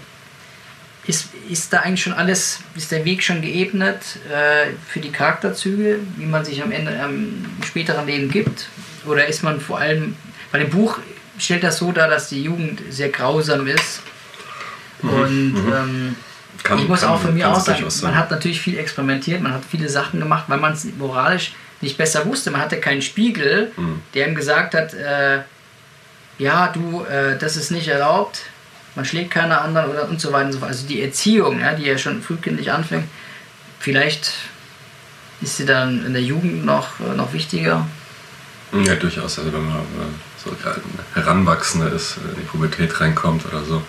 ist, 1.07 1.29
ist 1.49 1.71
da 1.71 1.79
eigentlich 1.79 2.03
schon 2.03 2.13
alles, 2.13 2.59
ist 2.75 2.91
der 2.91 3.05
Weg 3.05 3.23
schon 3.23 3.41
geebnet 3.41 4.01
äh, 4.29 4.71
für 4.87 4.99
die 4.99 5.11
Charakterzüge, 5.11 5.99
wie 6.17 6.25
man 6.25 6.43
sich 6.43 6.61
am 6.61 6.71
Ende, 6.71 7.01
am 7.01 7.45
späteren 7.65 8.05
Leben 8.05 8.29
gibt? 8.29 8.67
Oder 9.05 9.25
ist 9.27 9.41
man 9.41 9.61
vor 9.61 9.79
allem, 9.79 10.15
bei 10.51 10.59
dem 10.59 10.69
Buch 10.69 10.99
stellt 11.39 11.63
das 11.63 11.77
so 11.77 11.91
dar, 11.91 12.09
dass 12.09 12.29
die 12.29 12.43
Jugend 12.43 12.81
sehr 12.89 13.09
grausam 13.09 13.67
ist. 13.67 14.01
Und 15.01 15.55
ähm, 15.55 16.15
Kann- 16.63 16.79
ich 16.79 16.87
muss 16.87 17.01
kann- 17.01 17.09
auch 17.09 17.21
von 17.21 17.33
mir 17.33 17.49
aus 17.49 17.65
sagen, 17.65 17.85
man 18.01 18.15
hat 18.15 18.31
natürlich 18.31 18.59
viel 18.61 18.77
experimentiert, 18.77 19.41
man 19.41 19.53
hat 19.53 19.61
viele 19.69 19.87
Sachen 19.89 20.19
gemacht, 20.19 20.45
weil 20.47 20.57
man 20.57 20.73
es 20.73 20.85
moralisch 20.97 21.53
nicht 21.81 21.97
besser 21.97 22.25
wusste. 22.25 22.49
Man 22.51 22.61
hatte 22.61 22.79
keinen 22.79 23.01
Spiegel, 23.03 23.71
Mhm. 23.77 24.01
der 24.13 24.27
ihm 24.27 24.35
gesagt 24.35 24.73
hat, 24.73 24.93
äh, 24.95 25.41
ja, 26.39 26.67
du, 26.67 27.03
äh, 27.03 27.37
das 27.37 27.55
ist 27.57 27.69
nicht 27.71 27.87
erlaubt, 27.87 28.41
man 28.95 29.05
schlägt 29.05 29.31
keine 29.31 29.61
anderen 29.61 29.91
oder 29.91 30.09
und 30.09 30.19
so 30.19 30.31
weiter 30.33 30.47
und 30.47 30.53
so 30.53 30.59
fort. 30.59 30.71
Also 30.71 30.87
die 30.87 31.01
Erziehung, 31.03 31.59
ja, 31.59 31.73
die 31.73 31.83
ja 31.85 31.97
schon 31.99 32.21
frühkindlich 32.23 32.71
anfängt, 32.71 33.05
vielleicht 33.79 34.33
ist 35.41 35.57
sie 35.57 35.65
dann 35.65 36.03
in 36.05 36.13
der 36.13 36.23
Jugend 36.23 36.65
noch, 36.65 36.99
äh, 36.99 37.15
noch 37.15 37.31
wichtiger. 37.33 37.85
Ja, 38.71 38.95
durchaus. 38.95 39.37
Also 39.37 39.53
wenn 39.53 39.65
man, 39.67 39.77
so 40.43 40.49
ein 40.49 40.57
Heranwachsender 41.13 41.91
ist, 41.93 42.17
in 42.17 42.35
die 42.35 42.41
Pubertät 42.47 42.99
reinkommt 42.99 43.45
oder 43.45 43.63
so. 43.63 43.81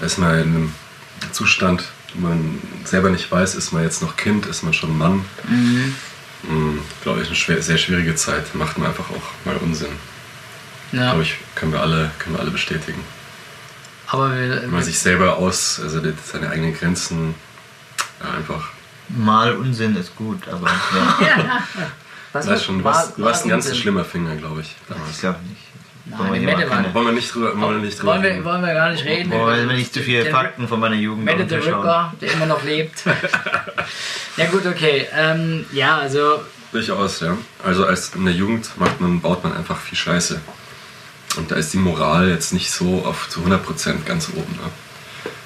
Da 0.00 0.06
ist 0.06 0.18
man 0.18 0.34
in 0.34 0.42
einem 0.42 0.74
Zustand, 1.32 1.84
wo 2.14 2.28
man 2.28 2.58
selber 2.84 3.10
nicht 3.10 3.30
weiß, 3.30 3.54
ist 3.54 3.72
man 3.72 3.82
jetzt 3.82 4.02
noch 4.02 4.16
Kind, 4.16 4.46
ist 4.46 4.62
man 4.62 4.72
schon 4.72 4.96
Mann. 4.96 5.24
Mhm. 5.48 5.94
Mhm, 6.42 6.78
Glaube 7.02 7.20
ich, 7.20 7.26
eine 7.26 7.36
schwer, 7.36 7.62
sehr 7.62 7.76
schwierige 7.76 8.14
Zeit. 8.14 8.54
Macht 8.54 8.78
man 8.78 8.88
einfach 8.88 9.10
auch 9.10 9.44
mal 9.44 9.56
Unsinn. 9.56 9.92
Ja. 10.92 11.10
Glaube 11.10 11.22
ich, 11.22 11.36
können 11.54 11.72
wir 11.72 11.80
alle, 11.80 12.10
können 12.18 12.36
wir 12.36 12.40
alle 12.40 12.50
bestätigen. 12.50 13.04
Aber 14.06 14.34
wir, 14.34 14.62
Wenn 14.62 14.70
man 14.70 14.82
sich 14.82 14.98
selber 14.98 15.36
aus, 15.36 15.78
also 15.80 16.00
seine 16.24 16.50
eigenen 16.50 16.74
Grenzen 16.74 17.34
ja, 18.20 18.30
einfach. 18.36 18.70
Mal 19.08 19.56
Unsinn 19.56 19.96
ist 19.96 20.16
gut, 20.16 20.48
aber. 20.48 20.68
Ja. 21.20 21.38
ja. 21.38 21.62
Was 22.32 22.46
weißt 22.46 22.64
schon, 22.64 22.78
du 22.78 22.84
warst, 22.84 23.18
du 23.18 23.24
warst 23.24 23.44
ein 23.44 23.48
ganz 23.48 23.76
schlimmer 23.76 24.04
Finger, 24.04 24.36
glaube 24.36 24.60
ich. 24.60 24.76
Damals. 24.88 25.10
Ich 25.10 25.20
glaube 25.20 25.40
nicht. 25.48 25.62
Nein, 26.10 26.44
Mette 26.44 26.68
war 26.68 26.94
wollen 26.94 27.06
wir 27.06 27.12
nicht 27.12 27.34
drüber, 27.34 27.60
wollen 27.60 27.80
wir 27.80 27.86
nicht 27.86 27.98
drüber 27.98 28.12
wollen 28.12 28.22
wir, 28.22 28.44
wollen 28.44 28.62
wir 28.62 28.74
gar 28.74 28.90
nicht 28.90 29.04
reden. 29.04 29.30
Wollen 29.30 29.68
wir 29.68 29.76
nicht 29.76 29.94
zu 29.94 30.00
viele 30.00 30.30
Fakten 30.30 30.66
von 30.66 30.80
meiner 30.80 30.96
Jugend 30.96 31.24
Mette 31.24 31.46
the 31.48 31.56
Ripper, 31.56 32.12
der 32.20 32.32
immer 32.32 32.46
noch 32.46 32.62
lebt. 32.64 33.04
ja 34.36 34.46
gut, 34.46 34.66
okay. 34.66 35.06
Ähm, 35.16 35.66
ja, 35.72 35.98
also... 35.98 36.40
Durchaus, 36.72 37.20
ja. 37.20 37.36
Also 37.64 37.84
als 37.84 38.14
in 38.14 38.24
der 38.24 38.34
Jugend 38.34 38.70
macht 38.78 39.00
man, 39.00 39.20
baut 39.20 39.42
man 39.42 39.56
einfach 39.56 39.78
viel 39.78 39.98
Scheiße. 39.98 40.40
Und 41.36 41.50
da 41.50 41.56
ist 41.56 41.72
die 41.72 41.78
Moral 41.78 42.28
jetzt 42.28 42.52
nicht 42.52 42.70
so 42.70 43.04
auf 43.04 43.28
zu 43.28 43.40
100% 43.40 44.04
ganz 44.04 44.28
oben. 44.30 44.52
Ne? 44.52 44.70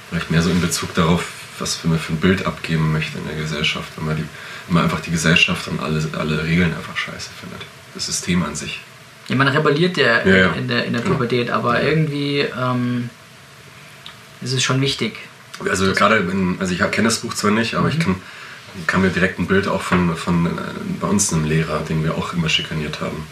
Vielleicht 0.08 0.30
mehr 0.30 0.42
so 0.42 0.50
in 0.50 0.60
Bezug 0.60 0.94
darauf, 0.94 1.26
was 1.58 1.82
man 1.84 1.98
für 1.98 2.12
ein 2.12 2.20
Bild 2.20 2.46
abgeben 2.46 2.92
möchte 2.92 3.18
in 3.18 3.26
der 3.26 3.36
Gesellschaft. 3.36 3.92
Wenn 3.96 4.06
man, 4.06 4.16
die, 4.16 4.24
wenn 4.66 4.74
man 4.74 4.84
einfach 4.84 5.00
die 5.00 5.10
Gesellschaft 5.10 5.68
und 5.68 5.80
alle, 5.80 6.02
alle 6.18 6.44
Regeln 6.44 6.74
einfach 6.74 6.96
scheiße 6.96 7.30
findet. 7.38 7.62
Das 7.94 8.06
System 8.06 8.42
an 8.42 8.54
sich. 8.54 8.80
Ja, 9.28 9.36
man 9.36 9.48
rebelliert 9.48 9.96
ja, 9.96 10.26
ja, 10.26 10.52
in 10.52 10.68
der, 10.68 10.84
in 10.84 10.92
der. 10.92 11.00
Pubertät, 11.00 11.50
aber 11.50 11.82
irgendwie 11.82 12.40
ähm, 12.40 13.08
ist 14.42 14.52
es 14.52 14.62
schon 14.62 14.80
wichtig. 14.80 15.18
Also 15.68 15.92
gerade, 15.92 16.16
in, 16.16 16.56
also 16.60 16.74
ich 16.74 16.78
kenne 16.90 17.08
das 17.08 17.18
Buch 17.20 17.34
zwar 17.34 17.50
nicht, 17.50 17.74
aber 17.74 17.86
mhm. 17.86 17.92
ich 17.92 17.98
kann, 18.00 18.16
kann 18.86 19.02
mir 19.02 19.08
direkt 19.08 19.38
ein 19.38 19.46
Bild 19.46 19.68
auch 19.68 19.80
von, 19.80 20.16
von 20.16 20.46
äh, 20.46 20.50
bei 21.00 21.06
uns 21.06 21.32
einem 21.32 21.44
Lehrer, 21.44 21.80
den 21.88 22.04
wir 22.04 22.14
auch 22.16 22.32
immer 22.34 22.48
schikaniert 22.48 23.00
haben. 23.00 23.26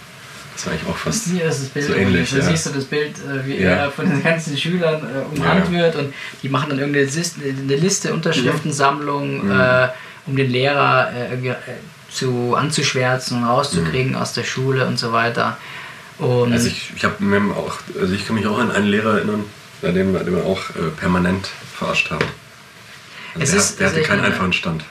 Das 0.55 0.67
war 0.67 0.73
eigentlich 0.73 0.89
auch 0.89 0.97
fast 0.97 1.29
Hier 1.29 1.47
ist 1.47 1.63
das 1.63 1.69
Bild 1.71 1.87
so 1.87 1.95
ähnlich. 1.95 2.31
Da 2.31 2.37
ja. 2.39 2.43
siehst 2.45 2.67
du 2.67 2.71
das 2.71 2.85
Bild, 2.85 3.17
äh, 3.19 3.47
wie 3.47 3.57
ja. 3.57 3.71
er 3.71 3.91
von 3.91 4.09
den 4.09 4.23
ganzen 4.23 4.57
Schülern 4.57 5.03
äh, 5.03 5.35
umrannt 5.35 5.67
ja. 5.67 5.79
wird 5.79 5.97
und 5.97 6.15
die 6.43 6.49
machen 6.49 6.71
dann 6.71 6.79
irgendeine 6.79 7.07
Liste, 7.07 7.41
eine 7.43 7.77
Liste 7.77 8.13
Unterschriftensammlung, 8.13 9.47
mhm. 9.47 9.51
äh, 9.51 9.89
um 10.27 10.37
den 10.37 10.51
Lehrer 10.51 11.11
äh, 11.13 11.49
äh, 11.49 11.55
zu 12.11 12.55
anzuschwärzen 12.55 13.39
und 13.39 13.45
rauszukriegen 13.45 14.13
mhm. 14.13 14.19
aus 14.19 14.35
der 14.35 14.45
Schule 14.45 14.87
und 14.87 14.99
so 14.99 15.13
weiter. 15.13 15.57
Und 16.23 16.53
also 16.53 16.69
ich, 16.69 16.93
ich 16.95 17.05
habe 17.05 17.17
auch, 17.57 17.79
also 18.01 18.15
ich 18.15 18.27
kann 18.27 18.37
mich 18.37 18.47
auch 18.47 18.59
an 18.59 18.71
einen 18.71 18.87
Lehrer 18.87 19.19
erinnern, 19.19 19.45
bei 19.81 19.91
dem, 19.91 20.13
bei 20.13 20.23
dem 20.23 20.37
wir 20.37 20.45
auch 20.45 20.71
äh, 20.71 20.91
permanent 20.97 21.49
verarscht 21.77 22.11
haben. 22.11 22.25
Also 23.35 23.53
der, 23.53 23.61
ist, 23.61 23.81
der 23.81 23.89
hatte 23.89 24.03
keinen 24.03 24.25
einfachen 24.25 24.53
Stand. 24.53 24.85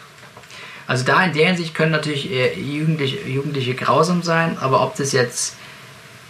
Also 0.88 1.06
da 1.06 1.24
in 1.24 1.34
der 1.34 1.48
Hinsicht 1.48 1.74
können 1.74 1.92
natürlich 1.92 2.30
Jugendliche, 2.58 3.20
Jugendliche 3.28 3.76
grausam 3.76 4.24
sein, 4.24 4.58
aber 4.60 4.82
ob 4.82 4.98
das 4.98 5.14
jetzt 5.14 5.56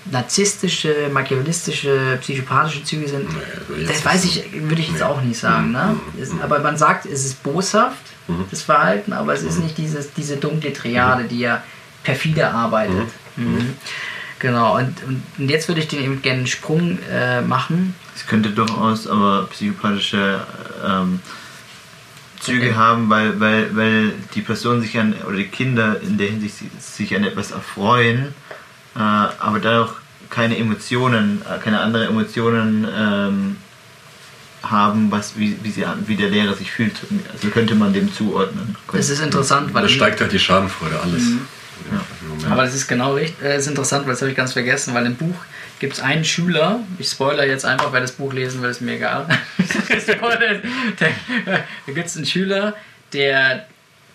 narzisstische, 0.05 1.09
machiavellistische, 1.11 2.17
psychopathische 2.21 2.83
Züge 2.83 3.07
sind, 3.07 3.29
naja, 3.29 3.87
das 3.87 4.03
weiß 4.03 4.25
ich, 4.25 4.51
würde 4.53 4.81
ich 4.81 4.89
jetzt 4.89 4.99
nee. 4.99 5.03
auch 5.03 5.21
nicht 5.21 5.39
sagen. 5.39 5.67
Mhm. 5.67 5.73
Ne? 5.73 5.99
Es, 6.21 6.31
mhm. 6.31 6.41
aber 6.41 6.59
man 6.59 6.77
sagt, 6.77 7.05
es 7.05 7.25
ist 7.25 7.41
boshaft, 7.43 8.03
mhm. 8.27 8.45
das 8.49 8.61
Verhalten, 8.61 9.13
aber 9.13 9.33
es 9.33 9.43
ist 9.43 9.57
mhm. 9.57 9.65
nicht 9.65 9.77
dieses, 9.77 10.13
diese 10.13 10.37
dunkle 10.37 10.73
Triade, 10.73 11.23
mhm. 11.23 11.27
die 11.29 11.39
ja 11.39 11.63
perfide 12.03 12.49
arbeitet. 12.49 13.07
Mhm. 13.35 13.75
Genau, 14.41 14.75
und, 14.75 14.95
und 15.37 15.49
jetzt 15.49 15.67
würde 15.67 15.81
ich 15.81 15.87
den 15.87 16.03
eben 16.03 16.21
gerne 16.23 16.39
einen 16.39 16.47
Sprung 16.47 16.97
äh, 17.11 17.41
machen. 17.41 17.93
Es 18.15 18.25
könnte 18.25 18.49
durchaus 18.49 19.05
aber 19.05 19.47
psychopathische 19.51 20.41
ähm, 20.83 21.19
Züge 22.39 22.69
okay. 22.69 22.75
haben, 22.75 23.07
weil, 23.11 23.39
weil, 23.39 23.75
weil 23.75 24.13
die 24.33 24.41
Person 24.41 24.81
sich 24.81 24.97
an, 24.97 25.13
oder 25.27 25.37
die 25.37 25.47
Kinder 25.47 26.01
in 26.01 26.17
der 26.17 26.29
Hinsicht 26.29 26.55
sich 26.81 27.15
an 27.15 27.23
etwas 27.23 27.51
erfreuen, 27.51 28.33
äh, 28.95 28.99
aber 28.99 29.59
dadurch 29.61 29.91
keine 30.31 30.57
Emotionen, 30.57 31.43
äh, 31.43 31.59
keine 31.59 31.79
anderen 31.79 32.07
Emotionen 32.09 32.87
ähm, 32.91 33.57
haben, 34.63 35.11
was, 35.11 35.37
wie, 35.37 35.55
wie, 35.61 35.69
sie, 35.69 35.85
wie 36.07 36.15
der 36.15 36.31
Lehrer 36.31 36.55
sich 36.55 36.71
fühlt. 36.71 36.93
Also 37.31 37.49
könnte 37.49 37.75
man 37.75 37.93
dem 37.93 38.11
zuordnen. 38.11 38.75
Das 38.91 39.09
ist 39.09 39.21
interessant, 39.21 39.71
weil. 39.75 39.83
Da 39.83 39.89
steigt 39.89 40.19
halt 40.19 40.31
die 40.31 40.39
Schadenfreude, 40.39 40.99
alles. 40.99 41.25
Mhm. 41.25 41.41
Ja. 41.91 42.51
Aber 42.51 42.63
das 42.63 42.75
ist 42.75 42.87
genau 42.87 43.13
richtig, 43.13 43.43
äh, 43.43 43.57
ist 43.57 43.67
interessant, 43.67 44.05
weil 44.05 44.13
das 44.13 44.21
habe 44.21 44.31
ich 44.31 44.37
ganz 44.37 44.53
vergessen, 44.53 44.93
weil 44.93 45.05
im 45.05 45.15
Buch 45.15 45.35
gibt 45.79 45.93
es 45.93 45.99
einen 45.99 46.23
Schüler, 46.23 46.79
ich 46.99 47.07
spoiler 47.09 47.45
jetzt 47.45 47.65
einfach, 47.65 47.91
wer 47.91 48.01
das 48.01 48.11
Buch 48.11 48.33
lesen 48.33 48.61
will, 48.61 48.69
ist 48.69 48.81
mir 48.81 48.95
egal. 48.95 49.27
da 50.97 51.91
gibt 51.91 52.07
es 52.07 52.15
einen 52.15 52.25
Schüler, 52.25 52.75
der, 53.13 53.65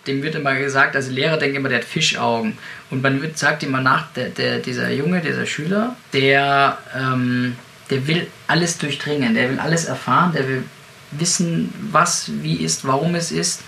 dem 0.07 0.23
wird 0.23 0.35
immer 0.35 0.55
gesagt, 0.55 0.95
also 0.95 1.11
Lehrer 1.11 1.37
denken 1.37 1.57
immer, 1.57 1.69
der 1.69 1.79
hat 1.79 1.85
Fischaugen. 1.85 2.57
Und 2.89 3.03
man 3.03 3.21
wird, 3.21 3.37
sagt 3.37 3.63
immer 3.63 3.81
nach, 3.81 4.11
der, 4.13 4.29
der, 4.29 4.59
dieser 4.59 4.89
Junge, 4.91 5.19
dieser 5.19 5.45
Schüler, 5.45 5.97
der, 6.13 6.77
ähm, 6.95 7.57
der 7.89 8.07
will 8.07 8.27
alles 8.47 8.77
durchdringen, 8.77 9.33
der 9.35 9.49
will 9.49 9.59
alles 9.59 9.85
erfahren, 9.85 10.31
der 10.31 10.47
will 10.47 10.63
wissen, 11.11 11.73
was, 11.91 12.31
wie 12.41 12.55
ist, 12.55 12.85
warum 12.87 13.15
es 13.15 13.31
ist. 13.31 13.63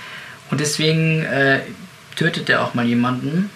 Und 0.52 0.62
deswegen 0.62 1.26
äh, 1.26 1.60
tötet 2.16 2.50
er 2.50 2.64
auch 2.64 2.74
mal 2.74 2.86
jemanden 2.86 3.50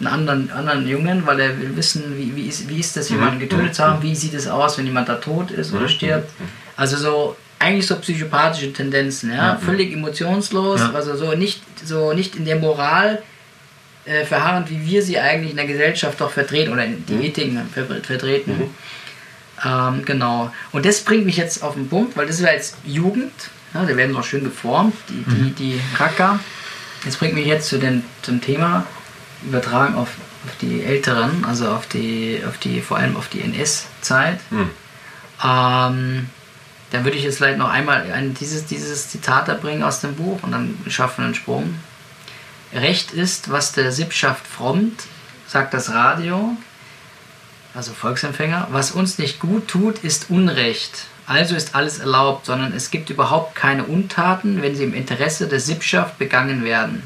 einen 0.00 0.08
anderen, 0.08 0.50
anderen 0.50 0.88
Jungen, 0.88 1.26
weil 1.26 1.40
er 1.40 1.60
will 1.60 1.76
wissen, 1.76 2.16
wie, 2.16 2.34
wie, 2.34 2.48
ist, 2.48 2.68
wie 2.68 2.80
ist 2.80 2.96
das, 2.96 3.10
jemanden 3.10 3.36
mhm. 3.36 3.40
getötet 3.40 3.74
zu 3.74 3.84
haben, 3.84 4.02
wie 4.02 4.14
sieht 4.14 4.34
es 4.34 4.48
aus, 4.48 4.76
wenn 4.76 4.86
jemand 4.86 5.08
da 5.08 5.16
tot 5.16 5.50
ist 5.50 5.72
oder 5.72 5.82
mhm. 5.82 5.88
stirbt. 5.88 6.30
Also 6.76 6.96
so 6.96 7.36
eigentlich 7.58 7.86
so 7.86 7.96
psychopathische 7.96 8.72
Tendenzen, 8.72 9.32
ja, 9.32 9.56
völlig 9.56 9.92
emotionslos, 9.92 10.80
also 10.80 11.16
so 11.16 11.34
nicht, 11.34 11.62
so 11.84 12.12
nicht 12.12 12.36
in 12.36 12.44
der 12.44 12.56
Moral 12.56 13.22
äh, 14.04 14.24
verharrend, 14.24 14.70
wie 14.70 14.84
wir 14.84 15.02
sie 15.02 15.18
eigentlich 15.18 15.52
in 15.52 15.56
der 15.56 15.66
Gesellschaft 15.66 16.20
doch 16.20 16.30
vertreten 16.30 16.72
oder 16.72 16.86
die 16.86 17.14
mhm. 17.14 17.22
Ethiken 17.22 17.68
vertreten. 18.02 18.58
Mhm. 18.58 18.70
Ähm, 19.64 20.04
genau. 20.04 20.52
Und 20.72 20.84
das 20.84 21.00
bringt 21.00 21.24
mich 21.24 21.36
jetzt 21.36 21.62
auf 21.62 21.74
den 21.74 21.88
Punkt, 21.88 22.16
weil 22.16 22.26
das 22.26 22.36
ist 22.36 22.42
ja 22.42 22.52
jetzt 22.52 22.76
Jugend, 22.84 23.32
ja, 23.72 23.84
da 23.84 23.96
werden 23.96 24.12
noch 24.12 24.24
schön 24.24 24.44
geformt, 24.44 24.94
die, 25.08 25.24
die, 25.24 25.42
mhm. 25.42 25.54
die 25.54 25.80
Racker. 25.96 26.40
Das 27.04 27.16
bringt 27.16 27.34
mich 27.34 27.46
jetzt 27.46 27.68
zu 27.68 27.78
den, 27.78 28.04
zum 28.22 28.40
Thema 28.40 28.86
übertragen 29.46 29.94
auf, 29.94 30.08
auf 30.46 30.56
die 30.60 30.82
Älteren, 30.82 31.44
also 31.44 31.68
auf 31.68 31.86
die, 31.86 32.42
auf 32.46 32.58
die, 32.58 32.80
vor 32.80 32.96
allem 32.96 33.16
auf 33.16 33.28
die 33.28 33.40
NS-Zeit. 33.40 34.40
Hm. 34.50 34.70
Ähm, 35.42 36.30
dann 36.90 37.04
würde 37.04 37.16
ich 37.16 37.24
jetzt 37.24 37.38
vielleicht 37.38 37.58
noch 37.58 37.70
einmal 37.70 38.10
ein, 38.12 38.34
dieses, 38.34 38.66
dieses 38.66 39.08
Zitat 39.08 39.48
da 39.48 39.54
bringen 39.54 39.82
aus 39.82 40.00
dem 40.00 40.14
Buch 40.14 40.42
und 40.42 40.52
dann 40.52 40.78
schaffen 40.88 41.18
wir 41.18 41.24
einen 41.26 41.34
Sprung. 41.34 41.74
Recht 42.72 43.12
ist, 43.12 43.50
was 43.50 43.72
der 43.72 43.92
Sippschaft 43.92 44.46
frommt, 44.46 45.04
sagt 45.46 45.74
das 45.74 45.90
Radio, 45.90 46.56
also 47.74 47.92
Volksempfänger. 47.92 48.68
Was 48.70 48.92
uns 48.92 49.18
nicht 49.18 49.40
gut 49.40 49.68
tut, 49.68 49.98
ist 49.98 50.30
Unrecht. 50.30 51.06
Also 51.26 51.56
ist 51.56 51.74
alles 51.74 51.98
erlaubt, 51.98 52.46
sondern 52.46 52.72
es 52.72 52.90
gibt 52.90 53.10
überhaupt 53.10 53.54
keine 53.54 53.84
Untaten, 53.84 54.62
wenn 54.62 54.76
sie 54.76 54.84
im 54.84 54.94
Interesse 54.94 55.48
der 55.48 55.60
Sippschaft 55.60 56.18
begangen 56.18 56.64
werden. 56.64 57.02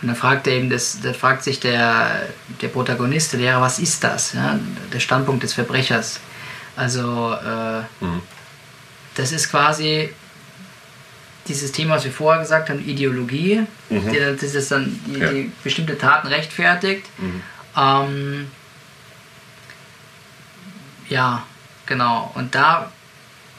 Und 0.00 0.08
dann 0.08 0.16
fragt 0.16 0.46
er 0.46 0.54
eben, 0.54 0.70
das, 0.70 1.00
da 1.02 1.12
fragt 1.12 1.42
sich 1.42 1.58
der, 1.58 2.28
der 2.60 2.68
Protagonist, 2.68 3.32
der 3.32 3.40
Lehrer, 3.40 3.60
was 3.60 3.78
ist 3.78 4.04
das? 4.04 4.32
Ja? 4.32 4.58
Der 4.92 5.00
Standpunkt 5.00 5.42
des 5.42 5.54
Verbrechers. 5.54 6.20
Also, 6.76 7.34
äh, 7.34 7.80
mhm. 8.04 8.22
das 9.16 9.32
ist 9.32 9.50
quasi 9.50 10.10
dieses 11.48 11.72
Thema, 11.72 11.96
was 11.96 12.04
wir 12.04 12.12
vorher 12.12 12.42
gesagt 12.42 12.70
haben, 12.70 12.78
Ideologie, 12.86 13.66
mhm. 13.88 14.10
die, 14.10 14.18
das 14.40 14.54
ist 14.54 14.70
dann 14.70 15.00
die, 15.06 15.18
ja. 15.18 15.32
die 15.32 15.50
bestimmte 15.64 15.98
Taten 15.98 16.28
rechtfertigt. 16.28 17.06
Mhm. 17.18 17.42
Ähm, 17.76 18.46
ja, 21.08 21.42
genau. 21.86 22.30
Und 22.34 22.54
da 22.54 22.92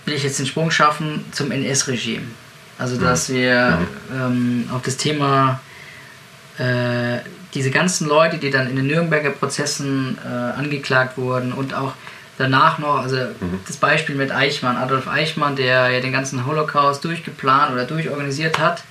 will 0.06 0.14
ich 0.14 0.24
jetzt 0.24 0.40
den 0.40 0.46
Sprung 0.46 0.72
schaffen 0.72 1.26
zum 1.32 1.52
NS-Regime. 1.52 2.28
Also, 2.78 2.98
dass 2.98 3.28
mhm. 3.28 3.34
wir 3.34 3.88
mhm. 4.12 4.16
ähm, 4.16 4.70
auf 4.72 4.84
das 4.84 4.96
Thema 4.96 5.60
äh, 6.60 7.20
diese 7.54 7.72
ganzen 7.72 8.08
Leute, 8.08 8.38
die 8.38 8.52
dann 8.52 8.70
in 8.70 8.76
den 8.76 8.88
Nürnberger 8.88 9.32
Prozessen 9.32 10.18
äh, 10.24 10.28
angeklagt 10.28 11.18
wurden 11.18 11.52
und 11.54 11.74
auch 11.74 11.94
danach 12.38 12.80
noch, 12.80 13.02
also 13.02 13.18
mhm. 13.18 13.60
das 13.66 13.78
Beispiel 13.78 14.16
mit 14.16 14.32
Eichmann, 14.32 14.78
Adolf 14.78 15.08
Eichmann, 15.08 15.56
der 15.56 15.90
ja 15.90 16.00
den 16.00 16.12
ganzen 16.12 16.46
Holocaust 16.46 17.04
durchgeplant 17.04 17.74
oder 17.74 17.86
durchorganisiert 17.86 18.60
hat, 18.60 18.84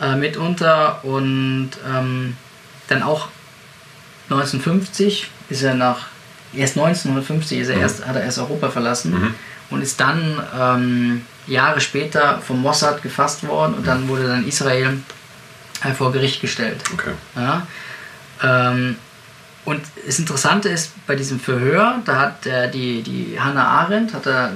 äh, 0.00 0.16
mitunter 0.16 1.04
und 1.04 1.70
ähm, 1.86 2.36
dann 2.88 3.02
auch 3.02 3.28
1950 4.24 5.30
ist 5.48 5.62
er 5.62 5.74
nach, 5.74 6.06
erst 6.54 6.76
1950 6.76 7.60
ist 7.60 7.68
er 7.68 7.76
mhm. 7.76 7.82
erst, 7.82 8.06
hat 8.06 8.16
er 8.16 8.24
erst 8.24 8.38
Europa 8.38 8.70
verlassen 8.70 9.12
mhm. 9.12 9.34
und 9.70 9.82
ist 9.82 10.00
dann 10.00 10.42
ähm, 10.58 11.26
Jahre 11.46 11.80
später 11.80 12.38
vom 12.38 12.62
Mossad 12.62 13.02
gefasst 13.02 13.46
worden 13.46 13.74
und 13.74 13.86
dann 13.86 14.08
wurde 14.08 14.28
dann 14.28 14.46
Israel 14.46 14.98
vor 15.94 16.12
Gericht 16.12 16.40
gestellt. 16.40 16.82
Okay. 16.92 17.12
Ja? 17.36 17.66
Ähm, 18.42 18.96
und 19.64 19.80
das 20.06 20.18
Interessante 20.18 20.68
ist, 20.68 20.92
bei 21.06 21.14
diesem 21.14 21.38
Verhör, 21.38 22.00
da 22.04 22.18
hat 22.18 22.46
äh, 22.46 22.70
die, 22.70 23.02
die 23.02 23.38
Hannah 23.38 23.66
Arendt 23.66 24.14
hat 24.14 24.26
er 24.26 24.52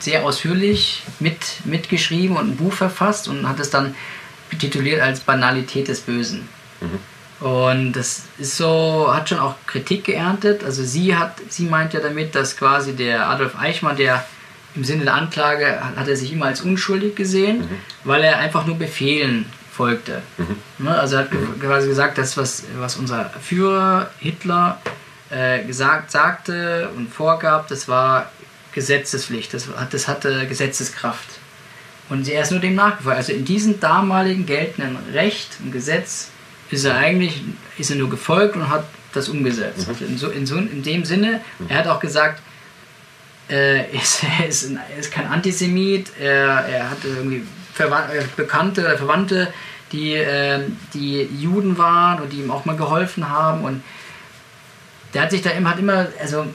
sehr 0.00 0.24
ausführlich 0.24 1.02
mit, 1.20 1.64
mitgeschrieben 1.64 2.36
und 2.36 2.50
ein 2.50 2.56
Buch 2.56 2.72
verfasst 2.72 3.28
und 3.28 3.48
hat 3.48 3.60
es 3.60 3.70
dann 3.70 3.94
tituliert 4.58 5.00
als 5.00 5.20
Banalität 5.20 5.88
des 5.88 6.00
Bösen. 6.00 6.48
Mhm. 6.80 7.46
Und 7.46 7.92
das 7.92 8.22
ist 8.38 8.56
so, 8.56 9.10
hat 9.12 9.28
schon 9.28 9.38
auch 9.38 9.56
Kritik 9.66 10.04
geerntet. 10.04 10.64
Also 10.64 10.84
sie 10.84 11.16
hat, 11.16 11.40
sie 11.48 11.64
meint 11.64 11.92
ja 11.92 12.00
damit, 12.00 12.34
dass 12.34 12.56
quasi 12.56 12.94
der 12.94 13.28
Adolf 13.28 13.58
Eichmann, 13.58 13.96
der 13.96 14.24
im 14.74 14.84
Sinne 14.84 15.04
der 15.04 15.14
Anklage 15.14 15.80
hat 15.96 16.08
er 16.08 16.16
sich 16.16 16.32
immer 16.32 16.46
als 16.46 16.62
unschuldig 16.62 17.14
gesehen, 17.14 17.58
mhm. 17.58 17.80
weil 18.04 18.22
er 18.24 18.38
einfach 18.38 18.66
nur 18.66 18.78
Befehlen 18.78 19.46
folgte. 19.74 20.22
Mhm. 20.38 20.56
Ne, 20.78 20.98
also 20.98 21.16
er 21.16 21.22
hat 21.22 21.32
mhm. 21.32 21.60
quasi 21.60 21.88
gesagt, 21.88 22.18
das, 22.18 22.36
was, 22.36 22.64
was 22.78 22.96
unser 22.96 23.30
Führer 23.40 24.10
Hitler 24.20 24.80
äh, 25.30 25.64
gesagt, 25.64 26.10
sagte 26.10 26.90
und 26.96 27.12
vorgab, 27.12 27.68
das 27.68 27.88
war 27.88 28.30
Gesetzespflicht, 28.72 29.54
das, 29.54 29.68
das 29.90 30.08
hatte 30.08 30.46
Gesetzeskraft. 30.46 31.28
Und 32.08 32.28
er 32.28 32.42
ist 32.42 32.50
nur 32.50 32.60
dem 32.60 32.74
nachgefallen. 32.74 33.16
Also 33.16 33.32
in 33.32 33.44
diesem 33.44 33.80
damaligen 33.80 34.46
geltenden 34.46 34.98
Recht 35.12 35.56
und 35.62 35.72
Gesetz 35.72 36.28
ist 36.70 36.84
er 36.84 36.96
eigentlich 36.96 37.42
ist 37.78 37.90
er 37.90 37.96
nur 37.96 38.10
gefolgt 38.10 38.56
und 38.56 38.68
hat 38.68 38.84
das 39.12 39.28
umgesetzt. 39.28 39.88
Mhm. 39.88 40.06
In, 40.08 40.18
so, 40.18 40.28
in, 40.28 40.46
so, 40.46 40.56
in 40.56 40.82
dem 40.82 41.04
Sinne, 41.04 41.40
er 41.68 41.78
hat 41.78 41.86
auch 41.86 42.00
gesagt, 42.00 42.42
äh, 43.50 43.90
ist, 43.96 44.22
er, 44.22 44.46
ist, 44.46 44.70
er 44.70 44.98
ist 44.98 45.10
kein 45.10 45.26
Antisemit, 45.26 46.12
er, 46.20 46.66
er 46.66 46.90
hatte 46.90 47.08
irgendwie 47.08 47.42
Verwand, 47.74 48.12
äh, 48.12 48.24
Bekannte 48.36 48.82
oder 48.82 48.96
Verwandte, 48.96 49.52
die, 49.92 50.14
äh, 50.14 50.60
die 50.94 51.28
Juden 51.38 51.76
waren 51.76 52.22
und 52.22 52.32
die 52.32 52.40
ihm 52.40 52.50
auch 52.50 52.64
mal 52.64 52.76
geholfen 52.76 53.28
haben. 53.28 53.64
Und 53.64 53.82
der 55.12 55.22
hat 55.22 55.30
sich 55.30 55.42
da 55.42 55.50
immer, 55.50 55.70
hat 55.70 55.78
immer, 55.78 56.06
also 56.20 56.46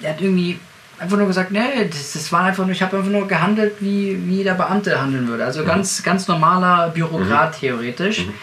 er 0.00 0.10
hat 0.10 0.20
irgendwie 0.20 0.58
einfach 0.98 1.16
nur 1.16 1.26
gesagt, 1.26 1.50
nee, 1.50 1.88
das, 1.90 2.12
das 2.12 2.32
war 2.32 2.44
einfach 2.44 2.64
nur, 2.64 2.72
ich 2.72 2.82
habe 2.82 2.96
einfach 2.96 3.10
nur 3.10 3.26
gehandelt, 3.26 3.74
wie, 3.80 4.18
wie 4.26 4.44
der 4.44 4.54
Beamte 4.54 5.00
handeln 5.00 5.28
würde. 5.28 5.44
Also 5.44 5.62
mhm. 5.62 5.66
ganz, 5.66 6.02
ganz 6.02 6.28
normaler 6.28 6.90
Bürokrat 6.90 7.54
mhm. 7.54 7.58
theoretisch. 7.58 8.26
Mhm. 8.26 8.34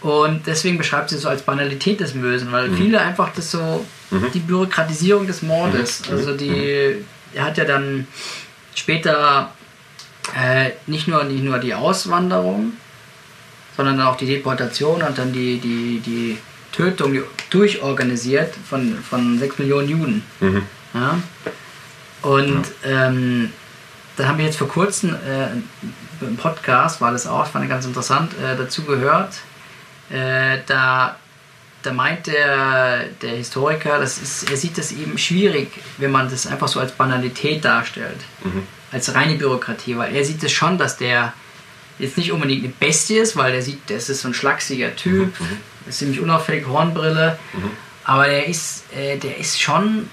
Und 0.00 0.46
deswegen 0.46 0.78
beschreibt 0.78 1.10
sie 1.10 1.16
es 1.16 1.22
so 1.22 1.28
als 1.28 1.42
Banalität 1.42 1.98
des 1.98 2.12
Bösen, 2.12 2.52
weil 2.52 2.68
mhm. 2.68 2.76
viele 2.76 3.00
einfach 3.00 3.30
das 3.34 3.50
so, 3.50 3.84
mhm. 4.10 4.26
die 4.32 4.38
Bürokratisierung 4.38 5.26
des 5.26 5.42
Mordes, 5.42 6.08
mhm. 6.08 6.16
also 6.16 6.36
die, 6.36 7.04
er 7.34 7.44
hat 7.44 7.58
ja 7.58 7.64
dann 7.64 8.06
später 8.76 9.52
äh, 10.36 10.70
nicht, 10.86 11.08
nur, 11.08 11.24
nicht 11.24 11.44
nur 11.44 11.58
die 11.58 11.74
Auswanderung, 11.74 12.72
sondern 13.76 14.00
auch 14.00 14.16
die 14.16 14.26
Deportation 14.26 15.02
und 15.02 15.18
dann 15.18 15.32
die, 15.32 15.58
die, 15.58 16.00
die 16.00 16.38
Tötung 16.72 17.22
durchorganisiert 17.50 18.54
von, 18.68 18.98
von 18.98 19.38
6 19.38 19.58
Millionen 19.58 19.88
Juden. 19.88 20.22
Mhm. 20.40 20.62
Ja? 20.94 21.18
Und 22.22 22.66
ja. 22.84 23.06
ähm, 23.06 23.52
da 24.16 24.26
haben 24.26 24.38
wir 24.38 24.46
jetzt 24.46 24.58
vor 24.58 24.68
kurzem 24.68 25.14
äh, 25.14 25.46
im 26.20 26.36
Podcast, 26.36 27.00
war 27.00 27.12
das 27.12 27.26
auch, 27.26 27.46
fand 27.46 27.64
ich 27.64 27.70
ganz 27.70 27.86
interessant, 27.86 28.32
äh, 28.34 28.56
dazu 28.56 28.82
gehört. 28.82 29.34
Äh, 30.10 30.58
da, 30.66 31.16
da 31.82 31.92
meint 31.92 32.26
der, 32.26 33.04
der 33.22 33.36
Historiker, 33.36 34.00
das 34.00 34.18
ist, 34.18 34.50
er 34.50 34.56
sieht 34.56 34.76
das 34.76 34.90
eben 34.90 35.16
schwierig, 35.18 35.70
wenn 35.98 36.10
man 36.10 36.28
das 36.28 36.46
einfach 36.46 36.66
so 36.66 36.80
als 36.80 36.92
Banalität 36.92 37.64
darstellt, 37.64 38.18
mhm. 38.42 38.66
Als 38.92 39.14
reine 39.14 39.34
Bürokratie, 39.34 39.96
weil 39.96 40.14
er 40.14 40.24
sieht 40.24 40.42
es 40.42 40.52
schon, 40.52 40.78
dass 40.78 40.96
der 40.96 41.32
jetzt 41.98 42.16
nicht 42.16 42.32
unbedingt 42.32 42.64
eine 42.64 42.72
Bestie 42.72 43.18
ist, 43.18 43.36
weil 43.36 43.54
er 43.54 43.62
sieht, 43.62 43.80
das 43.88 44.08
ist 44.08 44.22
so 44.22 44.28
ein 44.28 44.34
schlachsiger 44.34 44.94
Typ, 44.96 45.38
mhm. 45.40 45.46
mhm. 45.46 45.58
ist 45.88 45.98
ziemlich 45.98 46.20
unauffällig, 46.20 46.66
Hornbrille, 46.66 47.38
mhm. 47.52 47.70
aber 48.04 48.26
der 48.26 48.46
ist, 48.46 48.84
äh, 48.94 49.16
der 49.18 49.38
ist 49.38 49.60
schon 49.60 50.08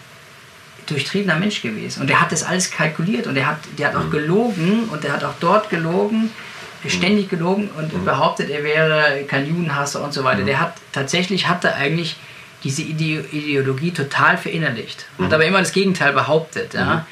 durchtriebener 0.88 1.38
Mensch 1.38 1.62
gewesen. 1.62 2.02
Und 2.02 2.10
der 2.10 2.22
hat 2.22 2.32
das 2.32 2.44
alles 2.44 2.70
kalkuliert 2.70 3.28
und 3.28 3.36
der 3.36 3.48
hat, 3.48 3.58
der 3.78 3.88
hat 3.88 3.96
auch 3.96 4.06
mhm. 4.06 4.12
gelogen 4.12 4.84
und 4.92 5.04
der 5.04 5.14
hat 5.14 5.24
auch 5.24 5.34
dort 5.40 5.70
gelogen, 5.70 6.32
mhm. 6.84 6.90
ständig 6.90 7.30
gelogen 7.30 7.70
und 7.78 8.06
behauptet, 8.06 8.50
er 8.50 8.64
wäre 8.64 9.24
kein 9.28 9.48
Judenhasser 9.48 10.04
und 10.04 10.14
so 10.14 10.24
weiter. 10.24 10.44
Der 10.44 10.60
hat 10.60 10.76
tatsächlich 10.92 11.48
hatte 11.48 11.76
eigentlich 11.76 12.18
diese 12.64 12.82
Ideologie 12.82 13.92
total 13.92 14.38
verinnerlicht. 14.38 15.06
Hat 15.20 15.32
aber 15.32 15.46
immer 15.46 15.60
das 15.60 15.72
Gegenteil 15.72 16.14
behauptet. 16.14 16.74
Ja. 16.74 17.06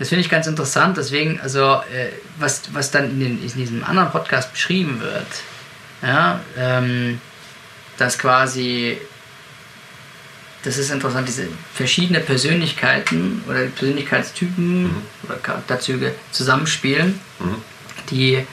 Das 0.00 0.08
finde 0.08 0.24
ich 0.24 0.30
ganz 0.30 0.48
interessant. 0.48 0.96
Deswegen, 0.96 1.40
also, 1.40 1.74
äh, 1.92 2.08
was, 2.38 2.62
was 2.72 2.90
dann 2.90 3.04
in, 3.10 3.20
den, 3.20 3.42
in, 3.44 3.52
diesem 3.52 3.84
anderen 3.84 4.10
Podcast 4.10 4.50
beschrieben 4.50 5.00
wird, 5.00 5.26
ja, 6.02 6.40
ähm, 6.56 7.20
dass 7.98 8.18
quasi 8.18 8.98
das 10.62 10.76
ist 10.76 10.90
interessant, 10.90 11.26
diese 11.28 11.48
verschiedenen 11.74 12.24
Persönlichkeiten 12.24 13.42
oder 13.48 13.60
Persönlichkeitstypen 13.66 14.82
mhm. 14.82 15.02
oder 15.22 15.36
Charakterzüge 15.36 16.14
zusammenspielen, 16.32 17.18
mhm. 17.38 17.56
die, 18.10 18.46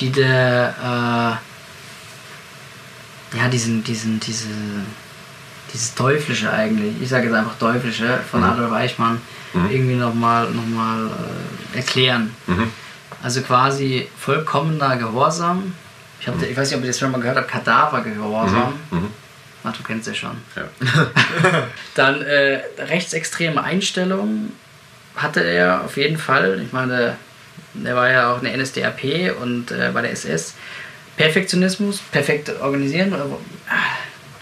die 0.00 0.10
der, 0.10 1.40
äh, 3.32 3.38
ja, 3.38 3.48
diesen, 3.50 3.84
diesen, 3.84 4.20
diese, 4.20 4.48
dieses 5.76 5.94
Teuflische 5.94 6.50
eigentlich, 6.50 6.94
ich 7.02 7.08
sage 7.08 7.26
jetzt 7.26 7.34
einfach 7.34 7.58
Teuflische 7.58 8.18
von 8.30 8.40
mhm. 8.40 8.46
Adolf 8.46 8.72
Eichmann, 8.72 9.20
mhm. 9.52 9.70
irgendwie 9.70 9.94
nochmal 9.94 10.50
noch 10.50 10.66
mal, 10.66 11.10
äh, 11.74 11.76
erklären. 11.76 12.34
Mhm. 12.46 12.70
Also 13.22 13.42
quasi 13.42 14.08
vollkommener 14.18 14.96
Gehorsam. 14.96 15.74
Ich, 16.20 16.28
hab, 16.28 16.36
mhm. 16.36 16.44
ich 16.44 16.56
weiß 16.56 16.70
nicht, 16.70 16.78
ob 16.78 16.84
ihr 16.84 16.88
das 16.88 16.98
schon 16.98 17.12
mal 17.12 17.20
gehört 17.20 17.36
habt, 17.36 17.48
Kadavergehorsam. 17.48 18.72
Mhm. 18.90 19.08
Ach, 19.64 19.76
du 19.76 19.82
kennst 19.82 20.06
ja 20.06 20.14
schon. 20.14 20.38
Ja. 20.54 20.62
Dann 21.94 22.22
äh, 22.22 22.60
rechtsextreme 22.78 23.62
Einstellungen 23.62 24.52
hatte 25.14 25.40
er 25.40 25.84
auf 25.84 25.96
jeden 25.96 26.18
Fall. 26.18 26.60
Ich 26.64 26.72
meine, 26.72 27.16
er 27.84 27.96
war 27.96 28.10
ja 28.10 28.32
auch 28.32 28.42
eine 28.42 28.56
NSDAP 28.56 29.34
und 29.42 29.72
äh, 29.72 29.90
bei 29.92 30.02
der 30.02 30.12
SS. 30.12 30.54
Perfektionismus, 31.16 31.98
perfekt 31.98 32.50
organisieren, 32.60 33.14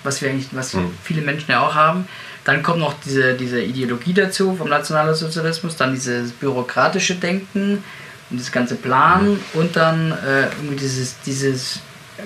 was 0.05 0.23
wir 0.23 0.31
eigentlich, 0.31 0.49
was 0.53 0.75
mhm. 0.75 0.95
viele 1.03 1.23
Menschen 1.23 1.51
ja 1.51 1.61
auch 1.61 1.75
haben. 1.75 2.07
Dann 2.45 2.63
kommt 2.63 2.79
noch 2.79 2.95
diese, 3.05 3.35
diese 3.35 3.61
Ideologie 3.61 4.15
dazu 4.15 4.55
vom 4.55 4.69
Nationalsozialismus, 4.69 5.77
dann 5.77 5.95
dieses 5.95 6.31
bürokratische 6.33 7.17
Denken 7.17 7.83
und 8.31 8.41
das 8.41 8.53
ganze 8.53 8.77
Plan 8.77 9.31
mhm. 9.31 9.41
und 9.55 9.77
dann 9.77 10.13
äh, 10.13 10.43
irgendwie 10.43 10.77
dieses, 10.77 11.21
dieses 11.21 11.81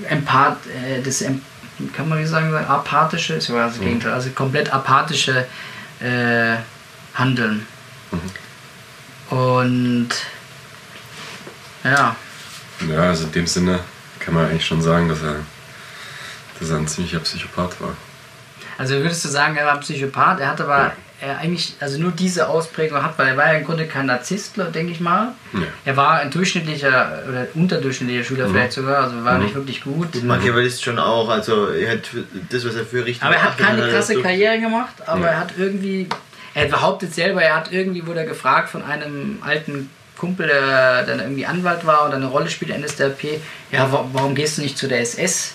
Empath, 0.09 0.59
äh, 0.67 1.01
das 1.03 1.25
kann 1.97 2.09
man 2.09 2.19
wie 2.19 2.27
sagen, 2.27 2.53
apathische, 2.55 3.35
ist 3.35 3.49
ja 3.49 3.67
das 3.67 3.79
mhm. 3.79 3.85
Gegenteil, 3.85 4.13
also 4.13 4.31
komplett 4.31 4.73
apathische 4.73 5.47
äh, 6.01 6.57
Handeln. 7.15 7.67
Mhm. 8.11 9.37
Und 9.37 10.09
ja. 11.85 12.17
Ja, 12.89 13.01
also 13.01 13.25
in 13.25 13.33
dem 13.33 13.47
Sinne 13.47 13.81
kann 14.19 14.35
man 14.35 14.47
eigentlich 14.47 14.67
schon 14.67 14.83
sagen, 14.83 15.09
dass 15.09 15.23
er, 15.23 15.37
dass 16.61 16.71
er 16.71 16.77
ein 16.77 16.89
ziemlicher 16.89 17.21
Psychopath 17.21 17.81
war. 17.81 17.97
Also 18.77 18.95
würdest 18.95 19.25
du 19.25 19.29
sagen, 19.29 19.57
er 19.57 19.67
war 19.67 19.75
ein 19.75 19.81
Psychopath, 19.81 20.41
er 20.41 20.49
hat 20.49 20.61
aber 20.61 20.79
ja 20.79 20.93
er 21.21 21.39
eigentlich 21.39 21.75
also 21.81 21.99
nur 21.99 22.13
diese 22.13 22.49
Ausprägung 22.49 23.03
hat, 23.03 23.19
weil 23.19 23.29
er 23.29 23.37
war 23.37 23.53
ja 23.53 23.59
im 23.59 23.65
Grunde 23.65 23.87
kein 23.87 24.07
Narzisst, 24.07 24.55
denke 24.57 24.93
ich 24.93 25.01
mal. 25.01 25.35
Ja. 25.53 25.61
Er 25.85 25.97
war 25.97 26.21
ein 26.21 26.31
durchschnittlicher 26.31 27.23
oder 27.29 27.47
unterdurchschnittlicher 27.55 28.25
Schüler 28.25 28.49
mhm. 28.49 28.53
vielleicht 28.53 28.73
sogar, 28.73 29.05
also 29.05 29.25
war 29.25 29.39
mhm. 29.39 29.45
nicht 29.45 29.55
wirklich 29.55 29.83
gut. 29.83 30.15
Und 30.15 30.27
Machiavellist 30.27 30.83
schon 30.83 30.99
auch, 30.99 31.29
also 31.29 31.69
er 31.69 31.93
hat 31.93 32.09
das, 32.51 32.65
was 32.65 32.77
er 32.77 32.85
für 32.85 33.05
richtig 33.05 33.23
Aber 33.23 33.35
er 33.35 33.43
hat 33.43 33.59
keine 33.59 33.89
krasse 33.89 34.21
Karriere 34.21 34.61
gemacht, 34.61 34.95
aber 35.07 35.23
ja. 35.23 35.27
er 35.27 35.41
hat 35.41 35.55
irgendwie, 35.59 36.09
er 36.55 36.67
behauptet 36.67 37.13
selber, 37.13 37.43
er 37.43 37.57
hat 37.57 37.73
irgendwie, 37.73 38.07
wurde 38.07 38.21
er 38.21 38.27
gefragt 38.27 38.71
von 38.71 38.85
einem 38.85 39.39
alten 39.41 39.91
Kumpel, 40.17 40.47
der 40.47 41.05
dann 41.05 41.19
irgendwie 41.19 41.47
Anwalt 41.47 41.85
war 41.85 42.07
und 42.07 42.15
eine 42.15 42.27
Rolle 42.27 42.49
spielt 42.49 42.71
in 42.71 42.83
NSDAP, 42.83 43.41
ja, 43.73 43.89
warum 44.13 44.37
gehst 44.37 44.59
du 44.59 44.63
nicht 44.63 44.79
zu 44.79 44.87
der 44.87 45.01
SS? 45.01 45.55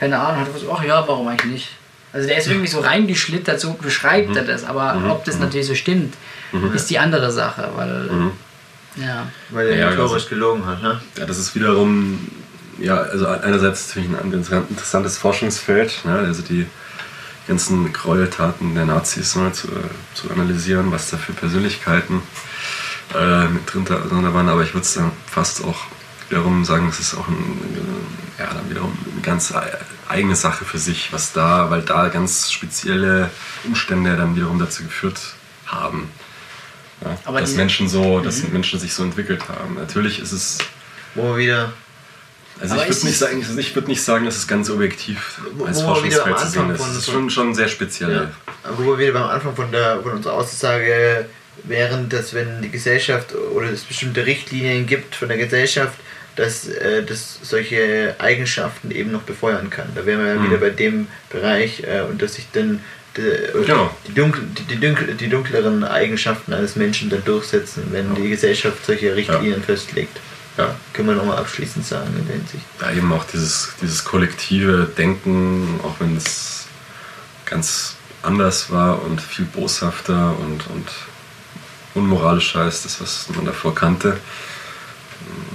Keine 0.00 0.18
Ahnung, 0.18 0.40
hat 0.40 0.48
er 0.48 0.54
gesagt, 0.54 0.72
ach 0.74 0.82
ja, 0.82 1.06
warum 1.06 1.28
eigentlich 1.28 1.52
nicht? 1.52 1.68
Also 2.12 2.26
der 2.26 2.38
ist 2.38 2.48
irgendwie 2.48 2.66
so 2.66 2.80
reingeschlittert, 2.80 3.60
so 3.60 3.74
beschreibt 3.74 4.30
mhm. 4.30 4.36
er 4.38 4.44
das, 4.44 4.64
aber 4.64 4.94
mhm. 4.94 5.10
ob 5.10 5.24
das 5.26 5.36
mhm. 5.36 5.42
natürlich 5.42 5.66
so 5.66 5.74
stimmt, 5.74 6.14
mhm. 6.52 6.72
ist 6.72 6.88
die 6.88 6.98
andere 6.98 7.30
Sache, 7.30 7.68
weil 7.76 8.10
mhm. 8.10 8.30
ja. 8.96 9.28
Weil 9.50 9.68
er 9.68 9.76
ja, 9.76 9.90
notorisch 9.90 10.24
also, 10.24 10.28
gelogen 10.30 10.66
hat, 10.66 10.82
ne? 10.82 11.00
Ja, 11.18 11.26
das 11.26 11.38
ist 11.38 11.54
wiederum, 11.54 12.28
ja, 12.78 12.96
also 12.96 13.26
einerseits 13.26 13.88
natürlich 13.88 14.08
ein 14.08 14.32
interessantes 14.32 15.18
Forschungsfeld, 15.18 16.04
ne? 16.04 16.14
also 16.14 16.42
die 16.42 16.66
ganzen 17.46 17.92
Gräueltaten 17.92 18.74
der 18.74 18.86
Nazis 18.86 19.34
mal 19.36 19.52
zu, 19.52 19.68
zu 20.14 20.30
analysieren, 20.30 20.90
was 20.90 21.10
da 21.10 21.18
für 21.18 21.32
Persönlichkeiten 21.32 22.22
äh, 23.14 23.48
mit 23.48 23.72
drin, 23.72 23.84
drin 23.84 24.34
waren, 24.34 24.48
aber 24.48 24.62
ich 24.62 24.72
würde 24.72 24.84
es 24.84 24.94
dann 24.94 25.12
fast 25.26 25.62
auch 25.62 25.78
wiederum 26.30 26.64
sagen, 26.64 26.88
es 26.88 27.00
ist 27.00 27.14
auch 27.14 27.28
ein, 27.28 27.60
ja, 28.38 28.46
dann 28.46 28.70
wiederum 28.70 28.96
eine 29.12 29.20
ganz 29.22 29.52
eigene 30.08 30.36
Sache 30.36 30.64
für 30.64 30.78
sich, 30.78 31.12
was 31.12 31.32
da, 31.32 31.70
weil 31.70 31.82
da 31.82 32.08
ganz 32.08 32.50
spezielle 32.50 33.30
Umstände 33.64 34.16
dann 34.16 34.36
wiederum 34.36 34.58
dazu 34.58 34.84
geführt 34.84 35.20
haben. 35.66 36.10
Ja, 37.02 37.32
dass 37.32 37.54
Menschen 37.54 37.88
so, 37.88 38.20
dass 38.20 38.42
mhm. 38.42 38.52
Menschen 38.52 38.78
sich 38.78 38.92
so 38.92 39.02
entwickelt 39.02 39.48
haben. 39.48 39.74
Natürlich 39.74 40.20
ist 40.20 40.32
es. 40.32 40.58
Wo 41.14 41.22
wir 41.22 41.36
wieder 41.38 41.72
Also 42.60 42.74
Aber 42.74 42.86
ich 42.86 42.94
würde 42.94 43.06
nicht, 43.06 43.18
sagen, 43.18 43.42
also 43.42 43.58
ich 43.58 43.74
würd 43.74 43.88
nicht 43.88 44.02
sagen, 44.02 44.26
dass 44.26 44.36
es 44.36 44.46
ganz 44.46 44.68
objektiv 44.68 45.40
Wo- 45.54 45.64
als 45.64 45.82
wo 45.82 45.94
wir 45.94 46.04
wieder 46.04 46.24
am 46.24 46.34
Forschungsfeld 46.34 46.38
zu 46.38 46.46
sehen 46.48 46.70
Anfang 46.70 46.88
ist. 46.90 46.92
Es 46.92 46.98
ist 46.98 47.10
schon, 47.10 47.30
schon 47.30 47.54
sehr 47.54 47.68
speziell. 47.68 48.12
Ja. 48.12 48.30
Wo 48.76 48.84
wir 48.84 48.98
wieder 48.98 49.12
beim 49.12 49.30
Anfang 49.30 49.56
von, 49.56 49.72
der, 49.72 50.02
von 50.02 50.12
unserer 50.12 50.34
Aussage 50.34 51.26
wären, 51.64 52.08
dass 52.08 52.34
wenn 52.34 52.60
die 52.60 52.70
Gesellschaft 52.70 53.34
oder 53.34 53.70
es 53.70 53.84
bestimmte 53.84 54.26
Richtlinien 54.26 54.86
gibt 54.86 55.14
von 55.14 55.28
der 55.28 55.38
Gesellschaft, 55.38 55.94
dass 56.36 56.66
äh, 56.68 57.02
das 57.04 57.38
solche 57.42 58.14
Eigenschaften 58.18 58.90
eben 58.90 59.10
noch 59.12 59.22
befeuern 59.22 59.68
kann. 59.70 59.88
Da 59.94 60.06
wären 60.06 60.20
wir 60.24 60.34
ja 60.34 60.38
Mhm. 60.40 60.44
wieder 60.46 60.56
bei 60.58 60.70
dem 60.70 61.08
Bereich 61.30 61.82
äh, 61.84 62.02
und 62.02 62.20
dass 62.22 62.34
sich 62.34 62.46
dann 62.52 62.80
die, 63.16 63.22
Genau. 63.66 63.94
die, 64.06 64.14
dunkel, 64.14 64.44
die, 64.68 64.78
dunkel, 64.78 65.14
die 65.14 65.28
dunkleren 65.28 65.82
Eigenschaften 65.84 66.52
eines 66.52 66.76
Menschen 66.76 67.10
dann 67.10 67.24
durchsetzen, 67.24 67.84
wenn 67.90 68.14
die 68.14 68.28
Gesellschaft 68.30 68.84
solche 68.86 69.14
Richtlinien 69.16 69.62
festlegt. 69.62 70.18
Ja. 70.56 70.74
Können 70.92 71.08
wir 71.08 71.14
nochmal 71.16 71.38
abschließend 71.38 71.86
sagen 71.86 72.14
in 72.18 72.26
der 72.26 72.36
Hinsicht. 72.36 72.64
Ja, 72.80 72.90
eben 72.92 73.12
auch 73.12 73.24
dieses, 73.24 73.70
dieses 73.80 74.04
kollektive 74.04 74.88
Denken, 74.96 75.80
auch 75.82 75.94
wenn 76.00 76.16
es 76.16 76.66
ganz 77.46 77.94
anders 78.22 78.70
war 78.70 79.02
und 79.02 79.20
viel 79.20 79.46
boshafter 79.46 80.36
und, 80.38 80.66
und 80.68 80.88
unmoralischer 81.94 82.60
als 82.60 82.82
das, 82.82 83.00
was 83.00 83.26
man 83.34 83.44
davor 83.46 83.74
kannte. 83.74 84.18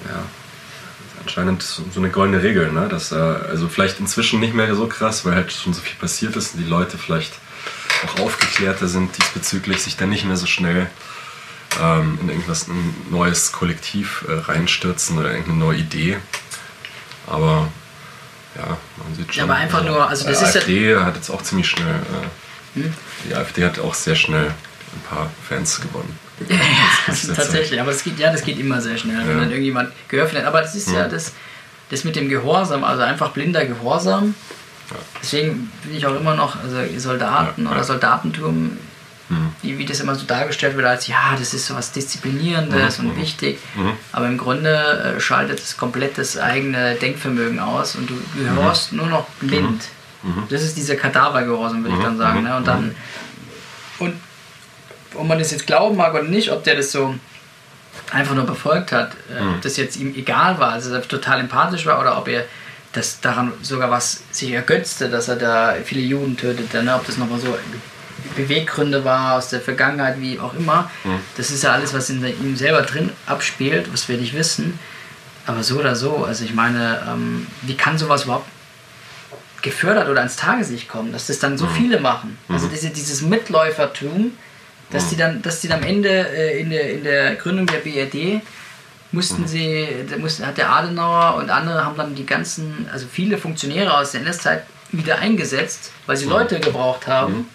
Ja, 0.07 0.23
anscheinend 1.25 1.63
so 1.63 1.83
eine 1.97 2.09
goldene 2.09 2.43
Regel, 2.43 2.71
ne? 2.71 2.87
dass 2.87 3.11
äh, 3.11 3.15
also 3.15 3.67
vielleicht 3.67 3.99
inzwischen 3.99 4.39
nicht 4.39 4.53
mehr 4.53 4.73
so 4.75 4.87
krass, 4.87 5.25
weil 5.25 5.35
halt 5.35 5.51
schon 5.51 5.73
so 5.73 5.81
viel 5.81 5.95
passiert 5.95 6.35
ist 6.35 6.53
und 6.55 6.61
die 6.61 6.69
Leute 6.69 6.97
vielleicht 6.97 7.33
auch 8.05 8.19
aufgeklärter 8.21 8.87
sind 8.87 9.17
diesbezüglich, 9.17 9.81
sich 9.81 9.97
dann 9.97 10.09
nicht 10.09 10.25
mehr 10.25 10.37
so 10.37 10.45
schnell 10.45 10.87
ähm, 11.81 12.19
in 12.21 12.29
irgendwas 12.29 12.67
ein 12.67 12.95
neues 13.09 13.51
Kollektiv 13.51 14.23
äh, 14.27 14.33
reinstürzen 14.33 15.17
oder 15.17 15.31
irgendeine 15.31 15.57
neue 15.57 15.77
Idee. 15.79 16.17
Aber 17.27 17.69
ja, 18.55 18.77
man 18.97 19.15
sieht 19.15 19.33
schon. 19.33 19.37
Ja, 19.39 19.43
aber 19.45 19.55
einfach 19.55 19.83
nur, 19.83 20.07
also 20.07 20.25
das 20.27 20.39
die 20.39 20.45
ist 20.45 20.53
ja- 20.55 20.61
AfD 20.61 20.95
hat 20.97 21.15
jetzt 21.15 21.29
auch 21.31 21.41
ziemlich 21.41 21.67
schnell. 21.69 21.87
Äh, 21.95 22.27
Hm? 22.79 22.93
Die 23.23 23.33
AfD 23.33 23.63
hat 23.63 23.79
auch 23.79 23.93
sehr 23.93 24.15
schnell 24.15 24.47
ein 24.47 25.01
paar 25.09 25.31
Fans 25.47 25.79
gewonnen. 25.79 26.19
Ja, 26.49 27.33
tatsächlich, 27.35 27.79
aber 27.79 27.91
das 27.91 28.03
geht, 28.03 28.19
ja, 28.19 28.31
das 28.31 28.43
geht 28.43 28.59
immer 28.59 28.81
sehr 28.81 28.97
schnell, 28.97 29.17
wenn 29.19 29.35
Ja. 29.35 29.41
dann 29.41 29.49
irgendjemand 29.51 29.91
geöffnet 30.09 30.45
Aber 30.45 30.61
das 30.61 30.75
ist 30.75 30.89
ja 30.91 31.01
Ja. 31.01 31.07
das, 31.07 31.31
das 31.89 32.03
mit 32.03 32.15
dem 32.15 32.27
Gehorsam, 32.29 32.83
also 32.83 33.03
einfach 33.03 33.31
blinder 33.31 33.65
Gehorsam. 33.65 34.35
Ja. 34.89 34.95
Deswegen 35.21 35.71
bin 35.83 35.95
ich 35.95 36.05
auch 36.05 36.15
immer 36.15 36.35
noch, 36.35 36.57
also 36.61 36.77
Soldaten 36.97 37.67
oder. 37.67 37.83
Soldatentum, 37.83 38.77
Mhm. 39.27 39.49
wie, 39.63 39.77
wie 39.79 39.85
das 39.85 40.01
immer 40.01 40.13
so 40.13 40.25
dargestellt 40.27 40.75
wird, 40.75 40.85
als 40.85 41.07
ja, 41.07 41.35
das 41.39 41.55
ist 41.55 41.65
so 41.65 41.73
was 41.75 41.91
Disziplinierendes 41.91 42.99
Mhm, 42.99 43.05
und 43.09 43.15
mhm. 43.17 43.21
wichtig. 43.21 43.57
Mhm. 43.75 43.93
Aber 44.11 44.27
im 44.27 44.37
Grunde 44.37 45.15
äh, 45.17 45.19
schaltet 45.19 45.57
es 45.59 45.77
komplett 45.77 46.17
das 46.19 46.37
eigene 46.37 46.93
Denkvermögen 46.95 47.59
aus 47.59 47.95
und 47.95 48.07
du 48.09 48.13
gehorst 48.37 48.93
nur 48.93 49.07
noch 49.07 49.27
blind. 49.39 49.85
Mhm. 50.21 50.43
Das 50.49 50.61
ist 50.61 50.77
dieser 50.77 50.95
Kadavergehorsam, 50.95 51.83
würde 51.83 51.93
ich 51.95 51.99
Mhm, 52.01 52.03
dann 52.03 52.17
sagen. 52.19 52.39
mhm, 52.41 52.45
Ne? 52.45 52.55
Und 52.57 52.67
dann, 52.67 52.95
und 53.97 54.13
ob 55.17 55.27
man 55.27 55.39
das 55.39 55.51
jetzt 55.51 55.67
glauben 55.67 55.95
mag 55.97 56.13
oder 56.13 56.23
nicht, 56.23 56.51
ob 56.51 56.63
der 56.63 56.75
das 56.75 56.91
so 56.91 57.15
einfach 58.11 58.35
nur 58.35 58.45
befolgt 58.45 58.91
hat, 58.91 59.11
äh, 59.35 59.41
Mhm. 59.41 59.55
ob 59.55 59.61
das 59.61 59.77
jetzt 59.77 59.95
ihm 59.97 60.13
egal 60.15 60.59
war, 60.59 60.71
also 60.73 60.97
total 60.99 61.39
empathisch 61.39 61.85
war 61.85 61.99
oder 61.99 62.17
ob 62.17 62.27
er 62.27 62.45
das 62.93 63.19
daran 63.19 63.51
sogar 63.61 63.91
was 63.91 64.23
sich 64.31 64.51
ergötzte, 64.51 65.09
dass 65.09 65.27
er 65.27 65.35
da 65.35 65.75
viele 65.83 66.01
Juden 66.01 66.37
tötete, 66.37 66.81
ne? 66.83 66.95
ob 66.95 67.05
das 67.05 67.17
nochmal 67.17 67.39
so 67.39 67.57
Beweggründe 68.35 69.03
war 69.05 69.35
aus 69.35 69.49
der 69.49 69.61
Vergangenheit, 69.61 70.19
wie 70.19 70.39
auch 70.39 70.53
immer. 70.53 70.89
Mhm. 71.03 71.19
Das 71.37 71.51
ist 71.51 71.63
ja 71.63 71.71
alles, 71.71 71.93
was 71.93 72.09
in 72.09 72.23
ihm 72.25 72.55
selber 72.55 72.81
drin 72.81 73.11
abspielt, 73.27 73.91
was 73.93 74.07
wir 74.09 74.17
nicht 74.17 74.33
wissen. 74.33 74.79
Aber 75.45 75.61
so 75.63 75.77
oder 75.79 75.95
so, 75.95 76.25
also 76.25 76.43
ich 76.43 76.53
meine, 76.53 77.01
ähm, 77.07 77.45
wie 77.61 77.75
kann 77.75 77.97
sowas 77.97 78.23
überhaupt 78.23 78.47
gefördert 79.61 80.07
oder 80.09 80.19
ans 80.19 80.35
Tageslicht 80.37 80.87
kommen, 80.87 81.11
dass 81.11 81.27
das 81.27 81.39
dann 81.39 81.57
so 81.57 81.67
viele 81.67 81.99
machen? 81.99 82.37
Also 82.49 82.67
diese, 82.67 82.89
dieses 82.89 83.21
Mitläufertum, 83.21 84.31
dass 84.95 85.09
die 85.09 85.17
dann, 85.17 85.41
dass 85.41 85.61
die 85.61 85.67
dann 85.67 85.83
am 85.83 85.87
Ende 85.87 86.09
äh, 86.09 86.59
in, 86.59 86.69
der, 86.69 86.89
in 86.91 87.03
der 87.03 87.35
Gründung 87.35 87.67
der 87.67 87.79
BRD 87.79 88.41
mussten 89.11 89.47
sie, 89.47 89.87
da 90.09 90.17
mussten, 90.17 90.45
hat 90.45 90.57
der 90.57 90.69
Adenauer 90.69 91.35
und 91.37 91.49
andere 91.49 91.85
haben 91.85 91.95
dann 91.95 92.15
die 92.15 92.25
ganzen, 92.25 92.87
also 92.91 93.07
viele 93.09 93.37
Funktionäre 93.37 93.97
aus 93.97 94.11
der 94.11 94.21
NS-Zeit 94.21 94.63
wieder 94.91 95.19
eingesetzt, 95.19 95.91
weil 96.05 96.17
sie 96.17 96.25
Leute 96.25 96.59
gebraucht 96.59 97.07
haben. 97.07 97.49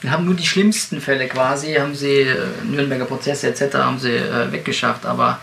Wir 0.00 0.12
haben 0.12 0.24
nur 0.24 0.34
die 0.34 0.46
schlimmsten 0.46 1.00
Fälle 1.00 1.26
quasi, 1.26 1.74
haben 1.74 1.94
sie 1.94 2.20
äh, 2.20 2.36
Nürnberger 2.64 3.06
Prozesse 3.06 3.48
etc. 3.48 3.74
haben 3.74 3.98
sie 3.98 4.14
äh, 4.14 4.52
weggeschafft, 4.52 5.04
aber 5.04 5.40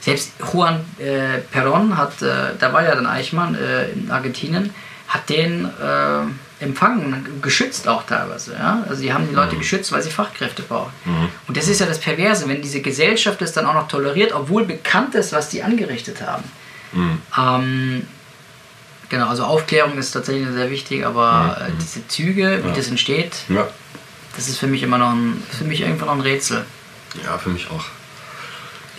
selbst 0.00 0.32
Juan 0.52 0.84
äh, 0.98 1.40
Perón 1.52 1.96
hat, 1.96 2.22
äh, 2.22 2.54
da 2.58 2.72
war 2.72 2.84
ja 2.84 2.94
dann 2.94 3.06
Eichmann 3.06 3.56
äh, 3.56 3.88
in 3.90 4.10
Argentinien, 4.10 4.72
hat 5.08 5.28
den 5.28 5.68
empfangen, 6.58 7.40
geschützt 7.42 7.86
auch 7.86 8.04
teilweise. 8.06 8.54
Ja? 8.54 8.84
Also 8.88 9.02
die 9.02 9.12
haben 9.12 9.28
die 9.28 9.34
Leute 9.34 9.56
geschützt, 9.56 9.92
weil 9.92 10.02
sie 10.02 10.10
Fachkräfte 10.10 10.62
brauchen. 10.62 10.90
Und 11.46 11.56
das 11.56 11.68
ist 11.68 11.80
ja 11.80 11.86
das 11.86 11.98
Perverse, 12.00 12.48
wenn 12.48 12.62
diese 12.62 12.80
Gesellschaft 12.80 13.40
das 13.42 13.52
dann 13.52 13.66
auch 13.66 13.74
noch 13.74 13.88
toleriert, 13.88 14.32
obwohl 14.32 14.64
bekannt 14.64 15.14
ist, 15.14 15.32
was 15.32 15.50
die 15.50 15.62
angerichtet 15.62 16.22
haben. 16.22 16.44
Mhm. 16.92 17.18
Ähm, 17.36 18.06
genau, 19.10 19.28
also 19.28 19.44
Aufklärung 19.44 19.98
ist 19.98 20.12
tatsächlich 20.12 20.48
sehr 20.48 20.70
wichtig, 20.70 21.04
aber 21.04 21.58
Mhm. 21.68 21.74
äh, 21.74 21.76
diese 21.80 22.08
Züge, 22.08 22.60
wie 22.64 22.68
Ja. 22.68 22.74
das 22.74 22.88
entsteht, 22.88 23.34
Ja. 23.50 23.68
das 24.34 24.48
ist 24.48 24.58
für 24.58 24.66
mich 24.66 24.82
immer 24.82 24.96
noch 24.98 25.10
ein, 25.10 25.42
für 25.50 25.64
mich 25.64 25.80
irgendwann 25.82 26.06
noch 26.08 26.14
ein 26.14 26.20
Rätsel. 26.22 26.64
ja, 27.24 27.36
für 27.38 27.50
mich 27.50 27.70
auch. 27.70 27.84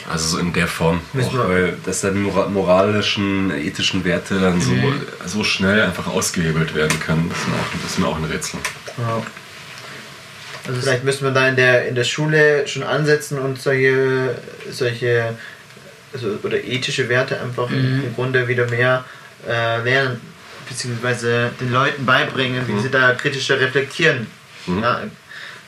Also 0.10 0.28
so 0.30 0.38
in 0.40 0.54
der 0.54 0.68
Form. 0.68 1.02
Auch, 1.20 1.34
weil 1.50 1.78
dass 1.86 2.02
dann 2.02 2.22
mora- 2.24 2.48
moralischen, 2.48 3.52
ethischen 3.52 4.04
Werte 4.06 4.40
dann 4.40 4.62
so, 4.62 4.72
Mhm. 4.72 5.02
so 5.26 5.44
schnell 5.44 5.82
einfach 5.82 6.08
ausgehebelt 6.08 6.74
werden 6.76 6.98
können, 7.00 7.30
das 7.30 7.38
ist 7.40 7.48
mir 7.48 7.56
auch, 7.56 7.82
das 7.84 7.92
ist 7.92 8.00
mir 8.00 8.08
auch 8.08 8.18
ein 8.18 8.24
Rätsel. 8.24 8.60
Ja. 8.98 9.22
Also 10.68 10.82
Vielleicht 10.82 11.04
müssen 11.04 11.24
wir 11.26 11.32
da 11.32 11.48
in 11.48 11.56
der, 11.56 11.88
in 11.88 11.96
der 11.96 12.04
Schule 12.04 12.68
schon 12.68 12.84
ansetzen 12.84 13.38
und 13.40 13.62
solche, 13.62 14.36
solche 14.72 15.34
also, 16.14 16.40
oder 16.44 16.62
ethische 16.64 17.08
Werte 17.10 17.40
einfach 17.42 17.70
Mhm. 17.70 18.04
im 18.06 18.16
Grunde 18.16 18.48
wieder 18.48 18.68
mehr 18.70 19.04
äh, 19.48 19.82
lernen, 19.84 20.20
beziehungsweise 20.68 21.52
den 21.62 21.72
Leuten 21.72 22.06
beibringen, 22.06 22.64
wie 22.68 22.80
sie 22.82 22.90
da 22.90 23.14
kritischer 23.14 23.60
reflektieren. 23.60 24.28
Mhm. 24.66 24.84
Ja, 24.84 25.02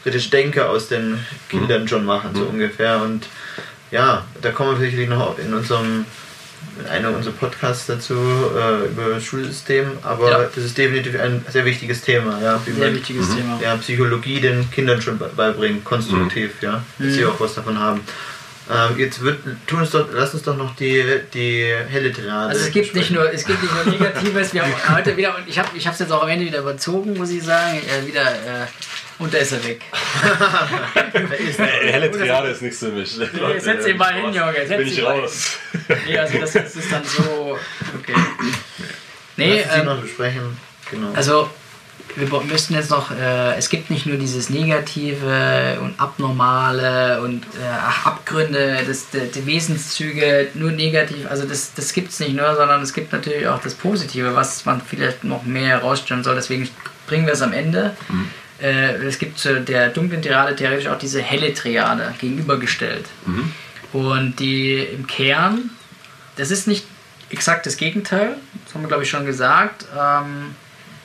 kritisch 0.03 0.29
Denke 0.29 0.65
aus 0.67 0.87
den 0.87 1.23
Kindern 1.49 1.87
schon 1.87 2.05
machen, 2.05 2.31
so 2.33 2.41
Mhm. 2.43 2.49
ungefähr. 2.51 3.01
Und 3.01 3.27
ja, 3.91 4.25
da 4.41 4.51
kommen 4.51 4.71
wir 4.79 4.85
sicherlich 4.85 5.09
noch 5.09 5.37
in 5.39 5.53
unserem 5.53 6.05
in 6.81 6.85
einem 6.87 7.15
unserer 7.15 7.33
Podcasts 7.33 7.85
dazu 7.87 8.13
äh, 8.13 8.87
über 8.87 9.09
das 9.15 9.23
Schulsystem, 9.23 9.91
aber 10.03 10.29
Ja. 10.31 10.39
das 10.43 10.57
ist 10.63 10.77
definitiv 10.77 11.19
ein 11.19 11.43
sehr 11.49 11.63
wichtiges 11.65 12.01
Thema, 12.01 12.39
ja, 12.41 12.61
wie 12.65 12.71
sehr 12.71 12.85
man 12.87 12.95
wichtiges 12.95 13.33
Thema. 13.35 13.59
ja, 13.61 13.75
Psychologie 13.77 14.39
den 14.41 14.69
Kindern 14.71 15.01
schon 15.01 15.17
be- 15.17 15.31
beibringen, 15.35 15.83
konstruktiv, 15.83 16.51
ja, 16.61 16.83
dass 16.99 17.13
sie 17.13 17.21
Mhm. 17.23 17.29
auch 17.31 17.39
was 17.39 17.55
davon 17.55 17.79
haben. 17.79 18.01
Ähm, 18.71 18.97
jetzt 18.99 19.21
wird, 19.21 19.39
tun 19.67 19.79
uns 19.79 19.89
doch, 19.91 20.07
lass 20.13 20.33
uns 20.33 20.43
doch 20.43 20.55
noch 20.55 20.75
die, 20.75 21.03
die 21.33 21.73
helle 21.89 22.11
Triade. 22.13 22.49
Also 22.49 22.65
es 22.65 22.71
gibt 22.71 22.93
nicht 22.93 23.09
besprechen. 23.09 23.15
nur, 23.15 23.33
es 23.33 23.45
gibt 23.45 23.61
nicht 23.63 23.73
nur 23.73 23.85
Negatives, 23.93 24.53
wir 24.53 24.61
haben 24.61 24.73
heute 24.95 25.17
wieder, 25.17 25.35
und 25.37 25.47
ich 25.47 25.57
habe 25.57 25.69
ich 25.75 25.85
es 25.85 25.99
jetzt 25.99 26.11
auch 26.11 26.23
am 26.23 26.29
Ende 26.29 26.45
wieder 26.45 26.59
überzogen, 26.59 27.17
muss 27.17 27.31
ich 27.31 27.41
sagen, 27.43 27.77
äh, 27.79 28.05
wieder, 28.07 28.21
äh, 28.21 28.67
und 29.19 29.33
da 29.33 29.37
ist 29.37 29.51
er 29.51 29.63
weg. 29.65 29.81
Ist 31.39 31.59
der? 31.59 31.67
helle 31.67 32.09
Triade 32.09 32.49
ist 32.49 32.61
nichts 32.61 32.79
für 32.79 32.89
mich. 32.89 33.17
Nee, 33.17 33.59
setz 33.59 33.85
ihn 33.85 33.97
mal 33.97 34.13
hin, 34.13 34.33
Junge, 34.33 34.65
setz 34.65 34.77
Bin 34.77 34.87
ich 34.87 35.03
raus. 35.03 35.57
Nee, 36.07 36.17
also 36.17 36.37
das, 36.39 36.53
das 36.53 36.75
ist 36.75 36.91
dann 36.91 37.03
so, 37.03 37.57
okay. 37.97 38.13
Nee, 39.35 39.63
Lass 39.67 39.77
ähm, 39.77 39.85
noch 39.85 40.01
besprechen. 40.01 40.57
Genau. 40.89 41.11
Also, 41.13 41.49
wir 42.15 42.27
müssten 42.41 42.73
jetzt 42.73 42.89
noch, 42.89 43.11
äh, 43.11 43.55
es 43.57 43.69
gibt 43.69 43.89
nicht 43.89 44.05
nur 44.05 44.17
dieses 44.17 44.49
Negative 44.49 45.79
und 45.81 45.99
Abnormale 45.99 47.21
und 47.21 47.43
äh, 47.43 48.05
Abgründe, 48.05 48.79
das, 48.87 49.09
die, 49.09 49.31
die 49.31 49.45
Wesenszüge, 49.45 50.47
nur 50.53 50.71
negativ, 50.71 51.29
also 51.29 51.45
das, 51.45 51.73
das 51.73 51.93
gibt 51.93 52.11
es 52.11 52.19
nicht 52.19 52.35
nur, 52.35 52.55
sondern 52.55 52.81
es 52.81 52.93
gibt 52.93 53.11
natürlich 53.11 53.47
auch 53.47 53.61
das 53.61 53.75
Positive, 53.75 54.35
was 54.35 54.65
man 54.65 54.81
vielleicht 54.81 55.23
noch 55.23 55.43
mehr 55.43 55.79
herausstellen 55.79 56.23
soll, 56.23 56.35
deswegen 56.35 56.69
bringen 57.07 57.25
wir 57.25 57.33
es 57.33 57.41
am 57.41 57.53
Ende. 57.53 57.95
Äh, 58.61 58.95
es 59.05 59.19
gibt 59.19 59.39
zu 59.39 59.61
der 59.61 59.89
dunklen 59.89 60.21
Triade 60.21 60.55
theoretisch 60.55 60.87
auch 60.87 60.97
diese 60.97 61.21
helle 61.21 61.53
Triade 61.53 62.13
gegenübergestellt. 62.19 63.05
Mhm. 63.25 63.53
Und 63.93 64.39
die 64.39 64.79
im 64.79 65.07
Kern, 65.07 65.71
das 66.35 66.51
ist 66.51 66.67
nicht 66.67 66.85
exakt 67.29 67.65
das 67.65 67.77
Gegenteil, 67.77 68.35
das 68.65 68.73
haben 68.73 68.81
wir 68.81 68.87
glaube 68.87 69.03
ich 69.03 69.09
schon 69.09 69.25
gesagt, 69.25 69.85
ähm, 69.97 70.55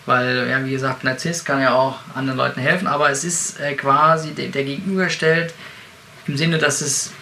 weil, 0.06 0.48
ja, 0.50 0.64
wie 0.64 0.70
gesagt, 0.70 1.02
Narzisst 1.04 1.46
kann 1.46 1.62
ja 1.62 1.72
auch 1.74 1.98
anderen 2.14 2.36
Leuten 2.36 2.60
helfen, 2.60 2.86
aber 2.86 3.10
es 3.10 3.24
ist 3.24 3.58
äh, 3.60 3.74
quasi 3.74 4.32
der, 4.32 4.48
der 4.48 4.64
gegenüberstellt 4.64 5.54
im 6.26 6.36
Sinne, 6.36 6.58
dass 6.58 6.82
es 6.82 7.12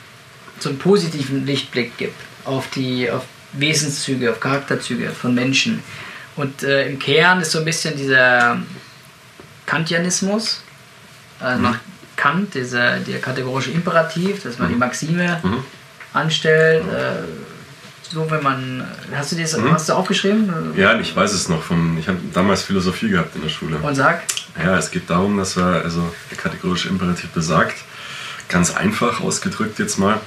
so 0.59 0.69
einen 0.69 0.79
positiven 0.79 1.47
Lichtblick 1.47 1.97
gibt 1.97 2.21
auf 2.45 2.69
die 2.71 3.11
auf 3.11 3.25
Wesenszüge, 3.53 4.31
auf 4.31 4.41
Charakterzüge 4.41 5.11
von 5.11 5.35
Menschen. 5.35 5.83
Und 6.37 6.63
äh, 6.63 6.89
im 6.89 6.99
Kern 6.99 7.41
ist 7.41 7.53
so 7.53 7.59
ein 7.59 7.65
bisschen 7.65 7.97
dieser 7.97 8.59
Kantianismus, 9.73 10.61
äh, 11.43 11.57
nach 11.57 11.79
Kant, 12.17 12.55
dieser, 12.55 12.99
der 12.99 13.21
kategorische 13.21 13.71
Imperativ, 13.71 14.43
dass 14.43 14.59
man 14.59 14.69
die 14.69 14.75
Maxime 14.75 15.41
Mhm. 15.43 15.65
anstellt, 16.13 16.85
äh, 16.93 17.23
so, 18.03 18.31
wenn 18.31 18.43
man. 18.43 18.87
Hast 19.17 19.33
du 19.33 19.37
das 19.37 19.59
hast 19.59 19.89
du 19.89 19.95
aufgeschrieben? 19.95 20.75
Ja, 20.77 21.01
ich 21.01 21.17
weiß 21.17 21.33
es 21.33 21.49
noch. 21.49 21.63
Von, 21.63 21.97
ich 21.97 22.07
habe 22.07 22.19
damals 22.35 22.63
Philosophie 22.65 23.09
gehabt 23.09 23.35
in 23.35 23.41
der 23.41 23.49
Schule. 23.49 23.79
Und 23.79 23.95
sag? 23.95 24.23
Ja, 24.63 24.77
es 24.77 24.91
geht 24.91 25.09
darum, 25.09 25.39
dass 25.39 25.57
wir, 25.57 25.65
also 25.83 26.13
der 26.31 26.37
kategorische 26.37 26.91
Imperativ 26.91 27.31
besagt, 27.31 27.77
ganz 28.51 28.77
einfach 28.77 29.23
ausgedrückt 29.23 29.79
jetzt 29.79 29.99
mal, 29.99 30.21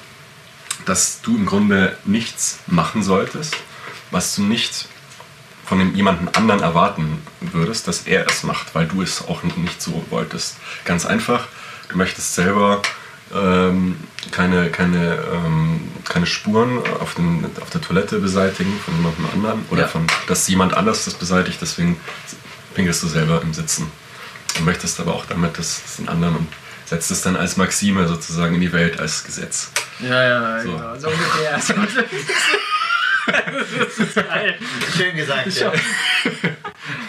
dass 0.85 1.21
du 1.21 1.37
im 1.37 1.45
Grunde 1.45 1.95
nichts 2.05 2.57
machen 2.65 3.03
solltest, 3.03 3.55
was 4.09 4.35
du 4.35 4.41
nicht 4.41 4.87
von 5.65 5.79
dem 5.79 5.95
jemanden 5.95 6.27
anderen 6.29 6.61
erwarten 6.61 7.21
würdest, 7.41 7.87
dass 7.87 8.01
er 8.07 8.25
es 8.27 8.43
macht, 8.43 8.75
weil 8.75 8.85
du 8.87 9.01
es 9.01 9.27
auch 9.27 9.43
nicht 9.43 9.81
so 9.81 10.05
wolltest. 10.09 10.57
Ganz 10.85 11.05
einfach, 11.05 11.47
du 11.89 11.97
möchtest 11.97 12.35
selber 12.35 12.81
ähm, 13.33 13.97
keine, 14.31 14.69
keine, 14.69 15.17
ähm, 15.33 15.81
keine 16.07 16.27
Spuren 16.27 16.77
auf, 16.99 17.15
den, 17.15 17.45
auf 17.61 17.69
der 17.71 17.81
Toilette 17.81 18.19
beseitigen 18.19 18.79
von 18.85 18.95
jemandem 18.95 19.25
anderen 19.33 19.65
oder 19.71 19.81
Ja. 19.81 19.87
von, 19.87 20.05
dass 20.27 20.47
jemand 20.47 20.75
anders 20.75 21.05
das 21.05 21.15
beseitigt, 21.15 21.57
deswegen 21.61 21.99
pinkelst 22.75 23.01
du 23.01 23.07
selber 23.07 23.41
im 23.41 23.53
Sitzen. 23.53 23.91
Du 24.57 24.63
möchtest 24.63 24.99
aber 24.99 25.13
auch 25.15 25.25
damit 25.25 25.57
das, 25.57 25.81
das 25.83 25.95
den 25.97 26.07
anderen 26.07 26.35
und 26.35 26.47
setzt 26.85 27.09
es 27.09 27.21
dann 27.23 27.35
als 27.35 27.57
Maxime 27.57 28.07
sozusagen 28.07 28.53
in 28.55 28.61
die 28.61 28.71
Welt, 28.71 28.99
als 28.99 29.23
Gesetz. 29.23 29.71
Ja, 29.99 30.23
ja, 30.23 30.61
So. 30.61 30.71
genau. 30.71 30.95
So 30.99 31.07
ungefähr. 31.07 31.59
das 33.25 33.97
ist 33.99 34.15
geil. 34.15 34.57
Schön 34.97 35.15
gesagt. 35.15 35.47
Ja. 35.59 35.71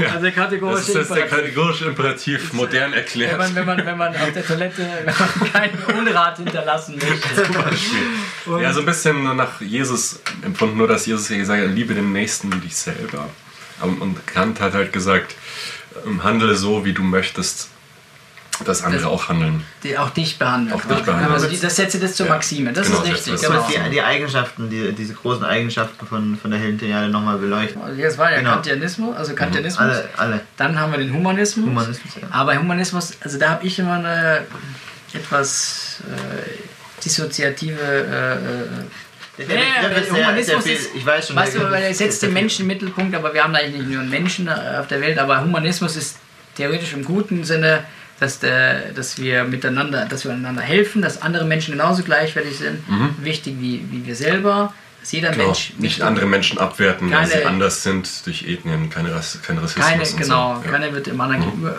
Also 0.08 0.22
der 0.22 0.32
kategorische 0.32 0.78
Das 0.78 0.88
ist 0.88 0.94
jetzt 0.94 1.10
der 1.10 1.24
Imperativ. 1.24 1.44
kategorische 1.54 1.84
Imperativ 1.86 2.52
modern 2.52 2.90
Wenn 2.92 2.98
erklärt. 2.98 3.38
man, 3.38 3.54
wenn, 3.54 3.66
man, 3.66 3.86
wenn 3.86 3.98
man 3.98 4.16
auf 4.16 4.32
der 4.32 4.46
Toilette 4.46 4.88
wenn 5.04 5.14
keinen 5.52 5.98
Unrat 5.98 6.36
hinterlassen 6.38 6.96
möchte. 6.98 8.62
Ja, 8.62 8.72
so 8.72 8.80
ein 8.80 8.86
bisschen 8.86 9.36
nach 9.36 9.60
Jesus 9.60 10.20
empfunden, 10.42 10.78
nur 10.78 10.88
dass 10.88 11.06
Jesus 11.06 11.28
ja 11.28 11.36
gesagt 11.36 11.62
hat, 11.62 11.70
liebe 11.74 11.94
den 11.94 12.12
Nächsten 12.12 12.52
wie 12.52 12.58
dich 12.58 12.76
selber. 12.76 13.28
Und 13.80 14.00
und 14.00 14.26
Kant 14.26 14.60
hat 14.60 14.72
halt 14.74 14.92
gesagt, 14.92 15.34
ähm, 16.06 16.24
handle 16.24 16.54
so, 16.56 16.84
wie 16.84 16.92
du 16.92 17.02
möchtest, 17.02 17.68
dass 18.64 18.82
andere 18.82 19.02
Das- 19.02 19.10
auch 19.10 19.28
handeln. 19.28 19.62
Die 19.82 19.96
auch 19.98 20.10
dich 20.10 20.38
behandeln. 20.38 20.74
Auch 20.74 20.84
dich 20.84 21.02
behandeln. 21.02 21.32
Also 21.32 21.48
die, 21.48 21.58
das 21.60 21.76
setze 21.76 21.98
das 22.00 22.14
zur 22.14 22.26
Ja. 22.26 22.32
Maxime. 22.34 22.72
Das 22.72 22.86
Genau, 22.86 23.02
ist 23.02 23.08
das 23.26 23.28
richtig. 23.28 23.48
Genau. 23.48 23.68
die, 23.86 23.90
die 23.90 24.02
Eigenschaften, 24.02 24.70
die, 24.70 24.92
diese 24.92 25.14
großen 25.14 25.44
Eigenschaften 25.44 26.06
von, 26.06 26.38
von 26.40 26.50
der 26.50 26.60
hellen 26.60 26.78
Triade 26.78 27.08
nochmal 27.08 27.38
beleuchten. 27.38 27.82
Also 27.82 28.00
Jetzt 28.00 28.18
war 28.18 28.30
ja 28.30 28.38
Genau. 28.38 28.52
Kantianismus, 28.52 29.16
also 29.16 29.34
Kantianismus. 29.34 29.80
Alle, 29.80 30.08
alle. 30.16 30.40
Dann 30.56 30.78
haben 30.78 30.92
wir 30.92 30.98
den 30.98 31.12
Humanismus. 31.12 31.66
Humanismus, 31.66 32.14
ja. 32.20 32.28
Aber 32.30 32.56
Humanismus, 32.58 33.12
also 33.20 33.38
da 33.38 33.50
habe 33.50 33.66
ich 33.66 33.78
immer 33.78 33.94
eine 33.94 34.42
etwas 35.12 35.98
äh, 36.04 37.02
dissoziative. 37.04 37.80
Äh, 37.80 38.32
äh, 38.34 38.66
Der, 39.38 39.46
Ja, 39.54 39.54
ja, 39.82 39.88
der, 39.90 40.00
der 40.00 40.10
Humanismus 40.12 40.64
der, 40.64 40.72
ist- 40.74 40.94
ich 40.94 41.04
weiß 41.04 41.26
schon. 41.28 41.36
Weißt 41.36 41.54
du, 41.56 41.58
der- 41.58 41.70
weil 41.70 41.82
er 41.82 41.92
setzt 41.94 42.22
der- 42.22 42.30
den 42.30 42.34
Menschen 42.34 42.62
im 42.62 42.68
Mittelpunkt, 42.68 43.14
aber 43.14 43.34
wir 43.34 43.44
haben 43.44 43.54
eigentlich 43.54 43.82
nicht 43.82 43.90
nur 43.90 44.00
einen 44.00 44.08
Menschen 44.10 44.48
äh, 44.48 44.78
auf 44.80 44.86
der 44.86 45.02
Welt, 45.02 45.18
aber 45.18 45.42
Humanismus 45.42 45.94
ist 45.96 46.16
theoretisch 46.56 46.94
im 46.94 47.04
guten 47.04 47.44
Sinne, 47.44 47.84
dass, 48.20 48.38
der, 48.38 48.92
dass 48.92 49.18
wir 49.18 49.44
miteinander, 49.44 50.06
dass 50.06 50.24
wir 50.24 50.32
einander 50.32 50.62
helfen, 50.62 51.02
dass 51.02 51.20
andere 51.22 51.44
Menschen 51.44 51.72
genauso 51.72 52.02
gleichwertig 52.02 52.56
sind, 52.58 52.78
wichtig 53.22 53.56
wie, 53.60 53.84
wie 53.90 54.06
wir 54.06 54.16
selber, 54.16 54.72
dass 55.00 55.12
jeder 55.12 55.30
Genau. 55.30 55.44
Mensch 55.46 55.72
Nicht 55.78 56.02
andere 56.02 56.26
Menschen 56.26 56.58
abwerten, 56.58 57.10
weil 57.10 57.18
Keine- 57.28 57.30
sie 57.32 57.44
anders 57.44 57.82
sind 57.82 58.26
durch 58.26 58.42
Ethnien, 58.44 58.88
keine 58.90 59.14
Rass, 59.14 59.38
kein 59.46 59.58
Rassismus. 59.58 59.84
keine, 59.86 60.02
genau, 60.04 60.56
so. 60.56 60.62
Ja. 60.64 60.70
keiner 60.72 60.92
wird 60.92 61.06
dem 61.06 61.20
anderen 61.20 61.42
gegenüber 61.44 61.76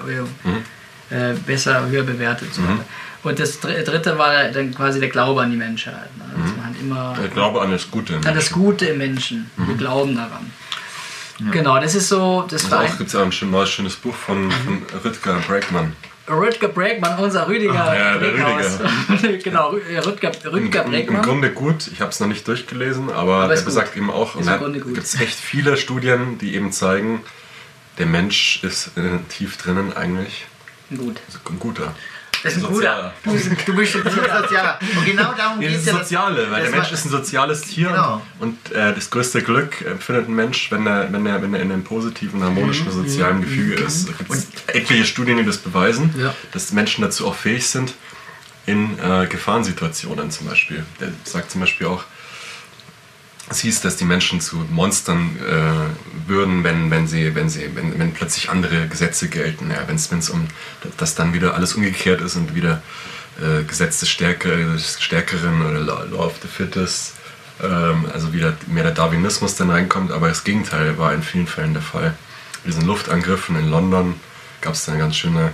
äh, 1.10 1.34
besser, 1.46 1.88
höher 1.88 2.04
bewertet. 2.04 2.50
Und, 2.50 2.54
so 2.56 2.62
weiter. 2.64 2.86
und 3.24 3.40
das 3.40 3.60
dr- 3.60 3.84
dritte 3.84 4.18
war 4.18 4.44
dann 4.50 4.74
quasi 4.76 5.00
der 5.00 5.10
Glaube 5.10 5.42
an 5.42 5.52
die 5.52 5.58
Menschheit. 5.58 6.16
Ne? 6.18 6.24
Dass 6.44 6.56
man 6.58 6.76
immer 6.80 7.18
Ich 7.26 7.34
glaube 7.34 7.62
an 7.62 7.72
das 7.72 7.90
Gute. 7.90 8.14
im 8.14 8.28
an 8.28 8.36
das. 8.36 8.52
Gute 8.52 8.86
im 8.88 8.98
Menschen. 8.98 9.50
Wir 9.58 9.76
glauben 9.76 10.16
daran. 10.16 10.52
Genau, 11.52 11.80
das 11.80 11.94
ist 11.96 12.10
so, 12.10 12.46
das 12.50 12.64
Also 12.66 12.76
war 12.76 12.84
auch 12.84 12.98
gibt 12.98 13.10
es 13.10 13.16
ein 13.16 13.32
schönes 13.32 13.96
Buch 13.96 14.16
von, 14.16 14.52
von 14.52 14.82
Rüdger 15.04 15.36
Bregmann. 15.48 15.94
Rüdger 16.30 16.68
Bregmann, 16.70 17.18
unser 17.20 17.48
Rüdiger. 17.48 17.86
Ach 17.90 17.94
ja, 17.94 18.18
der 18.18 18.30
Breghaus. 18.32 18.80
genau, 19.44 19.72
Rü- 19.72 20.06
Rüdger, 20.06 20.32
Rüdger 20.52 20.82
Im, 20.86 20.86
Im 20.88 20.92
Bregmann. 20.92 21.22
Grunde 21.22 21.52
gut, 21.52 21.88
ich 21.88 22.02
habe 22.02 22.12
es 22.12 22.20
noch 22.20 22.28
nicht 22.28 22.48
durchgelesen, 22.48 23.10
aber, 23.12 23.36
Aber 23.44 23.56
der 23.56 23.62
besagt 23.62 23.96
eben 23.96 24.10
auch, 24.12 24.36
im 24.36 24.46
Grunde 24.46 24.80
gut. 24.80 24.94
gibt 24.96 25.06
es 25.08 25.20
echt 25.20 25.36
viele 25.38 25.78
Studien, 25.78 26.38
die 26.38 26.56
eben 26.56 26.72
zeigen, 26.72 27.22
der 27.98 28.06
Mensch 28.06 28.64
ist 28.64 28.92
äh, 28.98 29.20
tief 29.30 29.58
drinnen 29.58 29.96
eigentlich 29.96 30.46
Gut. 30.96 31.18
ein 31.50 31.60
guter. 31.60 31.94
Das 32.44 32.56
ist 32.56 32.64
ein 32.66 32.72
guter. 32.72 33.14
Du, 33.24 33.32
bist- 33.34 33.50
du 33.66 33.76
bist 33.76 33.96
ein. 33.96 34.04
Sozialer. 34.04 34.80
Und 34.98 35.06
genau 35.06 35.34
darum 35.34 35.60
geht 35.60 35.70
das 35.70 35.78
es 35.82 35.82
ist 35.88 35.88
ja. 35.94 35.98
Soziale, 36.00 36.52
weil 36.52 36.62
der 36.64 36.72
Mensch 36.72 36.92
ist 36.92 37.06
ein 37.06 37.10
soziales 37.10 37.62
Tier 37.62 37.88
Genau. 37.90 38.22
und 38.40 38.72
äh, 38.72 38.94
das 38.94 39.10
größte 39.10 39.42
Glück 39.42 39.82
empfindet 39.82 40.28
ein 40.30 40.36
Mensch, 40.36 40.72
wenn 40.72 40.86
er, 40.88 41.12
wenn 41.12 41.26
er, 41.26 41.42
wenn 41.42 41.54
er 41.54 41.62
in 41.62 41.72
einem 41.72 41.84
positiven, 41.84 42.44
harmonischen, 42.44 42.88
Mhm. 42.88 42.92
sozialen 42.92 43.42
Gefüge 43.42 43.76
ist. 43.84 44.10
Es 44.10 44.18
gibt 44.18 44.76
etliche 44.76 45.06
Studien, 45.06 45.38
die 45.38 45.46
das 45.46 45.58
beweisen, 45.58 46.14
Ja. 46.18 46.34
dass 46.52 46.72
Menschen 46.74 47.02
dazu 47.04 47.28
auch 47.28 47.36
fähig 47.36 47.68
sind, 47.68 47.94
in 48.66 48.98
äh, 49.00 49.26
Gefahrensituationen 49.28 50.30
zum 50.32 50.48
Beispiel. 50.48 50.86
Der 51.00 51.10
sagt 51.24 51.52
zum 51.52 51.62
Beispiel 51.62 51.88
auch, 51.88 52.04
es 53.50 53.60
hieß, 53.60 53.82
dass 53.82 53.96
die 53.96 54.06
Menschen 54.06 54.42
zu 54.42 54.58
Monstern 54.70 55.38
äh, 55.40 56.30
würden, 56.30 56.64
wenn, 56.64 56.92
wenn, 56.92 57.08
sie, 57.08 57.34
wenn, 57.34 57.50
sie, 57.50 57.70
wenn, 57.76 57.98
wenn 57.98 58.14
plötzlich 58.14 58.50
andere 58.50 58.88
Gesetze 58.88 59.30
gelten. 59.30 59.72
Ja, 59.72 59.88
wenn 59.88 59.96
es 59.96 60.30
um, 60.30 60.48
dass 60.98 61.16
dann 61.16 61.34
wieder 61.34 61.54
alles 61.54 61.76
umgekehrt 61.76 62.22
ist 62.22 62.36
und 62.36 62.56
wieder 62.56 62.82
äh, 63.40 63.64
Gesetz 63.64 64.00
des, 64.00 64.10
Stärke, 64.10 64.74
des 64.74 65.02
Stärkeren 65.02 65.66
oder 65.66 65.80
Law 65.80 66.04
Law 66.12 66.26
of 66.26 66.36
the 66.42 66.48
Fittest, 66.48 67.14
ähm, 67.64 68.06
also 68.14 68.34
wieder 68.34 68.58
mehr 68.68 68.84
der 68.84 68.94
Darwinismus 68.94 69.56
dann 69.56 69.70
reinkommt. 69.70 70.12
Aber 70.12 70.28
das 70.28 70.44
Gegenteil 70.44 70.98
war 70.98 71.14
in 71.14 71.24
vielen 71.24 71.48
Fällen 71.48 71.74
der 71.74 71.84
Fall. 71.84 72.16
Bei 72.64 72.72
diesen 72.72 72.86
Luftangriffen 72.86 73.58
in 73.58 73.70
London 73.70 74.16
gab 74.60 74.74
es 74.74 74.86
dann 74.86 74.96
eine 74.96 75.04
ganz 75.04 75.16
schöne 75.16 75.54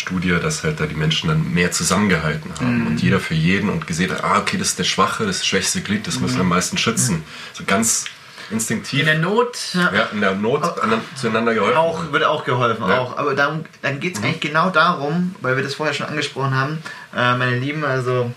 Studie, 0.00 0.36
dass 0.42 0.64
halt 0.64 0.80
da 0.80 0.86
die 0.86 0.94
Menschen 0.96 1.28
dann 1.28 1.52
mehr 1.52 1.70
zusammengehalten 1.70 2.50
haben 2.60 2.86
und 2.86 3.02
jeder 3.02 3.20
für 3.20 3.34
jeden 3.34 3.68
und 3.70 3.86
gesehen 3.86 4.10
hat, 4.10 4.24
ah, 4.24 4.38
okay, 4.38 4.56
das 4.58 4.68
ist 4.68 4.78
der 4.78 4.84
Schwache, 4.84 5.26
das 5.26 5.46
schwächste 5.46 5.80
Glied, 5.82 6.06
das 6.06 6.18
muss 6.20 6.38
am 6.38 6.48
meisten 6.48 6.76
schützen. 6.78 7.22
So 7.52 7.64
ganz 7.66 8.06
instinktiv. 8.50 9.00
In 9.00 9.06
der 9.06 9.18
Not. 9.18 9.56
ja, 9.74 10.08
in 10.12 10.20
der 10.20 10.34
Not 10.34 10.64
aneinander- 10.64 11.04
zueinander 11.14 11.54
geholfen. 11.54 11.76
Auch, 11.76 12.12
wird 12.12 12.24
auch 12.24 12.44
geholfen, 12.44 12.88
Ja. 12.88 12.98
auch. 12.98 13.16
Aber 13.16 13.34
darum, 13.34 13.64
dann 13.82 14.00
geht 14.00 14.16
es 14.16 14.22
eigentlich 14.24 14.40
genau 14.40 14.70
darum, 14.70 15.34
weil 15.40 15.56
wir 15.56 15.62
das 15.62 15.74
vorher 15.74 15.94
schon 15.94 16.06
angesprochen 16.06 16.54
haben, 16.54 16.78
äh, 17.14 17.36
meine 17.36 17.58
Lieben, 17.58 17.84
also 17.84 18.32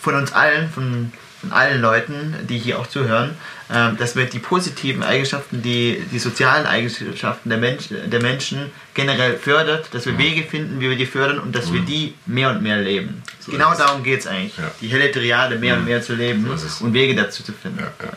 von 0.00 0.14
uns 0.14 0.32
allen, 0.32 0.70
von 0.70 1.12
allen 1.52 1.80
Leuten, 1.80 2.34
die 2.48 2.58
hier 2.58 2.78
auch 2.78 2.86
zuhören, 2.86 3.36
äh, 3.68 3.94
dass 3.98 4.16
wir 4.16 4.26
die 4.26 4.38
positiven 4.38 5.02
Eigenschaften, 5.02 5.62
die, 5.62 6.04
die 6.12 6.18
sozialen 6.18 6.66
Eigenschaften 6.66 7.48
der, 7.48 7.58
Mensch, 7.58 7.88
der 7.90 8.22
Menschen 8.22 8.70
generell 8.94 9.36
fördert, 9.36 9.88
dass 9.92 10.06
wir 10.06 10.16
Wege 10.18 10.42
finden, 10.44 10.80
wie 10.80 10.88
wir 10.88 10.96
die 10.96 11.06
fördern 11.06 11.38
und 11.38 11.54
dass 11.54 11.72
wir 11.72 11.80
die 11.80 12.14
mehr 12.26 12.50
und 12.50 12.62
mehr 12.62 12.78
leben. 12.78 13.22
So 13.40 13.52
genau 13.52 13.74
darum 13.74 14.02
geht 14.02 14.20
es 14.20 14.26
eigentlich. 14.26 14.56
Ja. 14.56 14.70
Die 14.80 14.88
helle 14.88 15.10
Triade 15.10 15.56
mehr 15.56 15.76
und 15.76 15.84
mehr 15.84 16.02
zu 16.02 16.14
leben 16.14 16.48
So 16.56 16.84
und 16.84 16.94
Wege 16.94 17.14
dazu 17.14 17.42
zu 17.42 17.52
finden. 17.52 17.78
Ja, 17.80 17.92
ja. 18.04 18.12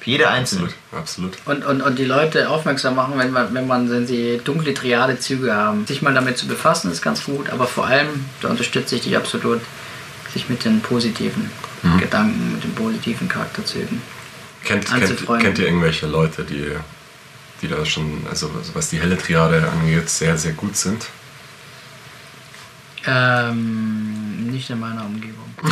Für 0.00 0.10
jede 0.10 0.30
Einzelne. 0.30 0.68
Absolut, 0.92 1.34
absolut. 1.36 1.38
Und, 1.46 1.64
und, 1.64 1.82
und 1.82 1.98
die 1.98 2.04
Leute 2.04 2.48
aufmerksam 2.48 2.94
machen, 2.94 3.14
wenn 3.16 3.32
man, 3.32 3.52
wenn 3.52 3.66
man 3.66 3.90
wenn 3.90 4.06
sie 4.06 4.40
dunkle 4.42 4.72
Triade-Züge 4.72 5.52
haben. 5.52 5.86
Sich 5.86 6.02
mal 6.02 6.14
damit 6.14 6.38
zu 6.38 6.46
befassen, 6.46 6.92
ist 6.92 7.02
ganz 7.02 7.24
gut, 7.24 7.50
aber 7.50 7.66
vor 7.66 7.86
allem, 7.86 8.08
da 8.40 8.48
unterstütze 8.48 8.94
ich 8.94 9.02
dich 9.02 9.16
absolut, 9.16 9.60
sich 10.32 10.48
mit 10.48 10.64
den 10.64 10.80
positiven 10.80 11.50
Gedanken, 12.00 12.52
mit 12.54 12.64
den 12.64 12.74
positiven 12.74 13.28
Charakterzügen. 13.28 14.02
Kennt, 14.64 14.86
kennt, 14.86 15.02
Anzufreunden. 15.02 15.46
kennt 15.46 15.58
ihr 15.58 15.66
irgendwelche 15.66 16.06
Leute, 16.06 16.44
die, 16.44 16.72
die 17.62 17.68
da 17.68 17.84
schon, 17.84 18.26
also 18.28 18.50
was 18.74 18.88
die 18.90 19.00
helle 19.00 19.16
Triade 19.16 19.68
angeht, 19.70 20.08
sehr, 20.10 20.36
sehr 20.36 20.52
gut 20.52 20.76
sind? 20.76 21.06
Ähm, 23.06 24.46
nicht 24.50 24.68
in 24.70 24.80
meiner 24.80 25.04
Umgebung. 25.04 25.44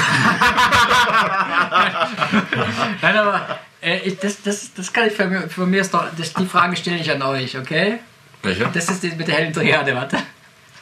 Nein, 3.03 3.17
aber 3.17 3.59
äh, 3.83 3.99
ich, 3.99 4.19
das, 4.19 4.43
das, 4.43 4.73
das 4.75 4.93
kann 4.93 5.09
ich 5.09 5.13
für, 5.15 5.27
mir- 5.27 5.49
für 5.49 5.67
mir 5.67 5.81
ist 5.81 5.93
doch, 5.93 6.05
das, 6.17 6.33
die 6.35 6.47
Frage 6.47 6.77
stelle 6.77 6.99
ich 6.99 7.11
an 7.11 7.23
euch, 7.23 7.57
okay? 7.59 7.99
Welche? 8.43 8.67
Das 8.73 8.89
ist 8.89 9.03
die 9.03 9.11
mit 9.11 9.27
der 9.29 9.37
hellen 9.37 9.53
Triade, 9.53 9.95
warte. 9.95 10.19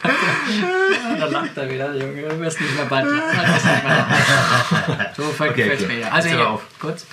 da 1.19 1.27
lacht 1.27 1.57
er 1.57 1.71
wieder, 1.71 1.95
Junge. 1.95 2.29
Du 2.29 2.41
wirst 2.41 2.61
nicht 2.61 2.75
mehr 2.75 2.85
bald 2.87 3.07
lachen. 3.07 5.07
So 5.17 5.23
fällt 5.25 5.53
Okay, 5.53 5.71
es 5.73 5.83
okay. 5.83 5.93
mir 5.93 6.01
ja. 6.01 6.09
Also 6.11 6.29
hier, 6.29 6.49
auf. 6.49 6.63
kurz. 6.79 7.07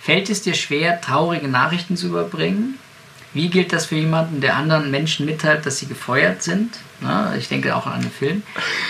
Fällt 0.00 0.30
es 0.30 0.42
dir 0.42 0.54
schwer, 0.54 1.00
traurige 1.00 1.48
Nachrichten 1.48 1.96
zu 1.96 2.06
überbringen? 2.08 2.78
Wie 3.34 3.50
gilt 3.50 3.72
das 3.74 3.86
für 3.86 3.96
jemanden, 3.96 4.40
der 4.40 4.56
anderen 4.56 4.90
Menschen 4.90 5.26
mitteilt, 5.26 5.66
dass 5.66 5.78
sie 5.78 5.86
gefeuert 5.86 6.42
sind? 6.42 6.78
Na, 7.00 7.36
ich 7.36 7.48
denke 7.48 7.76
auch 7.76 7.86
an 7.86 8.00
den 8.00 8.10
Film. 8.10 8.42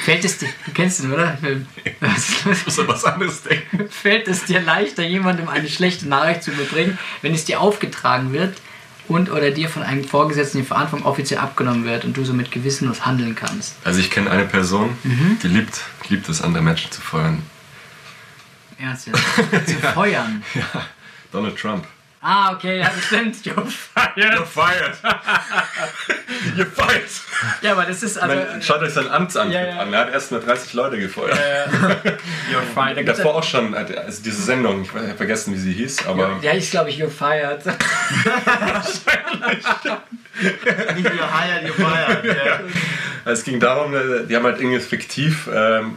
Fällt 0.05 0.24
es 0.24 0.39
dir, 0.39 0.49
du 0.64 0.70
kennst 0.72 1.01
ihn, 1.03 1.12
oder? 1.12 1.36
Film. 1.39 1.66
Ich 1.84 2.64
muss 2.64 2.78
an 2.78 2.89
was 2.89 3.05
anderes 3.05 3.43
denken. 3.43 3.89
Fällt 3.91 4.28
es 4.28 4.45
dir 4.45 4.61
leichter, 4.61 5.03
jemandem 5.03 5.49
eine 5.49 5.68
schlechte 5.68 6.09
Nachricht 6.09 6.45
zu 6.45 6.53
überbringen, 6.53 6.99
wenn 7.20 7.34
es 7.34 7.45
dir 7.47 7.61
aufgetragen 7.61 8.32
wird 8.32 8.57
und 9.09 9.30
oder 9.30 9.50
dir 9.50 9.68
von 9.68 9.82
einem 9.82 10.04
Vorgesetzten 10.04 10.59
die 10.59 10.64
Verantwortung 10.64 11.06
offiziell 11.06 11.40
abgenommen 11.40 11.84
wird 11.84 12.04
und 12.04 12.16
du 12.16 12.24
so 12.24 12.32
mit 12.34 12.50
gewissenlos 12.52 13.04
handeln 13.06 13.34
kannst? 13.34 13.74
Also 13.84 14.00
ich 14.00 14.11
kenne 14.11 14.30
eine 14.30 14.44
Person, 14.44 14.90
Mhm. 15.02 15.38
die 15.42 15.48
liebt, 15.48 15.80
liebt 16.09 16.28
es, 16.28 16.42
andere 16.42 16.62
Menschen 16.62 16.90
zu 16.90 17.00
feuern. 17.00 17.42
Ernst 18.78 19.06
jetzt? 19.09 19.18
zu 19.68 19.74
feuern. 19.94 20.42
Donald 21.32 21.56
Trump. 21.59 21.86
Ah, 22.21 22.53
okay, 22.53 22.79
ja, 22.81 22.91
das 22.95 23.05
stimmt. 23.05 23.37
You're 23.45 23.64
fired. 23.64 24.16
You're 24.16 24.45
fired. 24.45 24.97
You're 26.57 26.66
fired. 26.66 27.09
Ja, 27.62 27.73
aber 27.73 27.85
das 27.87 28.03
ist 28.03 28.19
also. 28.19 28.35
Man, 28.35 28.61
schaut 28.62 28.83
euch 28.83 28.93
sein 28.93 29.09
Amtsantritt 29.09 29.55
Ja, 29.55 29.66
ja. 29.69 29.79
an. 29.81 29.93
Er 29.93 30.01
hat 30.01 30.12
erst 30.12 30.33
mal 30.33 30.41
30 30.41 30.73
Leute 30.75 30.99
gefeuert. 30.99 31.39
You're 32.51 32.62
fired. 32.75 32.99
Da 32.99 33.03
Davor 33.12 33.37
auch 33.37 33.45
schon, 33.45 33.75
also 33.75 34.23
diese 34.23 34.43
Sendung, 34.43 34.83
ich 34.83 34.93
habe 34.93 35.14
vergessen, 35.14 35.55
wie 35.55 35.59
sie 35.59 35.73
hieß, 35.73 36.07
aber 36.07 36.39
ja, 36.43 36.55
ich 36.55 36.71
glaube, 36.71 36.91
ich, 36.91 37.01
you're 37.01 37.09
fired. 37.09 37.62
Nicht 40.41 41.09
you're 41.09 41.30
hired, 41.30 41.64
you're 41.64 41.74
fired. 41.74 42.24
Ja. 42.24 42.61
es 43.24 43.45
ging 43.45 43.61
darum, 43.61 43.95
äh, 43.95 44.26
die 44.28 44.36
haben 44.36 44.45
halt 44.45 44.61
irgendwie 44.61 44.80
fiktiv 44.80 45.49
ähm, 45.53 45.97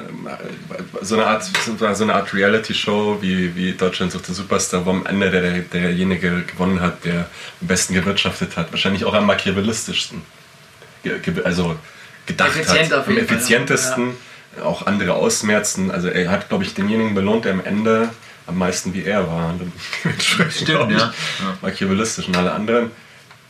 so 1.01 1.15
eine 1.15 1.27
Art, 1.27 1.43
so 1.43 2.03
eine 2.03 2.13
Art 2.13 2.33
Reality-Show 2.33 3.19
wie, 3.21 3.55
wie 3.55 3.73
Deutschland 3.73 4.11
sucht 4.11 4.27
den 4.27 4.35
Superstar, 4.35 4.85
wo 4.85 4.91
am 4.91 5.05
Ende 5.05 5.29
der, 5.29 5.59
derjenige 5.59 6.43
gewonnen 6.43 6.81
hat, 6.81 7.05
der 7.05 7.27
am 7.61 7.67
besten 7.67 7.93
gewirtschaftet 7.93 8.57
hat. 8.57 8.71
Wahrscheinlich 8.71 9.05
auch 9.05 9.13
am 9.13 9.25
machiavellistischsten. 9.25 10.21
Also 11.43 11.77
gedacht 12.25 12.49
Effizient 12.49 12.93
hat. 12.93 13.07
Am 13.07 13.17
effizientesten. 13.17 14.13
Auch 14.63 14.85
andere 14.85 15.13
ausmerzen. 15.13 15.91
Also 15.91 16.09
er 16.09 16.29
hat, 16.29 16.49
glaube 16.49 16.65
ich, 16.65 16.73
denjenigen 16.73 17.15
belohnt, 17.15 17.45
der 17.45 17.53
am 17.53 17.63
Ende 17.63 18.09
am 18.47 18.57
meisten 18.57 18.93
wie 18.93 19.03
er 19.03 19.27
war. 19.27 19.55
Stimmt, 20.49 20.91
ja. 20.91 21.13
Machiavellistisch 21.61 22.27
und 22.27 22.35
alle 22.35 22.51
anderen. 22.51 22.91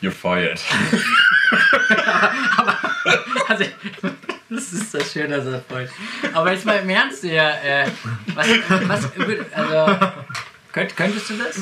You're 0.02 0.12
fired. 0.12 0.60
Also, 3.48 3.66
das 4.50 4.74
ist 4.74 4.94
das 4.94 5.12
Schöne, 5.12 5.38
dass 5.38 5.46
er 5.46 5.62
freut. 5.62 5.90
Aber 6.34 6.52
jetzt 6.54 6.66
mal 6.66 6.78
im 6.78 6.90
Ernst, 6.90 7.24
ja, 7.24 7.50
äh, 7.50 7.86
was, 8.34 8.48
was, 8.88 9.10
also, 9.54 9.98
könnt, 10.72 10.96
könntest 10.96 11.30
du 11.30 11.34
das? 11.38 11.60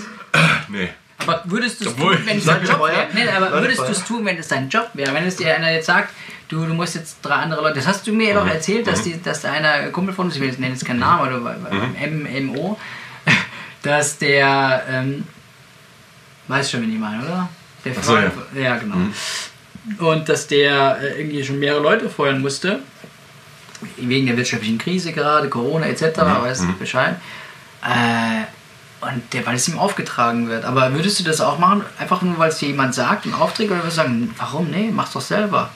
Nee. 0.67 0.89
Aber 1.17 1.41
würdest 1.45 1.81
du 1.81 1.85
es 1.85 1.91
Obwohl, 1.93 2.15
tun, 2.15 2.25
wenn 2.27 2.37
es 2.37 2.45
dein 2.45 2.63
Job 2.63 2.79
wäre? 2.79 3.07
Nee, 3.13 3.27
aber 3.29 3.49
Leute 3.49 3.61
würdest 3.63 3.79
du 3.79 3.91
es 3.91 4.03
tun, 4.03 4.25
wenn 4.25 4.37
es 4.37 4.47
dein 4.47 4.69
Job 4.69 4.89
wäre? 4.93 5.13
Wenn 5.13 5.25
es 5.25 5.37
dir 5.37 5.55
einer 5.55 5.71
jetzt 5.71 5.87
sagt, 5.87 6.13
du, 6.47 6.65
du 6.65 6.73
musst 6.73 6.95
jetzt 6.95 7.17
drei 7.21 7.35
andere 7.35 7.61
Leute. 7.61 7.75
Das 7.75 7.87
hast 7.87 8.05
du 8.05 8.13
mir 8.13 8.33
doch 8.33 8.47
erzählt, 8.47 8.85
dass, 8.87 9.03
die, 9.03 9.21
dass 9.21 9.41
da 9.41 9.51
einer 9.51 9.89
Kumpel 9.89 10.13
von 10.13 10.27
uns, 10.27 10.35
ich 10.35 10.41
will 10.41 10.49
jetzt 10.49 10.59
nennen 10.59 10.73
jetzt 10.73 10.85
keinen 10.85 10.99
Namen, 10.99 11.27
oder 11.27 11.39
beim 11.39 12.45
MMO, 12.45 12.77
dass 13.81 14.17
der, 14.17 14.83
ähm, 14.89 15.25
weißt 16.47 16.71
schon, 16.71 16.81
wen 16.83 16.93
ich 16.93 16.99
meine, 16.99 17.23
oder? 17.23 17.49
Der 17.93 18.01
Ach 18.01 18.03
so, 18.03 18.15
ja. 18.17 18.31
ja, 18.55 18.77
genau. 18.77 18.95
Und 19.97 20.29
dass 20.29 20.47
der 20.47 20.99
äh, 21.01 21.21
irgendwie 21.21 21.43
schon 21.43 21.59
mehrere 21.59 21.81
Leute 21.81 22.09
feuern 22.09 22.41
musste, 22.41 22.79
wegen 23.97 24.27
der 24.27 24.37
wirtschaftlichen 24.37 24.77
Krise 24.77 25.13
gerade, 25.13 25.49
Corona 25.49 25.87
etc., 25.87 26.17
weißt 26.17 26.63
du 26.63 26.73
Bescheid. 26.77 27.15
Äh, 27.81 28.43
und 29.01 29.33
der, 29.33 29.45
weil 29.45 29.55
es 29.55 29.67
ihm 29.67 29.79
aufgetragen 29.79 30.49
wird. 30.49 30.65
Aber 30.65 30.93
würdest 30.93 31.19
du 31.19 31.23
das 31.23 31.39
auch 31.39 31.57
machen, 31.57 31.83
einfach 31.97 32.21
nur 32.21 32.37
weil 32.37 32.49
es 32.49 32.57
dir 32.57 32.67
jemand 32.67 32.93
sagt 32.93 33.25
und 33.25 33.33
aufträgt, 33.33 33.71
oder 33.71 33.79
würdest 33.79 33.97
du 33.97 34.01
sagen, 34.01 34.35
warum? 34.37 34.69
Nee, 34.69 34.91
mach's 34.91 35.13
doch 35.13 35.21
selber. 35.21 35.69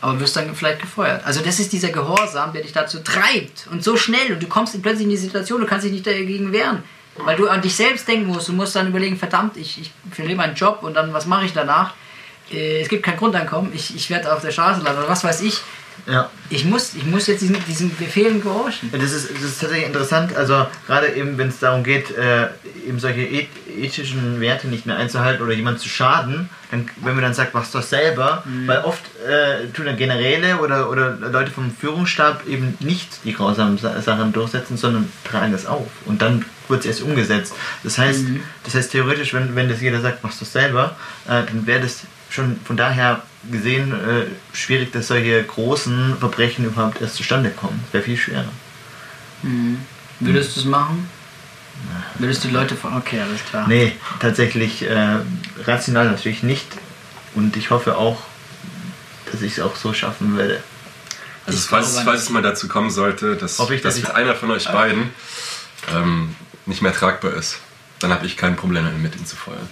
Aber 0.00 0.18
wirst 0.20 0.36
dann 0.36 0.54
vielleicht 0.54 0.80
gefeuert. 0.80 1.24
Also 1.24 1.40
das 1.40 1.60
ist 1.60 1.72
dieser 1.72 1.90
Gehorsam, 1.90 2.52
der 2.52 2.62
dich 2.62 2.72
dazu 2.72 3.00
treibt. 3.00 3.68
Und 3.70 3.84
so 3.84 3.96
schnell. 3.96 4.32
Und 4.32 4.42
du 4.42 4.48
kommst 4.48 4.80
plötzlich 4.82 5.04
in 5.04 5.10
die 5.10 5.16
Situation, 5.16 5.60
du 5.60 5.66
kannst 5.66 5.84
dich 5.84 5.92
nicht 5.92 6.06
dagegen 6.06 6.52
wehren. 6.52 6.82
Weil 7.24 7.36
du 7.36 7.48
an 7.48 7.60
dich 7.62 7.74
selbst 7.76 8.06
denken 8.08 8.26
musst. 8.26 8.48
Du 8.48 8.52
musst 8.52 8.74
dann 8.76 8.88
überlegen, 8.88 9.16
verdammt, 9.16 9.56
ich, 9.56 9.80
ich 9.80 9.92
verliere 10.10 10.36
meinen 10.36 10.54
Job 10.54 10.82
und 10.82 10.94
dann, 10.94 11.12
was 11.12 11.26
mache 11.26 11.44
ich 11.46 11.52
danach? 11.52 11.94
Äh, 12.50 12.80
Es 12.80 12.88
gibt 12.88 13.02
kein 13.02 13.16
Grundeinkommen, 13.16 13.72
ich, 13.74 13.94
ich 13.94 14.08
werde 14.10 14.32
auf 14.32 14.40
der 14.40 14.50
Straße 14.52 14.80
landen 14.82 15.00
oder 15.00 15.08
was 15.08 15.24
weiß 15.24 15.42
ich. 15.42 15.60
Ja. 16.06 16.30
Ich 16.48 16.64
muss, 16.64 16.94
ich 16.94 17.04
muss 17.04 17.26
jetzt 17.26 17.42
diesen, 17.42 17.62
diesen 17.66 17.94
Befehlen 17.94 18.40
gehorchen. 18.40 18.88
Ja, 18.92 18.98
Das 18.98 19.12
ist, 19.12 19.30
das 19.30 19.42
ist 19.42 19.60
tatsächlich 19.60 19.86
interessant, 19.88 20.34
also 20.34 20.66
gerade 20.86 21.08
eben, 21.08 21.36
wenn 21.36 21.48
es 21.48 21.58
darum 21.58 21.82
geht, 21.82 22.16
äh, 22.16 22.46
eben 22.86 22.98
solche 23.00 23.20
eth 23.22 23.48
ethischen 23.76 24.40
Werte 24.40 24.68
nicht 24.68 24.86
mehr 24.86 24.96
einzuhalten 24.96 25.42
oder 25.44 25.52
jemand 25.52 25.80
zu 25.80 25.88
schaden, 25.88 26.48
dann, 26.70 26.88
wenn 27.02 27.14
man 27.14 27.22
dann 27.22 27.34
sagt, 27.34 27.52
mach's 27.52 27.70
doch 27.72 27.82
selber, 27.82 28.42
weil 28.66 28.78
oft 28.78 29.02
äh, 29.26 29.66
tun 29.68 29.84
dann 29.86 29.96
Generäle 29.96 30.58
oder, 30.58 30.88
oder 30.88 31.10
Leute 31.16 31.50
vom 31.50 31.70
Führungsstab 31.70 32.46
eben 32.46 32.76
nicht 32.80 33.24
die 33.24 33.34
grausamen 33.34 33.76
Sa 33.78 34.00
Sachen 34.00 34.32
durchsetzen, 34.32 34.76
sondern 34.76 35.12
tragen 35.24 35.52
das 35.52 35.66
auf 35.66 35.86
und 36.06 36.22
dann 36.22 36.44
wird 36.68 36.80
es 36.80 36.86
erst 36.86 37.02
umgesetzt. 37.02 37.54
Das 37.82 37.98
heißt, 37.98 38.24
das 38.64 38.74
heißt 38.74 38.92
theoretisch, 38.92 39.32
wenn, 39.34 39.54
wenn 39.56 39.68
das 39.68 39.80
jeder 39.80 40.00
sagt, 40.00 40.22
mach's 40.22 40.38
doch 40.38 40.46
selber, 40.46 40.96
äh, 41.26 41.44
dann 41.44 41.66
wäre 41.66 41.80
das 41.80 42.00
schon 42.30 42.58
von 42.64 42.76
daher 42.76 43.22
gesehen 43.50 43.92
äh, 43.92 44.26
schwierig, 44.56 44.92
dass 44.92 45.08
solche 45.08 45.42
großen 45.44 46.16
Verbrechen 46.18 46.64
überhaupt 46.66 47.00
erst 47.00 47.14
zustande 47.16 47.50
kommen. 47.50 47.80
Das 47.86 47.94
wäre 47.94 48.04
viel 48.04 48.16
schwerer. 48.16 48.44
Würdest 50.20 50.56
du 50.56 50.60
es 50.60 50.66
machen? 50.66 51.08
Würdest 52.18 52.42
du 52.42 52.48
die 52.48 52.54
Leute 52.54 52.74
von. 52.74 52.96
Okay, 52.96 53.20
alles 53.20 53.44
klar. 53.48 53.66
Nee, 53.68 53.92
tatsächlich 54.18 54.82
äh, 54.82 55.18
rational 55.64 56.10
natürlich 56.10 56.42
nicht. 56.42 56.66
Und 57.34 57.56
ich 57.56 57.70
hoffe 57.70 57.96
auch, 57.96 58.20
dass 59.30 59.42
ich 59.42 59.52
es 59.52 59.60
auch 59.60 59.76
so 59.76 59.92
schaffen 59.94 60.36
werde. 60.36 60.60
Also 61.46 61.58
Ich 61.60 61.64
falls, 61.66 61.86
es- 61.86 61.92
glaube 61.92 62.10
falls 62.10 62.22
es 62.24 62.30
mal 62.30 62.42
dazu 62.42 62.66
kommen 62.66 62.90
sollte, 62.90 63.36
dass, 63.36 63.58
Hoffe 63.60 63.76
ich, 63.76 63.80
dass 63.82 63.94
dass 64.00 64.10
ich- 64.10 64.14
einer 64.14 64.34
von 64.34 64.50
euch 64.50 64.66
beiden 64.68 65.10
ähm, 65.94 66.34
nicht 66.68 66.82
mehr 66.82 66.92
tragbar 66.92 67.32
ist, 67.32 67.58
dann 68.00 68.12
habe 68.12 68.26
ich 68.26 68.36
kein 68.36 68.56
Problem 68.56 68.84
damit, 68.84 69.00
mit 69.02 69.16
ihm 69.16 69.26
zu 69.26 69.36
feuern. 69.36 69.68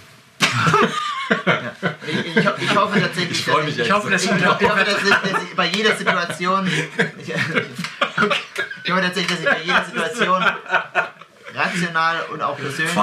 Ich, 2.07 2.37
ich, 2.37 2.47
ho- 2.47 2.53
ich 2.59 2.75
hoffe 2.75 3.01
tatsächlich, 3.01 3.31
Ich 3.39 3.45
freu 3.45 3.57
dass 3.57 3.65
mich 3.65 3.79
ich, 3.79 3.85
Ich 3.85 3.91
hoffe, 3.91 4.09
dass 4.09 4.23
ich, 4.23 4.31
ich 4.31 4.45
hoffe, 4.45 4.85
dass 4.85 5.03
ich, 5.03 5.31
dass 5.31 5.43
ich 5.43 5.55
bei 5.55 5.65
jeder 5.67 5.95
Situation. 5.95 6.67
Ich, 6.67 7.29
ich 8.83 8.91
hoffe 8.91 9.01
tatsächlich, 9.01 9.27
dass 9.27 9.39
ich 9.39 9.45
bei 9.45 9.61
jeder 9.63 9.83
Situation 9.85 10.45
rational 11.53 12.21
und 12.31 12.41
auch 12.41 12.57
persönlich. 12.57 12.93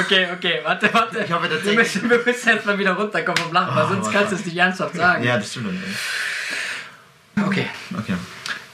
Okay, 0.00 0.28
okay, 0.32 0.60
warte, 0.64 0.92
warte. 0.94 1.20
Ich 1.24 1.32
hoffe 1.32 1.44
wir 1.44 1.50
tatsächlich- 1.50 1.76
müssen, 1.76 2.10
wir 2.10 2.22
müssen 2.24 2.48
jetzt 2.48 2.66
mal 2.66 2.78
wieder 2.78 2.92
runterkommen 2.92 3.42
vom 3.42 3.52
Lachen, 3.52 3.74
weil 3.76 3.84
Oh, 3.84 3.88
sonst 3.88 4.12
kannst 4.12 4.32
du 4.32 4.36
es 4.36 4.44
nicht 4.46 4.56
ernsthaft 4.56 4.96
sagen. 4.96 5.22
Ja, 5.24 5.36
das 5.36 5.50
stimmt. 5.50 5.78
Okay. 7.46 7.68
Okay. 7.98 8.14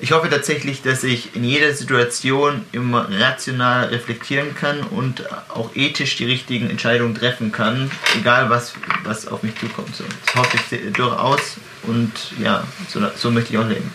Ich 0.02 0.12
hoffe 0.12 0.30
tatsächlich, 0.30 0.80
dass 0.80 1.04
ich 1.04 1.36
in 1.36 1.44
jeder 1.44 1.74
Situation 1.74 2.64
immer 2.72 3.08
rational 3.10 3.88
reflektieren 3.88 4.54
kann 4.54 4.80
und 4.82 5.24
auch 5.50 5.76
ethisch 5.76 6.16
die 6.16 6.24
richtigen 6.24 6.70
Entscheidungen 6.70 7.14
treffen 7.14 7.52
kann, 7.52 7.90
egal 8.18 8.48
was, 8.48 8.72
was 9.04 9.28
auf 9.28 9.42
mich 9.42 9.58
zukommt. 9.58 9.94
So, 9.94 10.04
das 10.24 10.34
hoffe 10.34 10.56
ich 10.56 10.92
durchaus 10.92 11.56
und 11.82 12.12
ja, 12.42 12.64
so, 12.88 13.00
so 13.14 13.30
möchte 13.30 13.52
ich 13.52 13.58
auch 13.58 13.68
leben. 13.68 13.92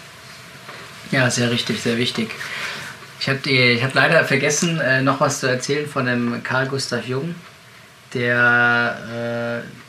Ja, 1.12 1.30
sehr 1.32 1.49
richtig, 1.49 1.82
sehr 1.82 1.97
wichtig. 1.97 2.30
Ich 3.20 3.28
habe 3.28 3.39
hab 3.82 3.93
leider 3.95 4.24
vergessen, 4.26 4.80
äh, 4.80 5.01
noch 5.01 5.20
was 5.20 5.39
zu 5.39 5.47
erzählen 5.47 5.88
von 5.88 6.06
dem 6.06 6.43
Carl 6.43 6.68
Gustav 6.68 7.08
Jung, 7.08 7.34
der 8.14 9.64
äh, 9.64 9.84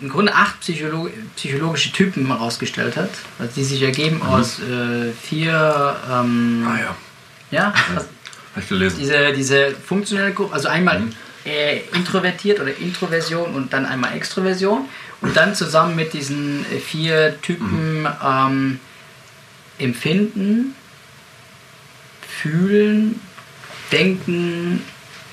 im 0.00 0.08
Grunde 0.08 0.34
acht 0.34 0.60
Psycholo 0.60 1.10
psychologische 1.36 1.92
Typen 1.92 2.26
herausgestellt 2.26 2.96
hat, 2.96 3.10
also 3.38 3.52
die 3.56 3.64
sich 3.64 3.82
ergeben 3.82 4.22
aus 4.22 4.58
äh, 4.60 5.12
vier, 5.12 5.96
ähm, 6.10 6.66
Ah 6.66 6.78
ja, 6.78 6.96
ja, 7.50 7.74
habe 7.94 8.06
ich 8.60 8.68
gelesen. 8.68 8.98
diese, 9.00 9.32
diese 9.32 9.70
funktionelle 9.72 10.32
Gruppe, 10.32 10.54
also 10.54 10.68
einmal 10.68 11.02
äh, 11.44 11.80
introvertiert 11.94 12.60
oder 12.60 12.76
Introversion 12.76 13.54
und 13.54 13.72
dann 13.72 13.86
einmal 13.86 14.14
Extroversion 14.14 14.88
und 15.20 15.36
dann 15.36 15.54
zusammen 15.54 15.96
mit 15.96 16.12
diesen 16.12 16.64
äh, 16.72 16.78
vier 16.78 17.40
Typen 17.40 18.06
ähm, 18.24 18.80
empfinden, 19.78 20.74
fühlen, 22.40 23.20
denken 23.90 24.82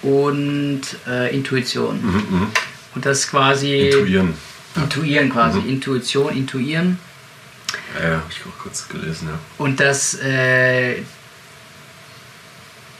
und 0.01 0.81
äh, 1.07 1.35
Intuition. 1.35 2.01
Mhm, 2.01 2.37
mhm. 2.37 2.47
Und 2.95 3.05
das 3.05 3.27
quasi 3.27 3.89
Intuieren. 3.89 4.33
Intuieren 4.75 5.29
quasi, 5.29 5.59
Mhm. 5.59 5.69
Intuition, 5.69 6.35
intuieren. 6.35 6.99
Ja, 7.97 8.09
ja 8.09 8.15
habe 8.15 8.25
ich 8.29 8.41
auch 8.41 8.57
kurz 8.61 8.87
gelesen, 8.87 9.29
ja. 9.29 9.39
Und 9.57 9.79
das, 9.79 10.15
äh, 10.15 11.01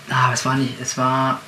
ah, 0.09 0.31
es 0.33 0.45
war 0.45 0.55
nicht, 0.55 0.73
es 0.81 0.97
war 0.97 1.41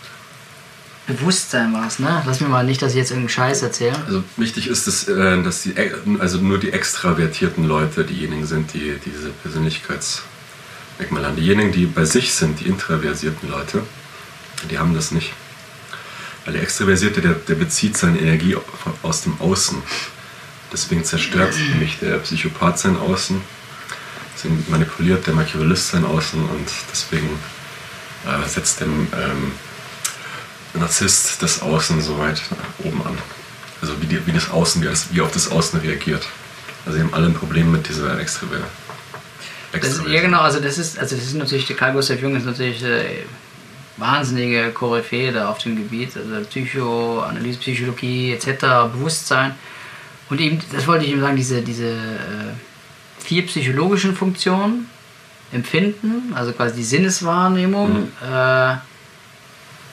Bewusstsein 1.07 1.71
war 1.71 1.87
es, 1.87 1.99
ne? 1.99 2.21
Lass 2.25 2.41
mir 2.41 2.49
mal 2.49 2.65
nicht, 2.65 2.81
dass 2.81 2.91
ich 2.91 2.97
jetzt 2.97 3.11
irgendeinen 3.11 3.29
Scheiß 3.29 3.61
erzähle. 3.61 3.95
Also 4.05 4.25
wichtig 4.35 4.67
ist, 4.67 4.87
dass, 4.87 5.07
äh, 5.07 5.41
dass 5.41 5.61
die, 5.63 5.73
also 6.19 6.39
nur 6.39 6.57
die 6.57 6.73
extravertierten 6.73 7.63
Leute 7.63 8.03
diejenigen 8.03 8.45
sind, 8.45 8.73
die 8.73 8.99
diese 9.05 9.29
Persönlichkeitsmerkmale 9.41 11.27
haben. 11.27 11.37
Diejenigen, 11.37 11.71
die 11.71 11.85
bei 11.85 12.03
sich 12.03 12.33
sind, 12.33 12.59
die 12.59 12.65
introversierten 12.65 13.49
Leute, 13.49 13.83
die 14.69 14.79
haben 14.79 14.93
das 14.93 15.11
nicht. 15.11 15.31
Weil 16.43 16.55
der 16.55 16.63
Extraversierte, 16.63 17.21
der, 17.21 17.35
der 17.35 17.55
bezieht 17.55 17.95
seine 17.97 18.19
Energie 18.19 18.57
aus 19.01 19.21
dem 19.21 19.39
Außen. 19.39 19.81
Deswegen 20.71 21.03
zerstört 21.03 21.53
nämlich 21.69 21.99
der 21.99 22.17
Psychopath 22.17 22.79
sein 22.79 22.97
Außen, 22.97 23.41
deswegen 24.35 24.65
manipuliert 24.69 25.25
der 25.25 25.33
Machiavellist 25.33 25.89
sein 25.89 26.03
Außen 26.05 26.41
und 26.41 26.69
deswegen 26.91 27.29
äh, 28.25 28.47
setzt 28.47 28.81
dem 28.81 29.07
ähm, 29.13 29.51
Narzisst 30.73 31.41
das 31.41 31.61
Außen 31.61 32.01
so 32.01 32.19
weit 32.19 32.41
oben 32.83 33.01
an. 33.05 33.17
Also 33.81 33.99
wie, 34.01 34.05
die, 34.05 34.25
wie 34.27 34.31
das 34.31 34.49
Außen, 34.49 34.81
wie, 34.81 34.85
das, 34.85 35.13
wie 35.13 35.21
auf 35.21 35.31
das 35.31 35.49
Außen 35.51 35.79
reagiert. 35.79 36.25
Also 36.85 36.97
sie 36.97 37.03
haben 37.03 37.13
alle 37.13 37.27
ein 37.27 37.33
Problem 37.33 37.71
mit 37.71 37.87
dieser 37.87 38.19
Extraver 38.19 38.57
Das 39.71 39.89
ist, 39.89 40.07
ja 40.07 40.21
genau, 40.21 40.41
also 40.41 40.59
das 40.59 40.77
ist, 40.77 40.99
also 40.99 41.15
das 41.15 41.25
ist 41.25 41.33
natürlich, 41.33 41.67
der 41.67 41.75
Carl 41.75 41.93
Gustav 41.93 42.19
Jung 42.21 42.35
ist 42.35 42.45
natürlich 42.45 42.83
äh, 42.83 43.23
wahnsinnige 43.97 44.71
Koryphäe 44.71 45.31
da 45.31 45.49
auf 45.49 45.57
dem 45.59 45.75
Gebiet, 45.75 46.15
also 46.15 46.45
Psychoanalyse, 46.47 47.59
Psychologie 47.59 48.33
etc., 48.33 48.91
Bewusstsein. 48.93 49.55
Und 50.29 50.41
eben, 50.41 50.59
das 50.71 50.87
wollte 50.87 51.05
ich 51.05 51.11
eben 51.11 51.21
sagen, 51.21 51.35
diese, 51.35 51.61
diese 51.61 51.89
äh, 51.89 52.53
vier 53.19 53.45
psychologischen 53.45 54.15
Funktionen, 54.15 54.89
Empfinden, 55.51 56.33
also 56.35 56.51
quasi 56.51 56.75
die 56.75 56.83
Sinneswahrnehmung, 56.83 58.01
mhm. 58.01 58.11
äh, 58.21 58.75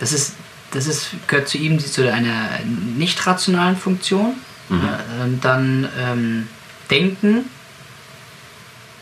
das 0.01 0.13
ist, 0.13 0.35
das 0.73 0.89
ist, 0.89 1.11
gehört 1.29 1.49
zu 1.49 1.59
ihm 1.59 1.79
zu 1.79 2.13
einer 2.13 2.59
nicht 2.97 3.25
rationalen 3.25 3.77
Funktion. 3.77 4.35
Mhm. 4.69 4.81
Äh, 4.81 5.39
dann 5.41 5.89
ähm, 5.99 6.49
Denken, 6.91 7.45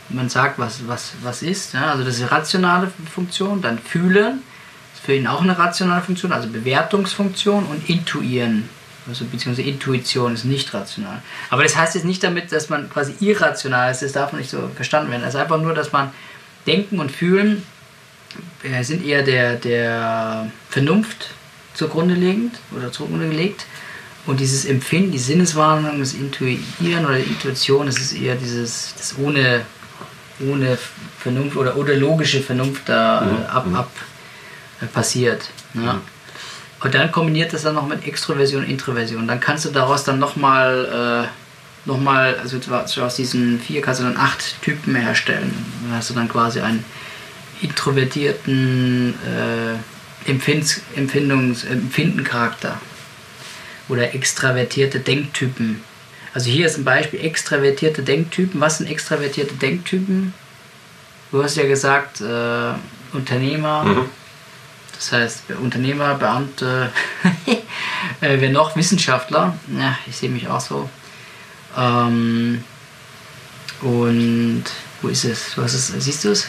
man 0.08 0.28
sagt, 0.28 0.58
was, 0.58 0.86
was, 0.86 1.12
was 1.22 1.42
ist, 1.42 1.74
ja, 1.74 1.90
also 1.90 2.04
das 2.04 2.16
ist 2.16 2.22
eine 2.22 2.30
rationale 2.30 2.92
Funktion, 3.12 3.62
dann 3.62 3.78
Fühlen, 3.78 4.42
ist 4.94 5.04
für 5.04 5.14
ihn 5.14 5.26
auch 5.26 5.40
eine 5.40 5.58
rationale 5.58 6.02
Funktion, 6.02 6.32
also 6.32 6.48
Bewertungsfunktion 6.48 7.64
und 7.64 7.88
Intuieren, 7.88 8.68
also 9.08 9.24
beziehungsweise 9.24 9.68
Intuition 9.68 10.34
ist 10.34 10.44
nicht 10.44 10.72
rational. 10.72 11.22
Aber 11.50 11.62
das 11.62 11.76
heißt 11.76 11.94
jetzt 11.94 12.04
nicht 12.04 12.22
damit, 12.22 12.52
dass 12.52 12.68
man 12.68 12.88
quasi 12.88 13.14
irrational 13.20 13.90
ist, 13.90 14.02
das 14.02 14.12
darf 14.12 14.32
nicht 14.32 14.50
so 14.50 14.70
verstanden 14.74 15.10
werden. 15.10 15.22
Es 15.22 15.34
ist 15.34 15.40
einfach 15.40 15.60
nur, 15.60 15.74
dass 15.74 15.92
man 15.92 16.10
Denken 16.66 17.00
und 17.00 17.10
Fühlen 17.10 17.62
äh, 18.62 18.82
sind 18.84 19.04
eher 19.04 19.22
der, 19.22 19.56
der 19.56 20.50
Vernunft 20.70 21.30
zugrunde 21.74 22.14
liegend 22.14 22.54
oder 22.76 22.92
zugrunde 22.92 23.28
gelegt. 23.28 23.66
Und 24.24 24.38
dieses 24.38 24.64
Empfinden, 24.64 25.10
die 25.10 25.18
Sinneswahrnehmung, 25.18 25.98
das 25.98 26.12
Intuieren 26.12 27.04
oder 27.04 27.18
Intuition, 27.18 27.86
das 27.86 27.98
ist 27.98 28.12
eher 28.12 28.36
dieses, 28.36 28.94
das 28.96 29.18
ohne, 29.18 29.62
ohne 30.38 30.78
Vernunft 31.18 31.56
oder, 31.56 31.76
oder 31.76 31.96
logische 31.96 32.40
Vernunft 32.40 32.88
da 32.88 33.22
mhm. 33.22 33.46
ab, 33.46 33.66
ab 33.74 33.90
äh, 34.80 34.86
passiert. 34.86 35.48
Ja. 35.74 36.00
Und 36.82 36.94
dann 36.94 37.12
kombiniert 37.12 37.52
das 37.52 37.62
dann 37.62 37.74
noch 37.74 37.86
mit 37.86 38.06
Extroversion 38.06 38.64
Introversion. 38.64 39.28
Dann 39.28 39.38
kannst 39.40 39.64
du 39.64 39.70
daraus 39.70 40.04
dann 40.04 40.18
nochmal, 40.18 41.28
äh, 41.28 41.88
noch 41.88 42.04
also 42.06 42.58
aus 43.02 43.16
diesen 43.16 43.60
vier 43.60 43.80
kannst 43.82 44.00
du 44.00 44.04
dann 44.04 44.16
acht 44.16 44.60
Typen 44.62 44.94
herstellen. 44.94 45.52
Dann 45.82 45.96
hast 45.96 46.10
du 46.10 46.14
dann 46.14 46.28
quasi 46.28 46.60
einen 46.60 46.84
introvertierten 47.60 49.14
äh, 49.24 50.28
Empfinds, 50.30 50.82
Empfindungs, 50.96 51.64
Empfindencharakter 51.64 52.80
oder 53.88 54.14
extravertierte 54.14 55.00
Denktypen. 55.00 55.82
Also 56.34 56.50
hier 56.50 56.66
ist 56.66 56.78
ein 56.78 56.84
Beispiel 56.84 57.20
extravertierte 57.20 58.02
Denktypen. 58.02 58.60
Was 58.60 58.78
sind 58.78 58.88
extravertierte 58.88 59.54
Denktypen? 59.54 60.34
Du 61.30 61.42
hast 61.42 61.56
ja 61.56 61.66
gesagt, 61.66 62.20
äh, 62.20 62.72
Unternehmer, 63.12 63.84
mhm. 63.84 64.04
Das 65.02 65.12
heißt 65.12 65.42
Unternehmer, 65.60 66.14
Beamte, 66.14 66.92
äh, 68.20 68.36
wer 68.38 68.50
noch? 68.50 68.76
Wissenschaftler. 68.76 69.56
Ja, 69.76 69.98
ich 70.06 70.16
sehe 70.16 70.30
mich 70.30 70.46
auch 70.46 70.60
so. 70.60 70.88
Ähm, 71.76 72.62
und 73.80 74.64
wo 75.00 75.08
ist 75.08 75.24
es? 75.24 75.54
Du 75.56 75.62
hast 75.62 75.74
es 75.74 75.88
siehst 75.88 76.24
du 76.24 76.30
es? 76.30 76.48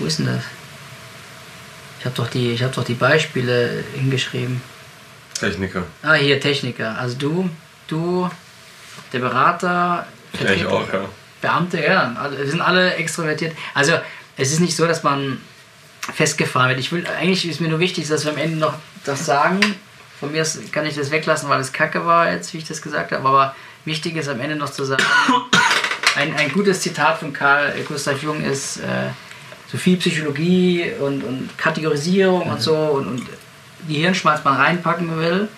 Wo 0.00 0.06
ist 0.06 0.18
denn 0.18 0.26
das? 0.26 0.42
Ich 2.00 2.06
habe 2.06 2.16
doch, 2.16 2.28
die, 2.28 2.56
hab 2.56 2.72
doch 2.72 2.84
die 2.84 2.94
Beispiele 2.94 3.84
hingeschrieben. 3.94 4.60
Techniker. 5.38 5.84
Ah, 6.02 6.14
hier, 6.14 6.40
Techniker. 6.40 6.98
Also 6.98 7.16
du, 7.16 7.50
du, 7.86 8.28
der 9.12 9.20
Berater. 9.20 10.08
Ich 10.32 10.40
eigentlich 10.40 10.66
auch, 10.66 10.92
ja. 10.92 11.08
Beamte, 11.40 11.80
ja. 11.80 12.16
Also, 12.20 12.36
wir 12.36 12.48
sind 12.48 12.60
alle 12.60 12.94
extrovertiert. 12.94 13.56
Also, 13.74 13.92
es 14.36 14.50
ist 14.50 14.58
nicht 14.58 14.74
so, 14.74 14.88
dass 14.88 15.04
man 15.04 15.38
festgefahren 16.12 16.68
wird. 16.68 16.80
Ich 16.80 16.92
will, 16.92 17.06
eigentlich 17.06 17.48
ist 17.48 17.60
mir 17.60 17.68
nur 17.68 17.80
wichtig, 17.80 18.08
dass 18.08 18.24
wir 18.24 18.32
am 18.32 18.38
Ende 18.38 18.58
noch 18.58 18.74
das 19.04 19.24
sagen. 19.24 19.60
Von 20.20 20.32
mir 20.32 20.46
kann 20.72 20.86
ich 20.86 20.94
das 20.94 21.10
weglassen, 21.10 21.48
weil 21.48 21.60
es 21.60 21.72
kacke 21.72 22.04
war, 22.06 22.30
jetzt, 22.30 22.52
wie 22.52 22.58
ich 22.58 22.64
das 22.64 22.82
gesagt 22.82 23.12
habe. 23.12 23.26
Aber 23.26 23.54
wichtig 23.84 24.16
ist 24.16 24.28
am 24.28 24.40
Ende 24.40 24.56
noch 24.56 24.70
zu 24.70 24.84
sagen, 24.84 25.02
ein, 26.16 26.34
ein 26.36 26.52
gutes 26.52 26.80
Zitat 26.80 27.18
von 27.18 27.32
Karl 27.32 27.74
Gustav 27.86 28.22
Jung 28.22 28.42
ist, 28.42 28.78
äh, 28.78 29.10
so 29.70 29.78
viel 29.78 29.96
Psychologie 29.96 30.92
und, 31.00 31.24
und 31.24 31.58
Kategorisierung 31.58 32.44
mhm. 32.44 32.52
und 32.52 32.60
so 32.60 32.76
und, 32.76 33.08
und 33.08 33.26
die 33.88 33.96
Hirnschmalz 33.96 34.44
mal 34.44 34.54
reinpacken 34.54 35.18
will. 35.18 35.48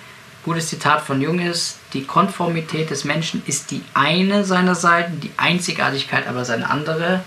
Gutes 0.45 0.69
Zitat 0.69 1.03
von 1.03 1.21
Jung 1.21 1.41
ist, 1.41 1.79
die 1.93 2.05
Konformität 2.05 2.91
des 2.91 3.05
Menschen 3.05 3.43
ist 3.47 3.71
die 3.73 3.83
eine 3.95 4.45
seiner 4.45 4.75
Seiten, 4.77 5.21
die 5.21 5.33
Einzigartigkeit 5.37 6.27
aber 6.29 6.45
seine 6.45 6.71
andere. 6.71 7.25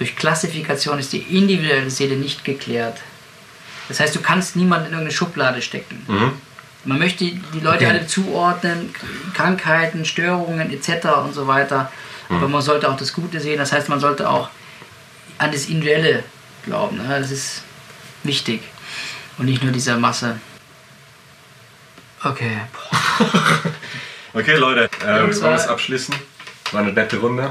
Durch 0.00 0.16
Klassifikation 0.16 0.98
ist 0.98 1.12
die 1.12 1.18
individuelle 1.18 1.90
Seele 1.90 2.16
nicht 2.16 2.42
geklärt. 2.42 2.96
Das 3.86 4.00
heißt, 4.00 4.16
du 4.16 4.22
kannst 4.22 4.56
niemanden 4.56 4.86
in 4.86 4.92
irgendeine 4.92 5.14
Schublade 5.14 5.60
stecken. 5.60 6.02
Mhm. 6.08 6.32
Man 6.86 6.98
möchte 6.98 7.26
die 7.26 7.60
Leute 7.60 7.84
okay. 7.84 7.86
alle 7.86 8.06
zuordnen, 8.06 8.94
Krankheiten, 9.34 10.06
Störungen 10.06 10.72
etc. 10.72 11.06
und 11.22 11.34
so 11.34 11.46
weiter. 11.46 11.92
Mhm. 12.30 12.36
Aber 12.36 12.48
man 12.48 12.62
sollte 12.62 12.88
auch 12.88 12.96
das 12.96 13.12
Gute 13.12 13.40
sehen. 13.40 13.58
Das 13.58 13.72
heißt, 13.72 13.90
man 13.90 14.00
sollte 14.00 14.30
auch 14.30 14.48
an 15.36 15.52
das 15.52 15.66
Individuelle 15.66 16.24
glauben. 16.64 16.96
Ne? 16.96 17.20
Das 17.20 17.30
ist 17.30 17.62
wichtig. 18.22 18.62
Und 19.36 19.44
nicht 19.44 19.62
nur 19.62 19.70
dieser 19.70 19.98
Masse. 19.98 20.40
Okay. 22.24 22.56
okay, 24.32 24.56
Leute, 24.56 24.88
äh, 25.02 25.26
wir 25.26 25.42
wollen 25.42 25.54
es 25.56 25.66
abschließen. 25.66 26.14
War 26.72 26.80
eine 26.80 26.94
nette 26.94 27.18
Runde. 27.18 27.50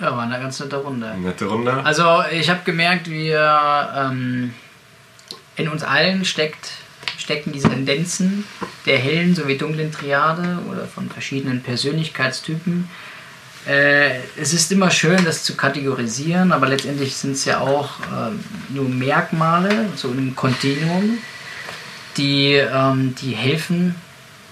Ja, 0.00 0.16
war 0.16 0.22
eine 0.22 0.38
ganz 0.38 0.60
nette 0.60 0.76
Runde. 0.76 1.14
Nette 1.18 1.46
Runde. 1.46 1.84
Also 1.84 2.22
ich 2.30 2.48
habe 2.50 2.60
gemerkt, 2.64 3.10
wir 3.10 3.90
ähm, 3.96 4.54
in 5.56 5.68
uns 5.68 5.82
allen 5.82 6.24
steckt, 6.24 6.70
stecken 7.16 7.52
diese 7.52 7.68
Tendenzen 7.68 8.44
der 8.86 8.98
hellen 8.98 9.34
sowie 9.34 9.58
dunklen 9.58 9.92
Triade 9.92 10.58
oder 10.70 10.86
von 10.86 11.10
verschiedenen 11.10 11.62
Persönlichkeitstypen 11.62 12.88
äh, 13.68 14.20
es 14.40 14.54
ist 14.54 14.72
immer 14.72 14.90
schön, 14.90 15.24
das 15.24 15.44
zu 15.44 15.54
kategorisieren, 15.54 16.52
aber 16.52 16.68
letztendlich 16.68 17.14
sind 17.14 17.32
es 17.32 17.44
ja 17.44 17.60
auch 17.60 18.00
äh, 18.00 18.32
nur 18.70 18.88
Merkmale, 18.88 19.90
so 19.94 20.08
in 20.08 20.18
einem 20.18 20.36
Kontinuum, 20.36 21.18
die, 22.16 22.54
ähm, 22.54 23.14
die 23.20 23.32
helfen, 23.32 23.94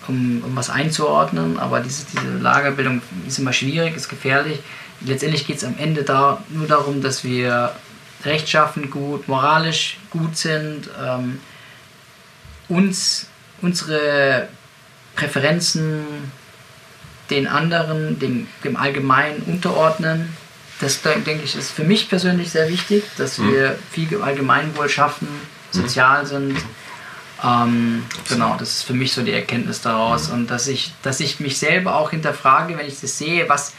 um, 0.06 0.42
um 0.44 0.54
was 0.54 0.68
einzuordnen, 0.68 1.58
aber 1.58 1.80
diese, 1.80 2.04
diese 2.12 2.36
Lagerbildung 2.38 3.00
ist 3.26 3.38
immer 3.38 3.54
schwierig, 3.54 3.96
ist 3.96 4.08
gefährlich. 4.08 4.58
Letztendlich 5.06 5.46
geht 5.46 5.58
es 5.58 5.64
am 5.64 5.78
Ende 5.78 6.02
da 6.02 6.42
nur 6.48 6.66
darum, 6.66 7.00
dass 7.00 7.22
wir 7.22 7.74
rechtschaffen 8.24 8.90
gut, 8.90 9.28
moralisch 9.28 9.98
gut 10.10 10.36
sind, 10.36 10.90
ähm, 11.02 11.40
uns 12.68 13.28
unsere 13.62 14.48
Präferenzen 15.14 16.04
den 17.30 17.46
anderen, 17.46 18.18
dem, 18.18 18.48
dem 18.64 18.76
Allgemeinen 18.76 19.42
unterordnen. 19.42 20.36
Das, 20.80 21.00
denke 21.02 21.40
ich, 21.44 21.56
ist 21.56 21.70
für 21.70 21.84
mich 21.84 22.08
persönlich 22.08 22.50
sehr 22.50 22.68
wichtig, 22.68 23.04
dass 23.16 23.38
mhm. 23.38 23.52
wir 23.52 23.78
viel 23.90 24.20
Allgemeinwohl 24.20 24.88
schaffen, 24.88 25.28
mhm. 25.28 25.80
sozial 25.80 26.24
mhm. 26.24 26.26
sind. 26.26 26.56
Ähm, 27.44 28.02
genau, 28.28 28.56
das 28.58 28.70
ist 28.70 28.82
für 28.82 28.94
mich 28.94 29.12
so 29.12 29.22
die 29.22 29.32
Erkenntnis 29.32 29.80
daraus. 29.80 30.28
Mhm. 30.28 30.34
Und 30.34 30.50
dass 30.50 30.66
ich, 30.68 30.92
dass 31.02 31.20
ich 31.20 31.40
mich 31.40 31.58
selber 31.58 31.94
auch 31.96 32.10
hinterfrage, 32.10 32.76
wenn 32.76 32.86
ich 32.86 33.00
das 33.00 33.18
sehe, 33.18 33.48
was 33.48 33.72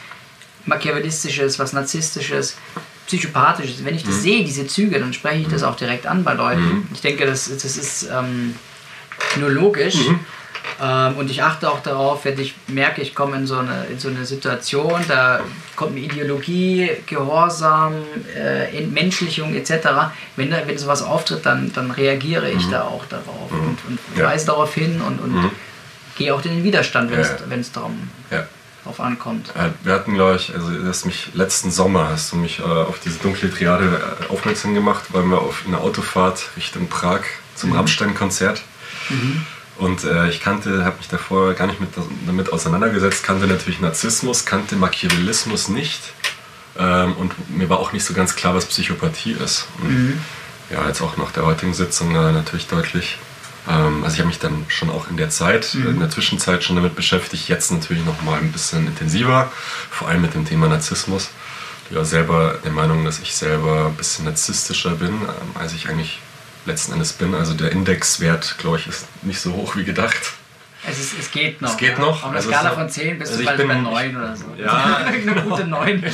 machiavellistisches, 0.68 1.58
was 1.58 1.72
narzisstisches, 1.72 2.56
psychopathisches. 3.06 3.84
Wenn 3.84 3.94
ich 3.94 4.04
das 4.04 4.16
mhm. 4.16 4.20
sehe, 4.20 4.44
diese 4.44 4.66
Züge, 4.66 5.00
dann 5.00 5.12
spreche 5.12 5.40
ich 5.40 5.48
das 5.48 5.62
mhm. 5.62 5.68
auch 5.68 5.76
direkt 5.76 6.06
an 6.06 6.24
bei 6.24 6.34
Leuten. 6.34 6.88
Ich 6.92 7.00
denke, 7.00 7.26
das, 7.26 7.48
das 7.48 7.64
ist 7.64 8.08
ähm, 8.12 8.54
nur 9.36 9.50
logisch. 9.50 9.96
Ähm, 10.80 11.16
und 11.16 11.30
ich 11.30 11.42
achte 11.42 11.70
auch 11.70 11.80
darauf, 11.80 12.24
wenn 12.24 12.38
ich 12.38 12.54
merke, 12.68 13.02
ich 13.02 13.14
komme 13.14 13.36
in 13.36 13.46
so 13.46 13.58
eine, 13.58 13.86
in 13.90 13.98
so 13.98 14.08
eine 14.08 14.24
Situation, 14.24 15.02
da 15.08 15.40
kommt 15.74 15.92
eine 15.92 16.00
Ideologie, 16.00 16.90
Gehorsam, 17.06 17.94
äh, 18.36 18.76
Entmenschlichung 18.76 19.54
etc. 19.54 19.88
Wenn, 20.36 20.50
da, 20.50 20.58
wenn 20.66 20.78
sowas 20.78 21.02
auftritt, 21.02 21.44
dann, 21.46 21.72
dann 21.72 21.90
reagiere 21.90 22.50
ich 22.50 22.66
mhm. 22.66 22.70
da 22.70 22.82
auch 22.82 23.04
darauf 23.06 23.50
mhm. 23.50 23.60
und, 23.60 23.78
und 23.88 23.98
ja. 24.16 24.26
weise 24.26 24.46
darauf 24.46 24.72
hin 24.74 25.00
und, 25.00 25.18
und 25.20 25.34
mhm. 25.34 25.50
gehe 26.16 26.32
auch 26.32 26.44
in 26.44 26.52
den 26.52 26.64
Widerstand, 26.64 27.10
wenn 27.10 27.20
ja, 27.20 27.56
es 27.56 27.72
darum 27.72 28.10
ja. 28.30 28.46
Drauf 28.88 29.00
ankommt. 29.00 29.52
wir 29.82 29.92
hatten, 29.92 30.14
glaube 30.14 30.36
ich, 30.36 30.54
also 30.54 30.70
das 30.70 31.04
mich 31.04 31.28
letzten 31.34 31.70
Sommer 31.70 32.08
hast 32.08 32.32
du 32.32 32.36
mich 32.36 32.60
äh, 32.60 32.62
auf 32.62 32.98
diese 33.00 33.18
dunkle 33.18 33.52
Triade 33.52 34.00
äh, 34.22 34.32
aufmerksam 34.32 34.72
gemacht, 34.72 35.04
weil 35.10 35.24
wir 35.24 35.40
auf 35.40 35.64
einer 35.66 35.82
Autofahrt 35.82 36.48
Richtung 36.56 36.88
Prag 36.88 37.20
zum 37.54 37.70
mhm. 37.70 37.76
Rammstein-Konzert. 37.76 38.62
Mhm. 39.10 39.46
Und 39.76 40.04
äh, 40.04 40.28
ich 40.30 40.40
kannte, 40.40 40.84
habe 40.84 40.96
mich 40.96 41.08
davor 41.08 41.52
gar 41.52 41.66
nicht 41.66 41.80
mit, 41.80 41.90
damit 42.26 42.50
auseinandergesetzt, 42.50 43.22
kannte 43.22 43.46
natürlich 43.46 43.80
Narzissmus, 43.80 44.46
kannte 44.46 44.76
Machiavellismus 44.76 45.68
nicht. 45.68 46.00
Ähm, 46.78 47.12
und 47.14 47.50
mir 47.54 47.68
war 47.68 47.78
auch 47.80 47.92
nicht 47.92 48.04
so 48.04 48.14
ganz 48.14 48.36
klar, 48.36 48.54
was 48.54 48.64
Psychopathie 48.64 49.32
ist. 49.32 49.68
Und, 49.82 49.90
mhm. 49.90 50.20
Ja, 50.70 50.86
jetzt 50.86 51.00
auch 51.00 51.16
nach 51.16 51.32
der 51.32 51.46
heutigen 51.46 51.72
Sitzung 51.74 52.10
äh, 52.14 52.32
natürlich 52.32 52.66
deutlich. 52.66 53.18
Ähm, 53.68 54.02
also 54.04 54.14
ich 54.14 54.20
habe 54.20 54.28
mich 54.28 54.38
dann 54.38 54.64
schon 54.68 54.90
auch 54.90 55.08
in 55.10 55.16
der 55.16 55.30
Zeit, 55.30 55.74
mhm. 55.74 55.88
in 55.88 56.00
der 56.00 56.10
Zwischenzeit 56.10 56.62
schon 56.64 56.76
damit 56.76 56.96
beschäftigt, 56.96 57.48
jetzt 57.48 57.70
natürlich 57.70 58.04
noch 58.04 58.22
mal 58.22 58.38
ein 58.38 58.52
bisschen 58.52 58.86
intensiver, 58.86 59.50
vor 59.90 60.08
allem 60.08 60.22
mit 60.22 60.34
dem 60.34 60.44
Thema 60.46 60.68
Narzissmus. 60.68 61.30
ja 61.90 62.04
selber 62.04 62.58
der 62.64 62.72
Meinung, 62.72 63.04
dass 63.04 63.18
ich 63.20 63.34
selber 63.34 63.86
ein 63.86 63.94
bisschen 63.94 64.24
narzisstischer 64.24 64.90
bin, 64.96 65.08
ähm, 65.10 65.50
als 65.54 65.72
ich 65.74 65.88
eigentlich 65.88 66.20
letzten 66.66 66.92
Endes 66.92 67.12
bin. 67.14 67.34
Also 67.34 67.54
der 67.54 67.72
Indexwert, 67.72 68.56
glaube 68.58 68.78
ich, 68.78 68.86
ist 68.86 69.06
nicht 69.22 69.40
so 69.40 69.52
hoch 69.54 69.76
wie 69.76 69.84
gedacht. 69.84 70.32
Es, 70.88 70.98
ist, 70.98 71.18
es 71.18 71.30
geht 71.30 71.60
noch. 71.60 71.70
Es 71.70 71.76
geht 71.76 71.92
ja. 71.92 71.98
noch. 71.98 72.22
Auf 72.22 72.26
einer 72.26 72.36
Also 72.36 72.50
Skala 72.50 72.70
von 72.70 72.88
10 72.88 73.18
bist 73.18 73.32
also 73.32 73.42
du 73.42 73.50
ich 73.50 73.56
bald 73.56 73.58
bin- 73.58 73.68
bei 73.68 73.90
9 74.10 74.16
oder 74.16 74.36
so. 74.36 74.44
Ja. 74.56 74.96
Eine 75.06 75.42
gute 75.42 75.66
9. 75.66 76.04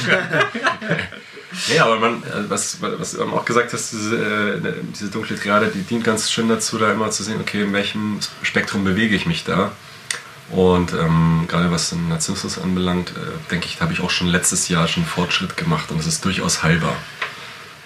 Nee, 1.68 1.78
aber 1.78 1.98
man, 1.98 2.22
äh, 2.22 2.48
was, 2.48 2.78
was 2.80 3.12
du 3.12 3.22
auch 3.24 3.44
gesagt 3.44 3.72
hast, 3.72 3.92
diese, 3.92 4.16
äh, 4.16 4.72
diese 4.92 5.10
dunkle 5.10 5.38
Triade, 5.38 5.70
die 5.74 5.82
dient 5.82 6.04
ganz 6.04 6.30
schön 6.30 6.48
dazu, 6.48 6.78
da 6.78 6.92
immer 6.92 7.10
zu 7.10 7.22
sehen, 7.22 7.40
okay, 7.40 7.62
in 7.62 7.72
welchem 7.72 8.18
Spektrum 8.42 8.84
bewege 8.84 9.14
ich 9.14 9.26
mich 9.26 9.44
da. 9.44 9.72
Und 10.50 10.92
ähm, 10.92 11.46
gerade 11.48 11.70
was 11.70 11.90
den 11.90 12.08
Narzissmus 12.08 12.58
anbelangt, 12.58 13.10
äh, 13.10 13.50
denke 13.50 13.66
ich, 13.66 13.80
habe 13.80 13.92
ich 13.92 14.00
auch 14.00 14.10
schon 14.10 14.28
letztes 14.28 14.68
Jahr 14.68 14.86
schon 14.88 15.04
Fortschritt 15.04 15.56
gemacht 15.56 15.90
und 15.90 15.98
es 15.98 16.06
ist 16.06 16.24
durchaus 16.24 16.62
heilbar. 16.62 16.96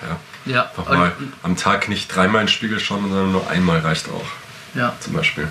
Ja. 0.02 0.52
Ja. 0.52 0.62
Einfach 0.76 0.88
mal 0.88 1.12
am 1.42 1.56
Tag 1.56 1.88
nicht 1.88 2.14
dreimal 2.14 2.40
in 2.40 2.46
den 2.46 2.52
Spiegel 2.52 2.80
schauen, 2.80 3.02
sondern 3.02 3.32
nur 3.32 3.48
einmal 3.50 3.80
reicht 3.80 4.08
auch. 4.08 4.24
ja. 4.74 4.94
Zum 5.00 5.12
Beispiel. 5.12 5.48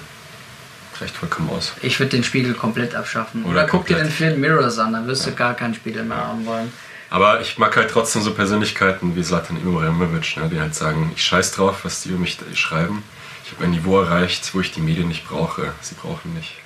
Reicht 0.99 1.15
vollkommen 1.15 1.49
aus. 1.51 1.73
Ich 1.83 1.99
würde 1.99 2.09
den 2.09 2.23
Spiegel 2.23 2.55
komplett 2.55 2.95
abschaffen. 2.95 3.43
Oder, 3.43 3.51
Oder 3.51 3.67
guck 3.67 3.85
dir 3.85 3.97
den 3.97 4.07
komplett. 4.07 4.17
Film 4.17 4.41
Mirrors 4.41 4.79
an, 4.79 4.93
dann 4.93 5.05
wirst 5.07 5.27
du 5.27 5.31
gar 5.31 5.53
keinen 5.53 5.75
Spiegel 5.75 6.03
mehr 6.03 6.17
haben 6.17 6.43
wollen. 6.47 6.73
Aber 7.09 7.41
ich 7.41 7.57
mag 7.57 7.75
halt 7.75 7.89
trotzdem 7.89 8.21
so 8.21 8.33
Persönlichkeiten 8.33 9.15
wie 9.15 9.23
Zlatan 9.23 9.57
Ibrahimovic, 9.57 10.37
ne, 10.37 10.49
die 10.49 10.59
halt 10.59 10.75
sagen, 10.75 11.11
ich 11.15 11.23
scheiß 11.23 11.53
drauf, 11.53 11.79
was 11.83 12.03
die 12.03 12.09
über 12.09 12.19
mich 12.19 12.37
schreiben. 12.53 13.03
Ich 13.45 13.53
habe 13.53 13.63
ein 13.63 13.71
Niveau 13.71 14.01
erreicht, 14.01 14.53
wo 14.53 14.59
ich 14.59 14.71
die 14.71 14.81
Medien 14.81 15.07
nicht 15.07 15.25
brauche. 15.25 15.73
Sie 15.81 15.95
brauchen 15.95 16.33
mich. 16.33 16.57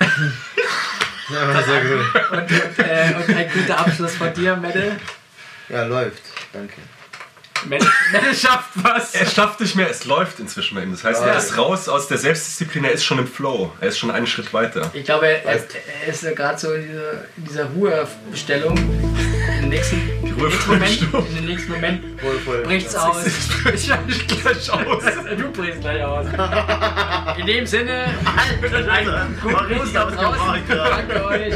Ja, 1.28 1.62
sehr 1.62 1.82
gut. 1.82 2.14
Und, 2.32 2.40
und, 2.42 2.78
äh, 2.78 3.14
und 3.14 3.36
ein 3.36 3.50
guter 3.50 3.78
Abschluss 3.78 4.16
von 4.16 4.34
dir, 4.34 4.56
Mette. 4.56 4.98
Ja, 5.68 5.84
läuft. 5.84 6.22
Danke. 6.52 6.74
Mette, 7.68 7.86
Mette 8.12 8.34
schafft 8.34 8.70
was. 8.74 9.14
Er 9.14 9.26
schafft 9.26 9.60
nicht 9.60 9.76
mehr, 9.76 9.88
es 9.90 10.04
läuft 10.04 10.40
inzwischen 10.40 10.74
bei 10.74 10.82
ihm. 10.82 10.90
Das 10.92 11.04
heißt, 11.04 11.20
Ja. 11.20 11.28
er 11.28 11.38
ist 11.38 11.56
raus 11.56 11.88
aus 11.88 12.08
der 12.08 12.18
Selbstdisziplin, 12.18 12.84
er 12.84 12.92
ist 12.92 13.04
schon 13.04 13.18
im 13.18 13.26
Flow. 13.26 13.72
Er 13.80 13.88
ist 13.88 13.98
schon 13.98 14.10
einen 14.10 14.26
Schritt 14.26 14.52
weiter. 14.52 14.90
Ich 14.94 15.04
glaube, 15.04 15.26
er, 15.28 15.44
er 15.44 15.60
ist 16.08 16.22
ja 16.22 16.32
gerade 16.32 16.58
so 16.58 16.72
in 16.72 16.82
dieser, 16.88 17.12
in 17.36 17.44
dieser 17.44 17.64
Ruhestellung. 17.66 18.76
Im 19.62 19.68
nächsten, 19.68 19.96
im 20.24 20.36
nächsten 20.36 20.70
Moment, 20.70 21.02
in 21.28 21.34
den 21.36 21.46
nächsten 21.46 21.72
Moment 21.72 22.20
Voll, 22.20 22.38
voll. 22.40 22.62
bricht's 22.62 22.94
aus. 22.96 23.24
Ich 23.26 23.86
gleich 24.42 24.70
aus. 24.70 25.02
Du 25.38 25.52
brichst 25.52 25.80
gleich 25.80 26.02
aus. 26.02 26.26
In 27.38 27.46
dem 27.46 27.66
Sinne, 27.66 28.06
einen 28.90 29.38
guten 29.40 29.74
Gruß 29.78 29.92
nach 29.92 30.10
draußen. 30.12 30.62
Danke 30.68 31.24
euch. 31.24 31.54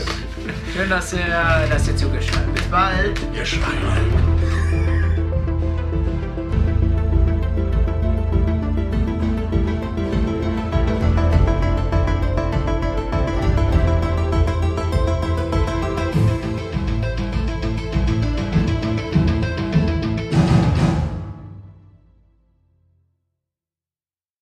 Schön, 0.73 0.89
dass 0.91 1.13
ihr, 1.13 1.67
dass 1.71 1.89
ihr 1.89 1.97
zugeschaut 1.97 2.37
habt. 2.37 2.55
Bis 2.55 2.65
bald. 2.65 3.21
Ihr 3.35 3.45
Schweine. 3.45 4.66